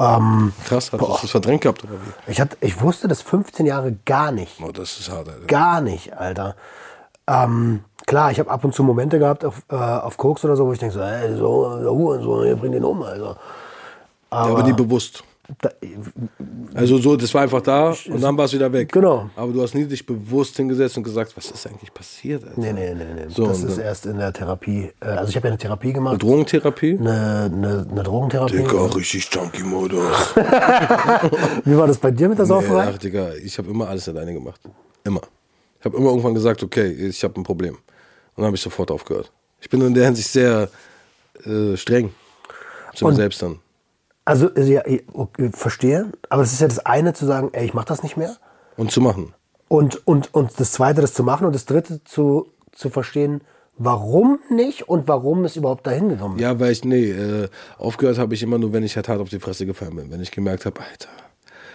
[0.00, 2.32] Ähm, Krass, hast du das verdrängt gehabt, oder wie?
[2.32, 4.58] ich, hat, ich wusste das 15 Jahre gar nicht.
[4.60, 5.46] Oh, das ist hart, Alter.
[5.46, 6.56] Gar nicht, Alter.
[7.28, 10.66] Ähm, klar, ich habe ab und zu Momente gehabt auf, äh, auf Koks oder so,
[10.66, 13.36] wo ich denke so, ey, so, der Hurensohn, ihr bringt den um, Alter.
[14.32, 15.22] Ja, aber nie bewusst.
[15.60, 15.68] Da,
[16.74, 18.90] Also so, das war einfach da und dann war es wieder weg.
[18.92, 19.30] Genau.
[19.34, 22.60] Aber du hast nie dich bewusst hingesetzt und gesagt, was ist eigentlich passiert, Alter?
[22.60, 23.26] nee, nee, nee, nee.
[23.28, 24.92] So, das und ist erst in der Therapie.
[25.00, 26.96] Äh, also ich habe ja eine Therapie gemacht, Drogentherapie?
[26.98, 28.56] eine, eine, eine Drogentherapie.
[28.58, 30.34] Digga, richtig Junkie-Modus.
[31.64, 32.88] Wie war das bei dir mit der Nee, Sauferei?
[32.92, 34.60] ach, Digga, ich habe immer alles alleine gemacht.
[35.04, 35.22] Immer.
[35.80, 37.76] Ich habe immer irgendwann gesagt, okay, ich habe ein Problem.
[38.40, 39.30] Dann habe ich sofort aufgehört.
[39.60, 40.70] Ich bin in der Hinsicht sehr
[41.44, 42.14] äh, streng.
[42.94, 43.58] Zu mir selbst dann.
[44.24, 44.82] Also, ja,
[45.12, 46.10] okay, verstehe.
[46.30, 48.38] Aber es ist ja das eine zu sagen, ey, ich mach das nicht mehr.
[48.78, 49.34] Und zu machen.
[49.68, 51.44] Und, und, und das zweite, das zu machen.
[51.44, 53.42] Und das dritte zu, zu verstehen,
[53.76, 56.42] warum nicht und warum es überhaupt dahin gekommen ist.
[56.42, 59.28] Ja, weil ich, nee, äh, aufgehört habe ich immer nur, wenn ich halt hart auf
[59.28, 60.10] die Fresse gefallen bin.
[60.10, 61.10] Wenn ich gemerkt habe, Alter.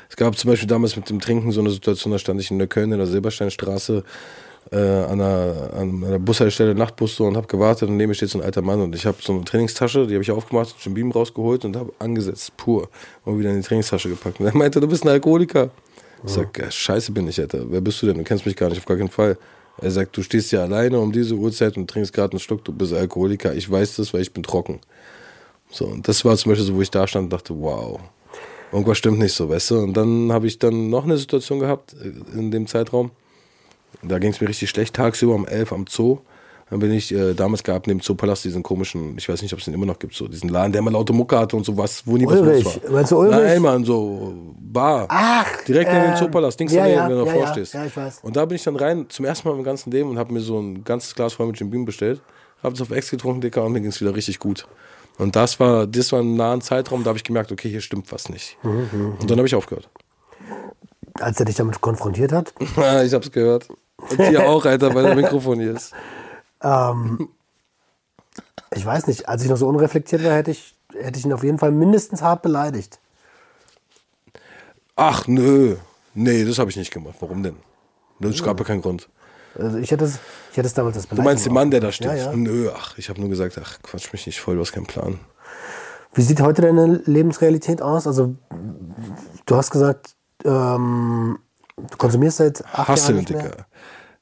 [0.10, 2.58] Es gab zum Beispiel damals mit dem Trinken so eine Situation, da stand ich in
[2.58, 4.04] Neukölln in der Silbersteinstraße
[4.72, 8.30] äh, an, einer, an einer Bushaltestelle, Nachtbus so und habe gewartet und neben mir steht
[8.30, 10.94] so ein alter Mann und ich habe so eine Trainingstasche, die habe ich aufgemacht, Jim
[10.94, 12.90] Beam rausgeholt und habe angesetzt, pur,
[13.24, 14.40] und wieder in die Trainingstasche gepackt.
[14.40, 15.70] Und er meinte, du bist ein Alkoholiker.
[16.26, 17.66] Ich sag, ja, scheiße bin ich, Alter.
[17.70, 18.18] Wer bist du denn?
[18.18, 19.38] Du kennst mich gar nicht, auf gar keinen Fall.
[19.82, 22.74] Er sagt, du stehst hier alleine um diese Uhrzeit und trinkst gerade einen Schluck, du
[22.74, 23.54] bist Alkoholiker.
[23.54, 24.80] Ich weiß das, weil ich bin trocken.
[25.70, 28.00] So, und das war zum Beispiel so, wo ich da stand und dachte, wow,
[28.72, 29.80] irgendwas stimmt nicht so, weißt du?
[29.80, 33.12] Und dann habe ich dann noch eine Situation gehabt äh, in dem Zeitraum.
[34.04, 36.20] Da ging es mir richtig schlecht, tagsüber um 11 am Zoo.
[36.70, 39.66] Dann bin ich, äh, damals gab neben Zoopalast diesen komischen, ich weiß nicht, ob es
[39.66, 42.18] den immer noch gibt, so diesen Laden, der immer laute Mucke hatte und sowas, wo
[42.18, 42.64] nie was Ulrich.
[42.64, 42.92] los war.
[42.92, 43.36] Meinst du Ulrich?
[43.38, 45.06] Nein, Mann, so Bar.
[45.10, 47.52] Ach, Direkt neben dem ähm, Zoopalast, links ja, daneben, ja, wenn du ja, davor ja,
[47.52, 47.74] stehst.
[47.76, 48.20] ja, ich weiß.
[48.24, 50.40] Und da bin ich dann rein, zum ersten Mal im ganzen Leben und habe mir
[50.40, 52.20] so ein ganzes Glas voll mit Jim Beam bestellt.
[52.64, 54.66] Hab es auf Ex getrunken, Dicker, und mir ging es wieder richtig gut.
[55.20, 58.12] Und das war, das war ein nahen Zeitraum, da habe ich gemerkt, okay, hier stimmt
[58.12, 58.58] was nicht.
[58.64, 59.88] Mhm, Und dann habe ich aufgehört.
[61.14, 62.54] Als er dich damit konfrontiert hat.
[63.06, 63.68] ich hab's gehört.
[64.10, 65.94] Und hier auch, Alter, weil der Mikrofon hier ist.
[66.62, 67.30] Ähm,
[68.74, 71.44] ich weiß nicht, als ich noch so unreflektiert war, hätte ich, hätte ich ihn auf
[71.44, 73.00] jeden Fall mindestens hart beleidigt.
[74.96, 75.76] Ach, nö.
[76.14, 77.16] Nee, das habe ich nicht gemacht.
[77.20, 77.58] Warum denn?
[78.22, 79.10] Es gab ja keinen Grund.
[79.58, 80.20] Also ich hätte es,
[80.52, 82.08] ich hätte es damals das Du meinst den Mann, der da steht?
[82.08, 82.34] Ja, ja.
[82.34, 85.20] Nö, ach, ich habe nur gesagt, ach, quatsch mich nicht voll, du hast keinen Plan.
[86.14, 88.08] Wie sieht heute deine Lebensrealität aus?
[88.08, 88.36] Also
[89.46, 91.40] du hast gesagt, ähm,
[91.78, 93.44] du konsumierst seit acht Jahren Hustle, nicht mehr.
[93.44, 93.66] Dicker.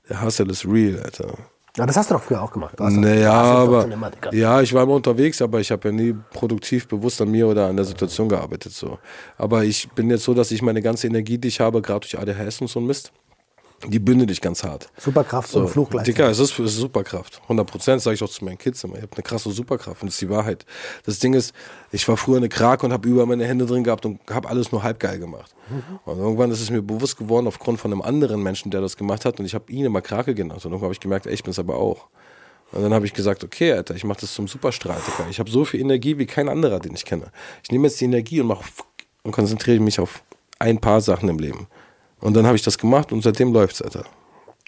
[0.10, 1.38] Der Hustle ist real, Alter.
[1.76, 2.80] Ja, das hast du doch früher auch gemacht.
[2.80, 7.20] Naja, aber immer, ja, ich war immer unterwegs, aber ich habe ja nie produktiv bewusst
[7.20, 8.74] an mir oder an der Situation gearbeitet.
[8.74, 8.99] So.
[9.38, 12.20] Aber ich bin jetzt so, dass ich meine ganze Energie, die ich habe, gerade durch
[12.20, 13.12] ADHS und so ein Mist,
[13.88, 14.89] die bündel ich ganz hart.
[14.97, 16.15] Superkraft So, und Fluch gleichzeitig.
[16.15, 17.41] Dicker, es ist, es ist Superkraft.
[17.43, 18.95] 100 Prozent sage ich auch zu meinen Kids immer.
[18.95, 20.65] Ihr habt eine krasse Superkraft und das ist die Wahrheit.
[21.05, 21.53] Das Ding ist,
[21.91, 24.71] ich war früher eine Krake und habe über meine Hände drin gehabt und habe alles
[24.71, 25.53] nur halb geil gemacht.
[25.69, 25.99] Mhm.
[26.05, 29.25] Und irgendwann ist es mir bewusst geworden aufgrund von einem anderen Menschen, der das gemacht
[29.25, 30.65] hat und ich habe ihn immer Krake genannt.
[30.65, 32.07] Und irgendwann habe ich gemerkt, ey, ich bin es aber auch.
[32.71, 35.29] Und dann habe ich gesagt, okay, Alter, ich mache das zum Superstrahl, Dicker.
[35.29, 37.31] Ich habe so viel Energie wie kein anderer, den ich kenne.
[37.63, 38.63] Ich nehme jetzt die Energie und mache
[39.21, 40.23] und konzentriere mich auf
[40.57, 41.67] ein paar Sachen im Leben.
[42.24, 44.05] Und dann habe ich das gemacht und seitdem läuft's, Alter.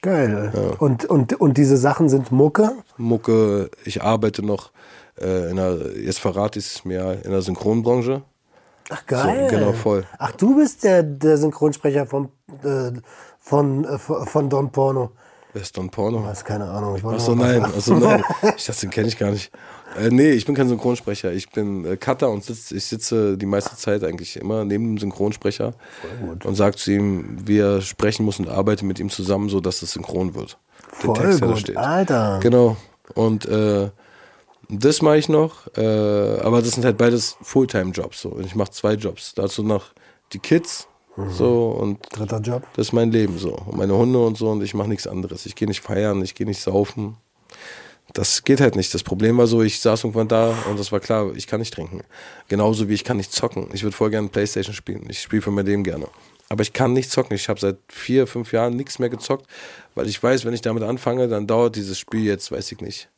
[0.02, 0.76] Geil.
[0.78, 2.74] Und, und, und diese Sachen sind Mucke.
[2.98, 4.72] Mucke, ich arbeite noch
[5.20, 8.24] äh, in der, jetzt verrate ich es mir, in der Synchronbranche.
[8.90, 9.48] Ach geil.
[9.50, 10.06] So, genau, voll.
[10.20, 12.30] Ach, du bist der, der Synchronsprecher von,
[12.62, 12.92] äh,
[13.40, 15.12] von, äh, von Don Porno.
[15.54, 16.26] Wer ist Don Porno?
[16.26, 16.98] Was, keine Ahnung.
[16.98, 17.74] Ich noch was nein, sagen.
[17.74, 18.24] achso, nein.
[18.58, 19.50] Ich dachte, den kenne ich gar nicht.
[19.98, 21.32] Äh, nee, ich bin kein Synchronsprecher.
[21.34, 24.98] Ich bin äh, Cutter und sitz, ich sitze die meiste Zeit eigentlich immer neben dem
[24.98, 25.74] Synchronsprecher
[26.44, 29.82] und sage zu ihm, wie er sprechen muss und arbeite mit ihm zusammen, so dass
[29.82, 30.58] es synchron wird.
[30.92, 31.78] Der Voll Text, der da gut, steht.
[31.78, 32.40] Alter.
[32.42, 32.78] Genau.
[33.14, 33.90] Und äh,
[34.70, 38.22] das mache ich noch, äh, aber das sind halt beides Fulltime-Jobs.
[38.22, 38.30] So.
[38.30, 39.34] Und ich mache zwei Jobs.
[39.36, 39.94] Dazu noch
[40.34, 40.88] die Kids
[41.30, 42.64] so und Dritter Job.
[42.76, 43.54] das ist mein Leben so.
[43.54, 45.46] Und meine Hunde und so und ich mache nichts anderes.
[45.46, 47.18] Ich gehe nicht feiern, ich gehe nicht saufen.
[48.16, 48.94] Das geht halt nicht.
[48.94, 51.74] Das Problem war so, ich saß irgendwann da und das war klar, ich kann nicht
[51.74, 52.00] trinken.
[52.48, 53.68] Genauso wie ich kann nicht zocken.
[53.74, 55.06] Ich würde voll gerne Playstation spielen.
[55.10, 56.08] Ich spiele für mein Leben gerne.
[56.48, 57.36] Aber ich kann nicht zocken.
[57.36, 59.48] Ich habe seit vier, fünf Jahren nichts mehr gezockt,
[59.96, 63.10] weil ich weiß, wenn ich damit anfange, dann dauert dieses Spiel jetzt, weiß ich nicht,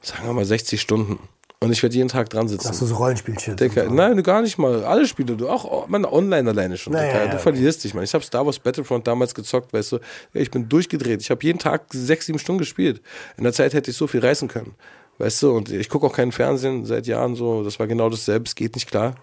[0.00, 1.18] sagen wir mal 60 Stunden.
[1.64, 2.68] Und ich werde jeden Tag dran sitzen.
[2.68, 3.56] Hast du so Rollenspielchen?
[3.56, 4.84] Dicker, nein, gar nicht mal.
[4.84, 6.92] Alle Spiele, du auch, man online alleine schon.
[6.92, 7.18] Naja, Dicker.
[7.18, 7.42] ja, du okay.
[7.42, 8.04] verlierst dich, man.
[8.04, 9.98] Ich habe Star Wars Battlefront damals gezockt, weißt du.
[10.32, 11.20] Ich bin durchgedreht.
[11.22, 13.00] Ich habe jeden Tag sechs, sieben Stunden gespielt.
[13.36, 14.74] In der Zeit hätte ich so viel reißen können.
[15.18, 17.62] Weißt du, und ich gucke auch keinen Fernsehen seit Jahren so.
[17.62, 18.46] Das war genau dasselbe.
[18.46, 19.14] Es geht nicht klar.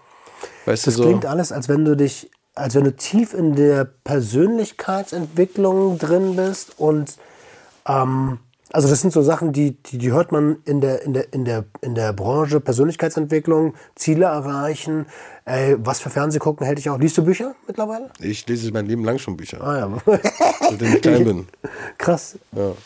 [0.66, 1.08] Weißt Das du, so.
[1.08, 6.78] klingt alles, als wenn du dich, als wenn du tief in der Persönlichkeitsentwicklung drin bist
[6.78, 7.16] und
[7.86, 8.38] ähm,
[8.72, 11.44] also das sind so Sachen, die, die, die hört man in der, in der, in
[11.44, 15.06] der, in der Branche, Persönlichkeitsentwicklung, Ziele erreichen,
[15.44, 16.98] ey, was für Fernseh gucken hält dich auch.
[16.98, 18.10] Liest du Bücher mittlerweile?
[18.20, 19.90] Ich lese mein Leben lang schon Bücher, Ah ja.
[20.70, 21.48] seitdem ich klein bin.
[21.98, 22.38] Krass.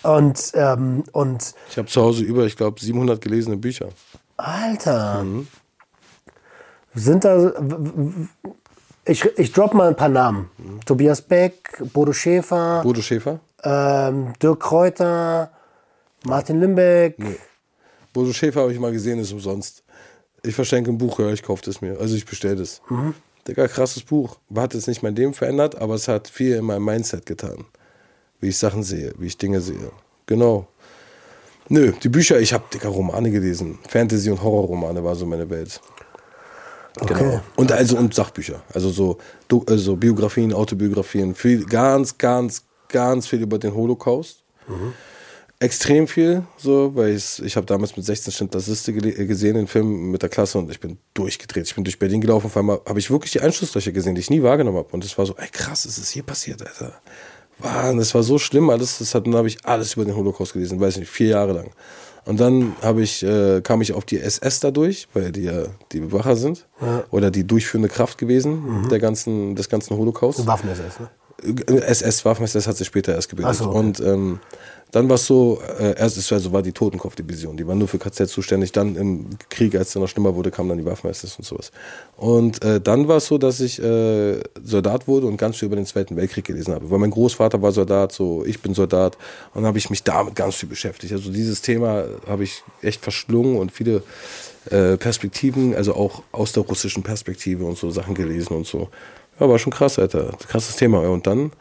[0.03, 3.89] Und, ähm, und Ich habe zu Hause über, ich glaube, 700 gelesene Bücher.
[4.37, 5.25] Alter.
[6.95, 7.53] Sind da.
[9.05, 10.51] Ich, ich drop mal ein paar Namen.
[10.85, 13.39] Tobias Beck, Bodo Schäfer, Bodo Schäfer?
[13.63, 15.51] ähm, Dirk Kräuter,
[16.27, 17.17] Martin Limbeck.
[18.13, 19.85] Bodo Schäfer habe ich mal gesehen, ist umsonst.
[20.43, 21.99] Ich verschenke ein Buch, ja, ich kaufe das mir.
[22.01, 22.81] Also ich bestelle das.
[23.47, 24.39] Digga, krasses Buch.
[24.55, 27.65] Hat jetzt nicht mein Leben verändert, aber es hat viel in meinem Mindset getan.
[28.41, 29.91] Wie ich Sachen sehe, wie ich Dinge sehe.
[30.27, 30.67] Genau.
[31.69, 33.79] Nö, die Bücher, ich habe Digga Romane gelesen.
[33.89, 35.81] Fantasy- und Horrorromane war so meine Welt.
[37.07, 37.41] Genau.
[37.57, 38.63] Und also und Sachbücher.
[38.73, 39.19] Also so
[39.69, 44.43] also Biografien, Autobiografien, viel, ganz, ganz, ganz viel über den Holocaust.
[45.59, 49.67] Extrem viel, so, weil ich, habe damals mit 16 Schindlers Liste gele- äh, gesehen, den
[49.67, 51.67] Film mit der Klasse und ich bin durchgedreht.
[51.67, 54.29] Ich bin durch Berlin gelaufen, auf einmal habe ich wirklich die Einschusslöcher gesehen, die ich
[54.29, 54.89] nie wahrgenommen habe.
[54.93, 56.93] Und es war so, ey krass, ist es hier passiert, Alter.
[57.59, 58.99] Mann, das war so schlimm alles.
[58.99, 61.71] Das hat, dann habe ich alles über den Holocaust gelesen, weiß nicht, vier Jahre lang.
[62.27, 66.01] Und dann habe ich, äh, kam ich auf die SS dadurch, weil die ja die
[66.01, 66.67] Bewacher sind
[67.11, 70.47] oder die durchführende Kraft gewesen der ganzen, des ganzen Holocaust.
[70.47, 71.09] Waffen-SS, ne?
[71.87, 73.55] SS, Waffen-SS hat sich später erst gebildet.
[73.57, 73.79] So, okay.
[73.79, 74.41] Und ähm,
[74.93, 78.29] dann war es so, äh, erst es war, die Totenkopf-Division, die war nur für KZ
[78.29, 78.73] zuständig.
[78.73, 81.73] Dann im Krieg, als es noch schlimmer wurde, kamen dann die Waffen-SS und sowas.
[82.17, 85.77] Und äh, dann war es so, dass ich äh, Soldat wurde und ganz viel über
[85.77, 86.91] den Zweiten Weltkrieg gelesen habe.
[86.91, 89.17] Weil mein Großvater war Soldat, so ich bin Soldat.
[89.55, 91.13] Und dann habe ich mich damit ganz viel beschäftigt.
[91.13, 94.03] Also dieses Thema habe ich echt verschlungen und viele
[94.71, 98.89] äh, Perspektiven, also auch aus der russischen Perspektive und so Sachen gelesen und so.
[99.39, 100.33] Ja, war schon krass, Alter.
[100.49, 101.01] Krasses Thema.
[101.01, 101.53] Und dann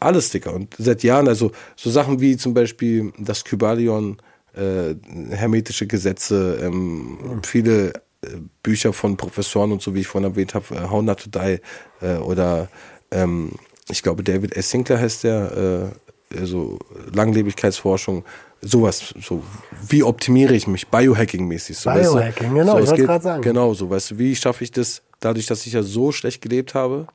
[0.00, 0.54] alles, Dicker.
[0.54, 4.18] Und seit Jahren, also so Sachen wie zum Beispiel das Kybalion,
[4.54, 4.94] äh,
[5.30, 7.92] hermetische Gesetze, ähm, viele
[8.22, 8.28] äh,
[8.62, 11.60] Bücher von Professoren und so, wie ich vorhin erwähnt habe, äh, How Not to Die
[12.04, 12.68] äh, oder
[13.10, 13.52] ähm,
[13.90, 14.70] ich glaube David S.
[14.70, 15.90] Sinclair heißt der,
[16.32, 16.78] äh, so
[17.14, 18.24] Langlebigkeitsforschung,
[18.60, 19.42] sowas, so
[19.88, 21.74] wie optimiere ich mich, Biohacking-mäßig.
[21.76, 23.42] So, Biohacking, genau, ich es wollte grad sagen.
[23.42, 26.74] Genau, so, weißt du, wie schaffe ich das, dadurch, dass ich ja so schlecht gelebt
[26.74, 27.06] habe,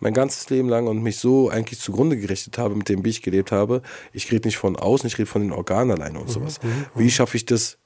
[0.00, 3.22] mein ganzes Leben lang und mich so eigentlich zugrunde gerichtet habe, mit dem, wie ich
[3.22, 3.82] gelebt habe.
[4.12, 6.58] Ich rede nicht von außen, ich rede von den Organen alleine und sowas.
[6.94, 7.76] Wie schaffe ich das,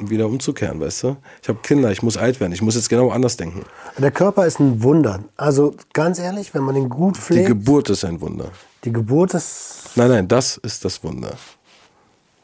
[0.00, 1.16] wieder umzukehren, weißt du?
[1.42, 3.62] Ich habe Kinder, ich muss alt werden, ich muss jetzt genau anders denken.
[3.98, 5.24] Der Körper ist ein Wunder.
[5.36, 8.50] Also ganz ehrlich, wenn man den gut Die pflegt, Geburt ist ein Wunder.
[8.84, 11.36] die Geburt ist Nein, nein, das ist das Wunder.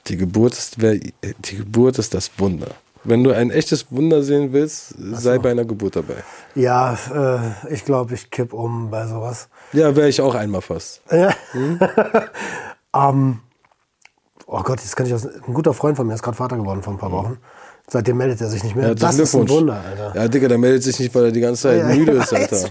[0.07, 2.73] Die Geburt ist, wer- die Geburt ist das Wunder.
[3.05, 6.17] Wenn du ein echtes Wunder sehen willst, sei bei einer Geburt dabei.
[6.55, 9.49] Ja, äh, ich glaube, ich kipp um bei sowas.
[9.73, 11.01] Ja, wäre ich auch einmal fast.
[11.11, 11.31] Ja.
[12.95, 13.41] ähm,
[14.47, 15.27] oh Gott, jetzt kann ich das.
[15.27, 17.39] Ein guter Freund von mir ist gerade Vater geworden vor ein paar Wochen.
[17.91, 18.89] Seitdem meldet er sich nicht mehr.
[18.89, 19.49] Herzlichen das ist ein.
[19.49, 20.13] Wunder, Alter.
[20.15, 22.69] Ja, Digga, der meldet sich nicht, weil er die ganze Zeit Ja, müde ist, Alter.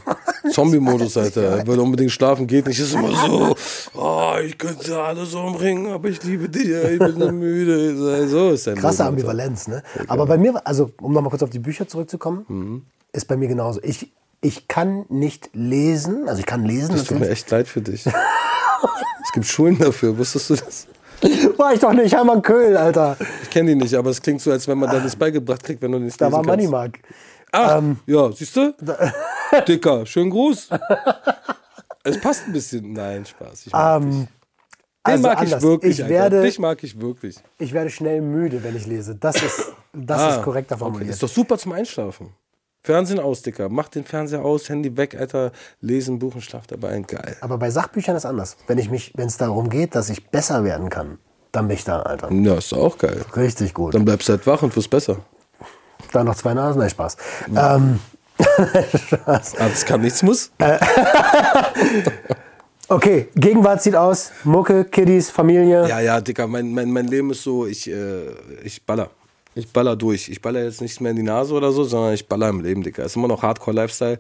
[0.54, 1.41] Zombie-Modus, Alter.
[1.60, 2.80] Er will unbedingt schlafen, geht nicht.
[2.80, 3.56] Ist immer so,
[3.95, 8.28] oh, ich könnte alles umbringen, aber ich liebe dich, ich bin so müde.
[8.28, 9.84] So ist der Krasse Modus, Ambivalenz, ne?
[10.08, 12.82] Aber bei mir, also um nochmal kurz auf die Bücher zurückzukommen, Mhm.
[13.14, 13.80] ist bei mir genauso.
[13.84, 17.82] Ich, ich kann nicht lesen, also ich kann lesen Es tut mir echt leid für
[17.82, 18.06] dich.
[19.24, 20.88] es gibt Schulen dafür, wusstest du das?
[21.58, 23.18] War ich doch nicht, Hermann Köhl, Alter.
[23.41, 25.82] Ich kenne die nicht, aber es klingt so, als wenn man dann das beigebracht kriegt,
[25.82, 26.58] wenn du nicht Da lesen war kannst.
[26.60, 27.00] Moneymark.
[27.52, 28.74] Ach, Ähm, ja, siehst du?
[29.68, 30.70] Dicker, schönen Gruß.
[32.04, 32.93] es passt ein bisschen.
[32.93, 33.68] Nein, Spaß.
[33.68, 34.08] Ich mag dich.
[34.08, 34.28] Ähm, Den
[35.14, 35.64] also mag anders.
[35.64, 36.00] ich wirklich.
[36.00, 37.38] Ich werde- Dich mag ich wirklich.
[37.60, 39.16] ich werde schnell müde, wenn ich lese.
[39.16, 40.84] Das ist, das Ah, ist korrekter okay.
[40.84, 41.12] formuliert.
[41.12, 42.34] Ist doch super zum Einschlafen.
[42.84, 43.68] Fernsehen aus, Dicker.
[43.70, 45.52] Mach den Fernseher aus, Handy weg, Alter.
[45.82, 47.04] Lesen, Buch und schlaf dabei ein.
[47.06, 47.36] Geil.
[47.41, 48.56] Aber bei Sachbüchern ist anders.
[48.68, 51.18] Wenn ich mich, wenn es darum geht, dass ich besser werden kann,
[51.52, 52.32] dann bin ich da, Alter.
[52.32, 53.26] Ja, ist doch auch geil.
[53.36, 53.93] Richtig gut.
[53.93, 55.18] Dann bleibst du halt wach und wirst besser.
[56.14, 57.18] Dann noch zwei Nasen, nein, Spaß.
[57.54, 58.00] Ähm,
[58.40, 59.56] Spaß.
[59.58, 60.52] Aber es kann nichts muss.
[62.90, 65.90] Okay, Gegenwart sieht aus, Mucke, Kiddies, Familie.
[65.90, 68.30] Ja, ja, Dicker, mein, mein, mein Leben ist so, ich, äh,
[68.64, 69.10] ich baller.
[69.58, 70.30] Ich baller durch.
[70.30, 72.84] Ich baller jetzt nicht mehr in die Nase oder so, sondern ich baller im Leben,
[72.84, 73.03] Dicker.
[73.03, 74.20] Ist immer noch Hardcore-Lifestyle.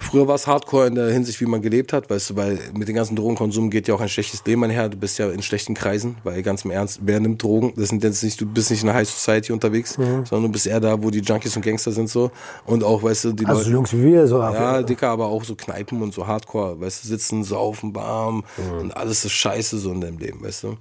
[0.00, 2.86] Früher war es Hardcore in der Hinsicht, wie man gelebt hat, weißt du, weil mit
[2.86, 4.88] dem ganzen Drogenkonsum geht ja auch ein schlechtes Leben einher.
[4.88, 7.72] Du bist ja in schlechten Kreisen, weil ganz im Ernst, wer nimmt Drogen?
[7.76, 10.66] Das sind jetzt nicht, du bist nicht in der High Society unterwegs, sondern du bist
[10.66, 12.30] eher da, wo die Junkies und Gangster sind so.
[12.66, 13.70] Und auch, weißt du, die Also Leute.
[13.70, 14.38] Jungs wie wir, so.
[14.38, 18.44] Ja, Dicker, aber auch so Kneipen und so Hardcore, weißt du, sitzen, saufen, bam
[18.78, 20.76] und alles ist scheiße so in deinem Leben, weißt du.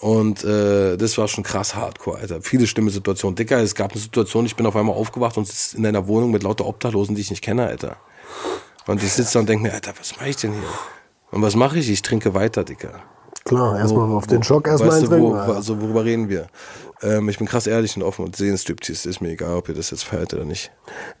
[0.00, 2.40] Und äh, das war schon krass Hardcore, Alter.
[2.40, 3.36] Viele schlimme Situationen.
[3.36, 6.30] Dicker, es gab eine Situation, ich bin auf einmal aufgewacht und sitze in einer Wohnung
[6.30, 7.96] mit lauter Obdachlosen, die ich nicht kenne, Alter.
[8.86, 10.62] Und ich sitze da und denke mir, Alter, was mache ich denn hier?
[11.32, 11.90] Und was mache ich?
[11.90, 13.02] Ich trinke weiter, Dicker.
[13.44, 15.50] Klar, erstmal auf den Schock erstmal weißt du, wo, trinken.
[15.56, 16.46] Also worüber reden wir?
[17.02, 19.08] Ähm, ich bin krass ehrlich und offen und sehen Striptease.
[19.08, 20.70] Ist mir egal, ob ihr das jetzt feiert oder nicht.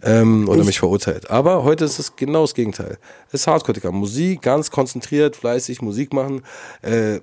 [0.02, 1.30] Ähm, oder Ich- mich verurteilt.
[1.30, 2.98] Aber heute ist es genau das Gegenteil.
[3.28, 3.90] Es ist Hardcore, Digga.
[3.90, 6.42] Musik, ganz konzentriert, fleißig, Musik machen.
[6.82, 7.20] Äh,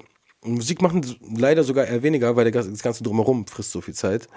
[0.47, 1.03] Musik machen
[1.35, 4.27] leider sogar eher weniger, weil das Ganze drumherum frisst so viel Zeit,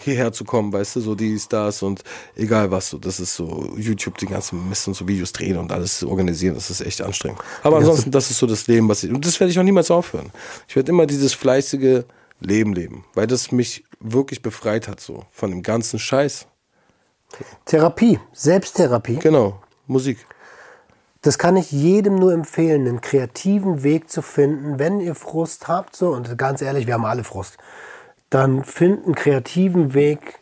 [0.00, 2.02] hierher zu kommen, weißt du, so die Stars und
[2.36, 5.72] egal was, so, das ist so YouTube, die ganzen Mist und so Videos drehen und
[5.72, 7.40] alles organisieren, das ist echt anstrengend.
[7.62, 9.90] Aber ansonsten, das ist so das Leben, was ich, und das werde ich auch niemals
[9.90, 10.30] aufhören.
[10.68, 12.04] Ich werde immer dieses fleißige
[12.40, 16.46] Leben leben, weil das mich wirklich befreit hat, so, von dem ganzen Scheiß.
[17.64, 19.16] Therapie, Selbsttherapie.
[19.16, 20.18] Genau, Musik.
[21.26, 25.96] Das kann ich jedem nur empfehlen, einen kreativen Weg zu finden, wenn ihr Frust habt,
[25.96, 27.58] so, und ganz ehrlich, wir haben alle Frust,
[28.30, 30.38] dann find einen kreativen Weg,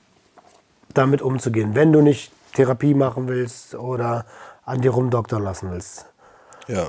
[0.92, 1.74] damit umzugehen.
[1.74, 4.26] Wenn du nicht Therapie machen willst oder
[4.66, 6.04] an dir rumdoktern lassen willst.
[6.68, 6.88] Ja.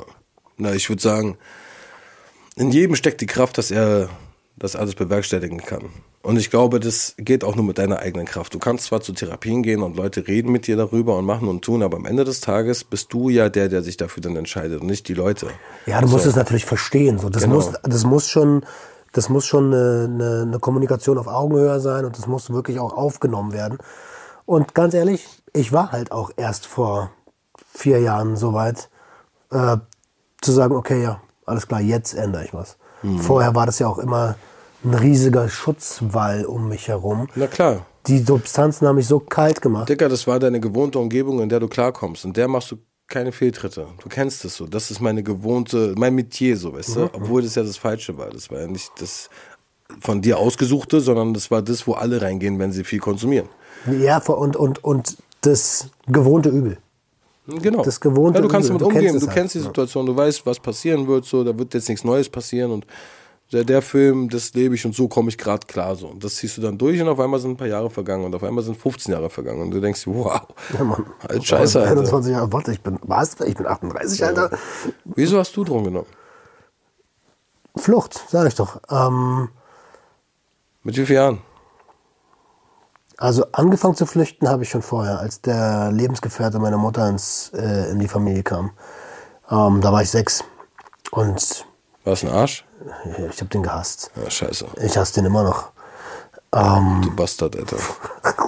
[0.57, 1.37] Na, ich würde sagen,
[2.57, 4.09] in jedem steckt die Kraft, dass er
[4.57, 5.89] das alles bewerkstelligen kann.
[6.25, 8.55] Und ich glaube, das geht auch nur mit deiner eigenen Kraft.
[8.55, 11.61] Du kannst zwar zu Therapien gehen und Leute reden mit dir darüber und machen und
[11.61, 14.81] tun, aber am Ende des Tages bist du ja der, der sich dafür dann entscheidet
[14.81, 15.49] und nicht die Leute.
[15.85, 17.19] Ja, du musst es natürlich verstehen.
[17.19, 17.29] So.
[17.29, 17.57] Das, Genau.
[17.57, 18.65] muss, das muss schon,
[19.13, 22.97] das muss schon eine, eine, eine Kommunikation auf Augenhöhe sein und das muss wirklich auch
[22.97, 23.77] aufgenommen werden.
[24.47, 27.11] Und ganz ehrlich, ich war halt auch erst vor
[27.71, 28.89] vier Jahren soweit,
[29.51, 29.77] äh,
[30.41, 32.77] zu sagen, okay, ja, alles klar, jetzt ändere ich was.
[33.03, 33.19] Mhm.
[33.19, 34.35] Vorher war das ja auch immer
[34.85, 37.27] ein riesiger Schutzwall um mich herum.
[37.35, 37.85] Na klar.
[38.07, 39.89] Die Substanzen haben mich so kalt gemacht.
[39.89, 42.23] Dicker, das war deine gewohnte Umgebung, in der du klarkommst.
[42.25, 43.87] In der machst du keine Fehltritte.
[44.01, 44.67] Du kennst es so.
[44.67, 47.03] Das ist meine gewohnte, mein Metier, so, weißt du?
[47.13, 48.29] Obwohl das ja das Falsche war.
[48.29, 49.29] Das war ja nicht das
[49.99, 53.47] von dir ausgesuchte, sondern das war das, wo alle reingehen, wenn sie viel konsumieren.
[53.99, 56.77] Ja, und, und, und das gewohnte Übel.
[57.47, 57.83] Genau.
[57.83, 58.79] Das gewohnte Ja, du kannst Übel.
[58.79, 61.25] damit Du umgehen, kennst du es kennst halt, die Situation, du weißt, was passieren wird,
[61.25, 62.87] so, da wird jetzt nichts Neues passieren und
[63.51, 66.07] der, der Film, das lebe ich und so komme ich gerade klar so.
[66.07, 68.33] Und das ziehst du dann durch und auf einmal sind ein paar Jahre vergangen und
[68.35, 70.41] auf einmal sind 15 Jahre vergangen und du denkst, wow,
[70.77, 71.05] Ja, Mann.
[71.27, 71.91] halt scheiße, Alter.
[71.91, 73.39] 21 Jahre, warte, ich bin, was?
[73.45, 74.49] Ich bin 38, Alter.
[75.05, 76.07] Wieso hast du Drogen genommen?
[77.77, 78.81] Flucht, sag ich doch.
[78.89, 79.49] Ähm,
[80.83, 81.41] Mit wie vielen Jahren?
[83.17, 87.89] also angefangen zu flüchten habe ich schon vorher, als der Lebensgefährte meiner Mutter ins, äh,
[87.91, 88.71] in die Familie kam.
[89.49, 90.43] Ähm, da war ich sechs.
[91.11, 91.65] Und
[92.03, 92.65] Warst ein Arsch?
[93.31, 94.11] Ich habe den gehasst.
[94.21, 94.65] Ja, scheiße.
[94.83, 95.71] Ich hasse den immer noch.
[96.53, 97.77] Ähm, Du Bastard, Alter.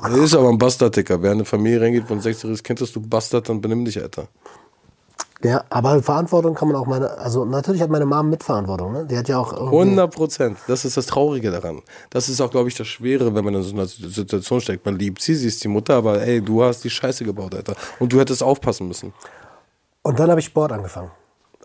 [0.04, 1.22] Er ist aber ein Bastard, Dicker.
[1.22, 4.28] Wer in eine Familie reingeht, ein sechsjähriges Kind ist, du Bastard, dann benimm dich, Alter.
[5.44, 9.06] ja, aber Verantwortung kann man auch meine, also natürlich hat meine Mom Mitverantwortung, ne?
[9.06, 10.58] Die hat ja auch irgendwie, 100 Prozent.
[10.68, 11.82] Das ist das Traurige daran.
[12.10, 14.86] Das ist auch, glaube ich, das Schwere, wenn man in so einer Situation steckt.
[14.86, 17.76] Man liebt sie, sie ist die Mutter, aber ey, du hast die Scheiße gebaut, Alter.
[18.00, 19.14] Und du hättest aufpassen müssen.
[20.04, 21.12] Und dann habe ich Sport angefangen.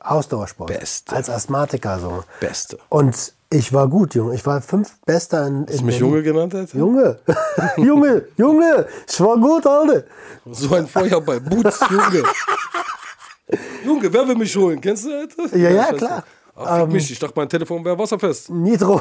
[0.05, 0.69] Ausdauersport.
[0.69, 1.15] Beste.
[1.15, 2.25] Als Asthmatiker so.
[2.41, 2.79] Beste.
[2.89, 4.35] Und ich war gut, Junge.
[4.35, 5.99] Ich war fünf Bester in, in Hast du mich.
[5.99, 6.79] Junge genannt, Alter?
[6.79, 7.19] Junge,
[7.77, 10.05] Junge, Junge, ich war gut, Alter.
[10.47, 11.41] So ein Feuerball.
[11.41, 12.23] Boots, Junge.
[13.85, 14.81] Junge, wer will mich holen?
[14.81, 15.57] Kennst du, Alter?
[15.57, 16.25] Ja, ja, klar.
[16.55, 17.11] Ach, fick mich.
[17.11, 18.51] Ich dachte, mein Telefon wäre wasserfest.
[18.51, 19.01] Nitro.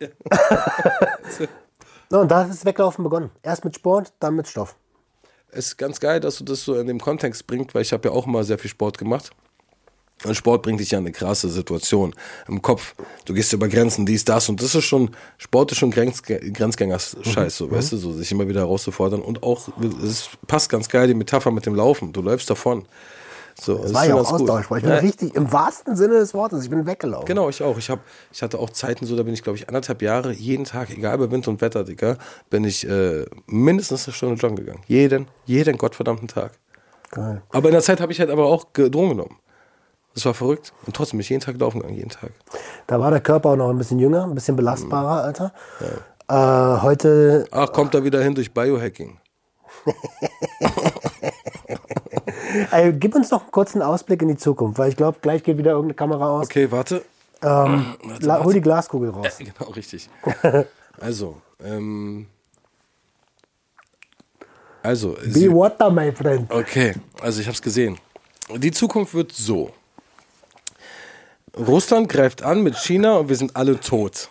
[2.10, 3.30] so, und da hat das Weglaufen begonnen.
[3.42, 4.76] Erst mit Sport, dann mit Stoff.
[5.50, 8.08] Es ist ganz geil, dass du das so in dem Kontext bringst, weil ich habe
[8.08, 9.30] ja auch mal sehr viel Sport gemacht.
[10.24, 12.14] Und Sport bringt dich ja in eine krasse Situation
[12.48, 12.94] im Kopf.
[13.26, 17.56] Du gehst über Grenzen, dies, das und das ist schon, Sport ist schon Grenz, Grenzgänger-Scheiß,
[17.56, 19.20] so, weißt du, so sich immer wieder herauszufordern.
[19.20, 19.68] Und auch,
[20.02, 22.12] es passt ganz geil die Metapher mit dem Laufen.
[22.12, 22.86] Du läufst davon.
[23.60, 24.78] So, Das war ja auch Ausdauersport.
[24.80, 27.26] Ich bin Ja, richtig, im wahrsten Sinne des Wortes, ich bin weggelaufen.
[27.26, 27.78] Genau, ich auch.
[27.78, 28.00] Ich, hab,
[28.32, 31.18] ich hatte auch Zeiten so, da bin ich, glaube ich, anderthalb Jahre, jeden Tag, egal
[31.18, 32.16] bei Wind und Wetter, Digga,
[32.50, 34.80] bin ich äh, mindestens eine Stunde joggen gegangen.
[34.88, 36.52] Jeden, jeden gottverdammten Tag.
[37.10, 37.42] Geil.
[37.50, 39.36] Aber in der Zeit habe ich halt aber auch ge- Drogen genommen.
[40.14, 40.72] Das war verrückt.
[40.86, 42.30] Und trotzdem bin ich jeden Tag laufen gegangen, jeden Tag.
[42.86, 45.52] Da war der Körper auch noch ein bisschen jünger, ein bisschen belastbarer, Alter.
[46.28, 49.18] Äh, heute, Ach, kommt da wieder hin durch Biohacking.
[52.70, 55.58] ey, gib uns noch einen kurzen Ausblick in die Zukunft, weil ich glaube, gleich geht
[55.58, 56.46] wieder irgendeine Kamera aus.
[56.46, 57.04] Okay, warte.
[57.42, 59.38] Ähm, la, hol die Glaskugel raus.
[59.38, 60.08] Genau, richtig.
[61.00, 62.28] Also, ähm.
[64.80, 66.48] Also, Be sie, water, my friend.
[66.52, 67.98] okay, also ich habe es gesehen.
[68.54, 69.72] Die Zukunft wird so.
[71.56, 74.28] Russland greift an mit China und wir sind alle tot.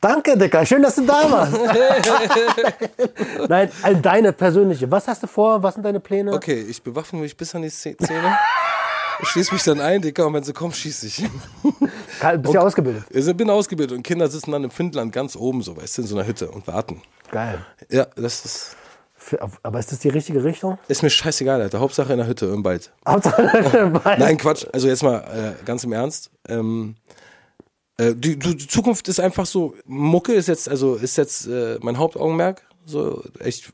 [0.00, 0.64] Danke, Dicker.
[0.64, 1.54] Schön, dass du da warst.
[3.48, 4.88] Nein, also deine persönliche.
[4.90, 5.60] Was hast du vor?
[5.62, 6.32] Was sind deine Pläne?
[6.32, 8.36] Okay, ich bewaffne mich bis an die Zäh- Zähne.
[9.24, 11.24] Schieß mich dann ein, Dicker, und wenn sie kommen, schieß ich.
[12.40, 13.02] Bist ja ausgebildet.
[13.10, 16.08] Ich bin ausgebildet und Kinder sitzen dann im Finnland ganz oben, so weißt du, in
[16.08, 17.02] so einer Hütte und warten.
[17.32, 17.58] Geil.
[17.90, 18.76] Ja, das ist,
[19.28, 20.78] Für, aber ist das die richtige Richtung?
[20.88, 21.80] ist mir scheißegal, Alter.
[21.80, 22.90] Hauptsache in der Hütte im Wald.
[23.06, 23.42] Hauptsache
[23.72, 24.16] dabei.
[24.18, 24.66] Nein, Quatsch.
[24.72, 26.30] Also jetzt mal äh, ganz im Ernst.
[26.48, 26.94] Ähm,
[27.98, 29.74] äh, die, die die Zukunft ist einfach so.
[29.84, 32.62] Mucke ist jetzt, also ist jetzt äh, mein Hauptaugenmerk.
[32.86, 33.70] So echt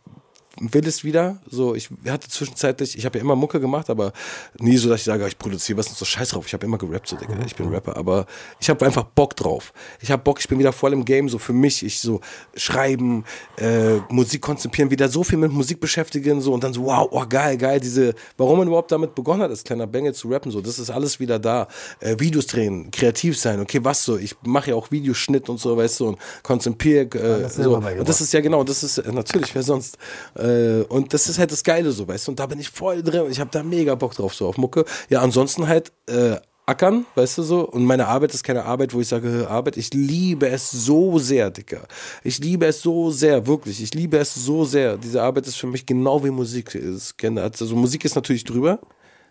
[0.61, 1.41] will es wieder.
[1.51, 4.13] So, ich hatte zwischenzeitlich, ich habe ja immer Mucke gemacht, aber
[4.59, 6.47] nie so, dass ich sage, ich produziere was und so Scheiß drauf.
[6.47, 7.35] Ich habe immer gerappt, so, Digga.
[7.47, 8.27] Ich bin Rapper, aber
[8.61, 9.73] ich habe einfach Bock drauf.
[10.01, 11.85] Ich habe Bock, ich bin wieder voll im Game, so für mich.
[11.85, 12.21] Ich so
[12.55, 13.25] schreiben,
[13.59, 17.25] äh, Musik konzipieren, wieder so viel mit Musik beschäftigen, so und dann so, wow, oh,
[17.29, 20.61] geil, geil, diese, warum man überhaupt damit begonnen hat, als kleiner Bengel zu rappen, so,
[20.61, 21.69] das ist alles wieder da.
[22.01, 25.77] Äh, Videos drehen, kreativ sein, okay, was so, ich mache ja auch Videoschnitt und so,
[25.77, 27.77] weißt du, und konzipiere, äh, so.
[27.77, 29.99] Und das ist ja genau, das ist natürlich, wer sonst.
[30.37, 30.45] Äh,
[30.89, 33.25] und das ist halt das Geile so, weißt du, und da bin ich voll drin,
[33.31, 34.85] ich habe da mega Bock drauf, so auf Mucke.
[35.09, 36.37] Ja, ansonsten halt, äh,
[36.67, 37.69] ackern, weißt du so?
[37.69, 39.77] Und meine Arbeit ist keine Arbeit, wo ich sage, "Hä, Arbeit.
[39.77, 41.87] Ich liebe es so sehr, Dicker.
[42.23, 43.83] Ich liebe es so sehr, wirklich.
[43.83, 44.97] Ich liebe es so sehr.
[44.97, 47.15] Diese Arbeit ist für mich genau wie Musik ist.
[47.23, 48.79] Also Musik ist natürlich drüber.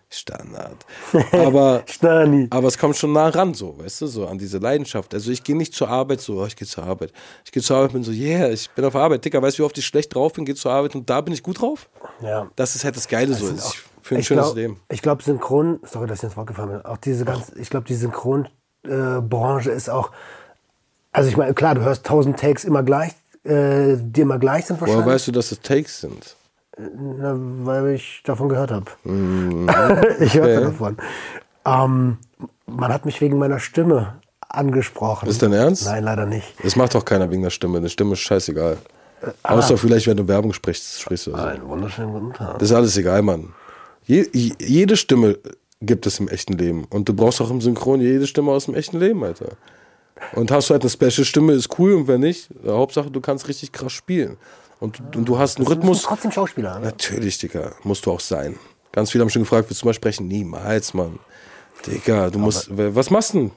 [0.10, 0.86] Standard.
[1.32, 1.84] Aber,
[2.50, 5.14] aber es kommt schon nah ran, so, weißt du, so an diese Leidenschaft.
[5.14, 7.12] Also ich gehe nicht zur Arbeit so, oh, ich gehe zur Arbeit.
[7.46, 9.26] Ich gehe zur Arbeit und bin so, yeah, ich bin auf Arbeit.
[9.26, 11.34] Dicker, weißt du, wie oft ich schlecht drauf bin, gehe zur Arbeit und da bin
[11.34, 11.90] ich gut drauf?
[12.22, 12.48] Ja.
[12.56, 13.48] Das ist halt das Geile so.
[13.48, 14.80] sind Ich, auch- für ein schönes glaub, Leben.
[14.90, 17.88] Ich glaube, Synchron, sorry, dass ich ins Wort gefallen bin, auch diese ganz, ich glaube,
[17.88, 20.12] die Synchronbranche äh, ist auch,
[21.12, 23.14] also ich meine, klar, du hörst tausend Takes immer gleich,
[23.46, 25.16] äh, die immer gleich sind Woher wahrscheinlich.
[25.16, 26.36] weißt du, dass es Takes sind?
[26.78, 28.86] Na, weil ich davon gehört habe.
[30.20, 30.64] ich hörte okay.
[30.64, 30.98] davon.
[31.66, 32.18] Ähm,
[32.66, 34.16] man hat mich wegen meiner Stimme
[34.50, 35.30] angesprochen.
[35.30, 35.86] Ist dein Ernst?
[35.86, 36.56] Nein, leider nicht.
[36.64, 37.78] Das macht doch keiner wegen der Stimme.
[37.78, 38.78] Eine Stimme ist scheißegal.
[39.44, 39.54] Ah.
[39.56, 41.34] Außer vielleicht, wenn du Werbung sprichst, sprichst du.
[41.34, 41.48] Also.
[41.48, 42.60] Einen wunderschönen guten Tag.
[42.60, 43.54] Das ist alles egal, Mann.
[44.06, 45.38] Je- jede Stimme
[45.82, 46.86] gibt es im echten Leben.
[46.90, 49.50] Und du brauchst auch im Synchron jede Stimme aus dem echten Leben, Alter.
[50.34, 51.94] Und hast du halt eine Special-Stimme, ist cool.
[51.94, 54.38] Und wenn nicht, Hauptsache, du kannst richtig krass spielen.
[54.84, 56.00] Und, und du hast einen Du Rhythmus.
[56.00, 56.78] bist trotzdem Schauspieler.
[56.80, 56.88] Ne?
[56.88, 57.72] Natürlich, Digga.
[57.84, 58.58] Musst du auch sein.
[58.92, 60.28] Ganz viele haben schon gefragt, willst du mal sprechen?
[60.28, 61.20] Niemals, Mann.
[61.88, 62.68] Digga, du musst.
[62.70, 63.52] Was machst du denn?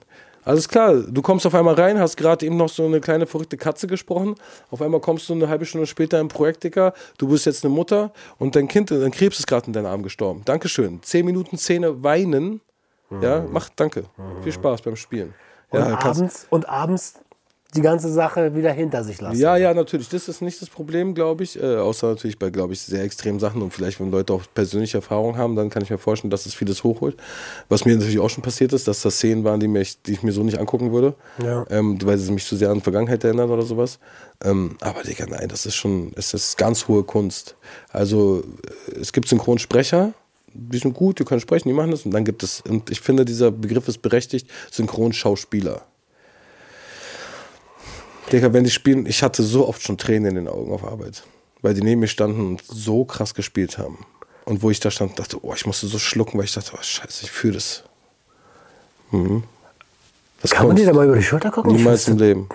[0.44, 3.56] Alles klar, du kommst auf einmal rein, hast gerade eben noch so eine kleine verrückte
[3.56, 4.36] Katze gesprochen.
[4.70, 6.94] Auf einmal kommst du eine halbe Stunde später im Projekt, Digga.
[7.18, 10.04] Du bist jetzt eine Mutter und dein Kind, dein Krebs ist gerade in deinen Arm
[10.04, 10.42] gestorben.
[10.44, 11.02] Dankeschön.
[11.02, 12.60] Zehn Minuten Szene weinen.
[13.20, 14.04] Ja, mach, danke.
[14.44, 15.34] Viel Spaß beim Spielen.
[15.70, 17.14] Und, Ja, abends, und abends
[17.76, 19.38] die ganze Sache wieder hinter sich lassen.
[19.38, 20.08] Ja, ja, natürlich.
[20.08, 21.60] Das ist nicht das Problem, glaube ich.
[21.60, 24.98] Äh, außer natürlich bei, glaube ich, sehr extremen Sachen und vielleicht, wenn Leute auch persönliche
[24.98, 27.16] Erfahrungen haben, dann kann ich mir vorstellen, dass es vieles hochholt.
[27.68, 30.22] Was mir natürlich auch schon passiert ist, dass das Szenen waren, die, mich, die ich
[30.22, 31.64] mir so nicht angucken würde, Ja.
[31.70, 33.98] ähm, weil sie mich zu sehr an die Vergangenheit erinnern oder sowas.
[34.44, 37.56] Ähm, aber Digga, nein, das ist schon, es ist ganz hohe Kunst.
[37.90, 38.42] Also
[38.88, 40.12] äh, es gibt Synchronsprecher,
[40.58, 42.06] die sind gut, die können sprechen, die machen das.
[42.06, 45.82] Und dann gibt es, und ich finde, dieser Begriff ist berechtigt, Synchronschauspieler.
[48.32, 51.22] Digga, wenn die spielen, ich hatte so oft schon Tränen in den Augen auf Arbeit,
[51.62, 54.04] weil die neben mir standen und so krass gespielt haben.
[54.44, 56.78] Und wo ich da stand, dachte, oh, ich musste so schlucken, weil ich dachte, oh,
[56.80, 57.82] scheiße, ich fühle das.
[59.10, 59.42] Mhm.
[60.42, 61.74] Das Kann man dir da mal über die Schulter gucken?
[61.74, 62.48] Niemals im Leben.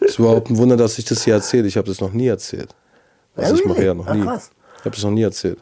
[0.00, 1.66] Es ist überhaupt ein Wunder, dass ich das hier erzähle.
[1.66, 2.74] Ich habe das noch nie erzählt.
[3.36, 4.20] Also Ja, ich mache ja noch nie.
[4.20, 5.58] Ich habe das noch nie erzählt.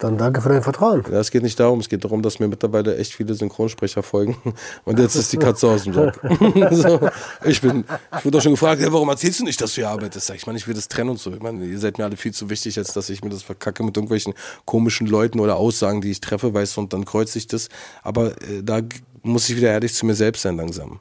[0.00, 1.04] Dann danke für dein Vertrauen.
[1.10, 4.36] Ja, es geht nicht darum, es geht darum, dass mir mittlerweile echt viele Synchronsprecher folgen.
[4.84, 6.20] Und jetzt ist die Katze aus dem Job.
[6.70, 7.08] so,
[7.44, 7.84] ich bin,
[8.18, 10.26] ich wurde auch schon gefragt, ja, warum erzählst du nicht, dass du hier arbeitest?
[10.26, 11.32] Sag ich, meine, ich will das trennen und so.
[11.32, 13.82] Ich meine, ihr seid mir alle viel zu wichtig, als dass ich mir das verkacke
[13.82, 17.46] mit irgendwelchen komischen Leuten oder Aussagen, die ich treffe, weißt du, und dann kreuze ich
[17.46, 17.68] das.
[18.02, 18.80] Aber äh, da
[19.22, 21.00] muss ich wieder ehrlich zu mir selbst sein langsam.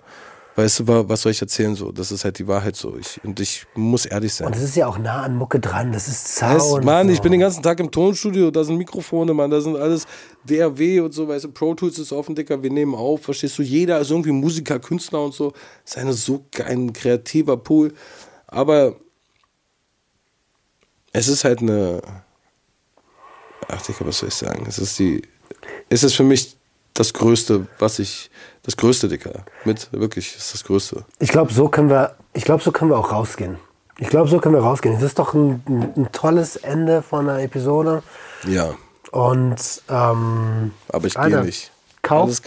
[0.58, 1.92] Weißt du, wa- was soll ich erzählen so?
[1.92, 2.96] Das ist halt die Wahrheit so.
[2.98, 4.48] Ich, und ich muss ehrlich sein.
[4.48, 5.92] Und es ist ja auch nah an Mucke dran.
[5.92, 6.86] Das ist Sound.
[6.86, 7.14] Mann, so.
[7.14, 10.06] ich bin den ganzen Tag im Tonstudio, da sind Mikrofone, Mann, da sind alles
[10.46, 13.64] DAW und so, weißt du, Pro Tools ist offen, Dicker, wir nehmen auf, verstehst du,
[13.64, 15.52] jeder ist irgendwie Musiker, Künstler und so,
[15.84, 17.94] ist eine so ein kreativer Pool,
[18.48, 18.96] aber
[21.12, 22.02] es ist halt eine,
[23.68, 25.22] ach Dicker, was soll ich sagen, es ist die,
[25.90, 26.56] es ist für mich
[26.94, 28.30] das Größte, was ich,
[28.66, 31.06] das Größte, Dicker, mit, wirklich, es ist das Größte.
[31.20, 33.58] Ich glaube, so können wir, ich glaube, so können wir auch rausgehen.
[33.98, 34.96] Ich glaube, so können wir rausgehen.
[34.96, 35.64] Das ist doch ein,
[35.96, 38.04] ein, tolles Ende von einer Episode.
[38.46, 38.76] Ja,
[39.12, 41.72] Und ähm, aber ich gehe nicht.
[42.02, 42.42] Kauf